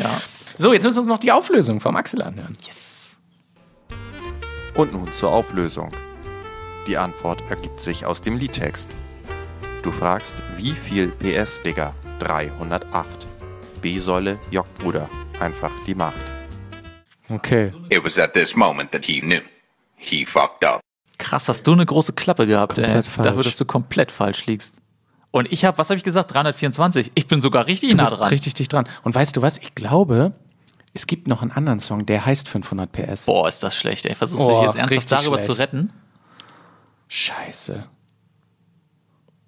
ja. 0.00 0.20
So, 0.58 0.72
jetzt 0.72 0.82
müssen 0.84 0.96
wir 0.96 1.00
uns 1.02 1.08
noch 1.08 1.18
die 1.18 1.32
Auflösung 1.32 1.80
vom 1.80 1.96
Axel 1.96 2.20
anhören. 2.22 2.56
Yes. 2.66 3.16
Und 4.74 4.92
nun 4.92 5.12
zur 5.12 5.32
Auflösung. 5.32 5.90
Die 6.86 6.96
Antwort 6.96 7.42
ergibt 7.48 7.80
sich 7.80 8.04
aus 8.04 8.20
dem 8.20 8.36
Liedtext. 8.36 8.88
Du 9.82 9.90
fragst, 9.92 10.36
wie 10.56 10.72
viel 10.72 11.08
PS, 11.08 11.60
Digga? 11.62 11.94
308. 12.18 13.26
B-Säule, 13.80 14.38
Jockbruder. 14.50 15.08
Einfach 15.40 15.70
die 15.86 15.94
Macht. 15.94 16.20
Okay. 17.28 17.72
It 17.88 18.04
was 18.04 18.18
at 18.18 18.34
this 18.34 18.54
moment 18.54 18.92
that 18.92 19.04
he 19.04 19.20
knew. 19.20 19.40
He 19.96 20.24
fucked 20.24 20.64
up. 20.64 20.80
Krass, 21.22 21.48
hast 21.48 21.64
du 21.68 21.72
eine 21.72 21.86
große 21.86 22.14
Klappe 22.14 22.48
gehabt, 22.48 22.78
ey. 22.78 23.00
Falsch. 23.04 23.08
Dafür, 23.16 23.44
dass 23.44 23.56
du 23.56 23.64
komplett 23.64 24.10
falsch 24.10 24.44
liegst. 24.46 24.82
Und 25.30 25.50
ich 25.52 25.64
habe, 25.64 25.78
was 25.78 25.88
habe 25.88 25.96
ich 25.96 26.02
gesagt? 26.02 26.34
324. 26.34 27.12
Ich 27.14 27.28
bin 27.28 27.40
sogar 27.40 27.68
richtig 27.68 27.90
Du 27.90 27.96
nah 27.96 28.04
bist 28.04 28.18
dran. 28.18 28.28
richtig 28.28 28.54
dicht 28.54 28.72
dran. 28.72 28.88
Und 29.04 29.14
weißt 29.14 29.36
du 29.36 29.40
was? 29.40 29.56
Ich 29.58 29.76
glaube, 29.76 30.32
es 30.94 31.06
gibt 31.06 31.28
noch 31.28 31.40
einen 31.42 31.52
anderen 31.52 31.78
Song, 31.78 32.06
der 32.06 32.26
heißt 32.26 32.48
500 32.48 32.90
PS. 32.90 33.26
Boah, 33.26 33.46
ist 33.46 33.62
das 33.62 33.76
schlecht, 33.76 34.04
ey. 34.04 34.16
Versuchst 34.16 34.48
du 34.48 34.52
dich 34.52 34.62
jetzt 34.62 34.76
ernsthaft 34.76 35.12
darüber 35.12 35.36
schlecht. 35.36 35.44
zu 35.44 35.52
retten? 35.52 35.92
Scheiße. 37.06 37.84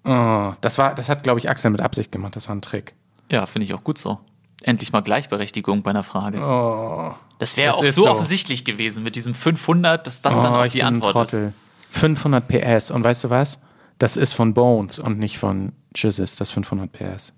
Oh, 0.05 0.53
das 0.61 0.77
war, 0.77 0.95
das 0.95 1.09
hat, 1.09 1.23
glaube 1.23 1.39
ich, 1.39 1.49
Axel 1.49 1.71
mit 1.71 1.81
Absicht 1.81 2.09
gemacht. 2.09 2.37
Das 2.37 2.47
war 2.47 2.55
ein 2.55 2.61
Trick. 2.61 2.95
Ja, 3.29 3.45
finde 3.45 3.65
ich 3.65 3.73
auch 3.73 3.83
gut 3.83 3.97
so. 3.97 4.19
Endlich 4.63 4.93
mal 4.93 5.01
Gleichberechtigung 5.01 5.83
bei 5.83 5.89
einer 5.89 6.03
Frage. 6.03 6.39
Oh, 6.39 7.13
das 7.37 7.57
wäre 7.57 7.73
auch 7.73 7.83
so, 7.83 7.91
so. 7.91 8.09
offensichtlich 8.09 8.63
gewesen 8.63 9.03
mit 9.03 9.17
diesem 9.17 9.35
500, 9.35 10.07
dass 10.07 10.21
das 10.21 10.33
dann 10.35 10.53
oh 10.53 10.57
auch 10.57 10.65
ich 10.65 10.71
die 10.71 10.83
Antwort 10.83 11.33
ist. 11.33 11.53
Trottel. 11.95 12.15
500 12.15 12.47
PS. 12.47 12.91
Und 12.91 13.03
weißt 13.03 13.23
du 13.23 13.29
was? 13.29 13.59
Das 13.97 14.17
ist 14.17 14.33
von 14.33 14.53
Bones 14.53 14.99
und 14.99 15.19
nicht 15.19 15.37
von 15.37 15.71
Jizzes, 15.95 16.35
das 16.35 16.51
500 16.51 16.91
PS. 16.91 17.33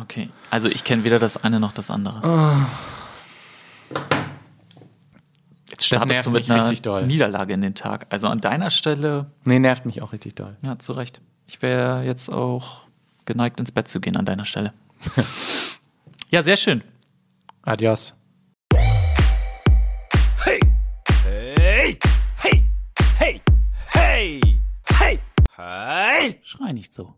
Okay, 0.00 0.28
also 0.50 0.68
ich 0.68 0.82
kenne 0.82 1.04
weder 1.04 1.18
das 1.20 1.36
eine 1.36 1.60
noch 1.60 1.72
das 1.72 1.90
andere. 1.90 2.20
Jetzt 5.70 5.86
startest 5.86 6.08
nervt 6.10 6.26
du 6.26 6.30
mit 6.32 6.50
einer. 6.50 7.02
Niederlage 7.06 7.54
in 7.54 7.62
den 7.62 7.74
Tag. 7.74 8.06
Also 8.10 8.28
an 8.28 8.40
deiner 8.40 8.70
Stelle, 8.70 9.26
Nee, 9.44 9.58
nervt 9.58 9.86
mich 9.86 10.02
auch 10.02 10.12
richtig 10.12 10.34
doll. 10.34 10.56
ja, 10.62 10.78
zu 10.78 10.92
Recht. 10.92 11.20
Ich 11.46 11.62
wäre 11.62 12.02
jetzt 12.04 12.30
auch 12.30 12.82
geneigt, 13.24 13.60
ins 13.60 13.72
Bett 13.72 13.88
zu 13.88 14.00
gehen 14.00 14.16
an 14.16 14.24
deiner 14.24 14.44
Stelle. 14.44 14.72
ja, 16.30 16.42
sehr 16.42 16.56
schön. 16.56 16.82
Adios. 17.62 18.18
Hey. 25.62 26.40
Schrei 26.42 26.72
nicht 26.72 26.94
so. 26.94 27.14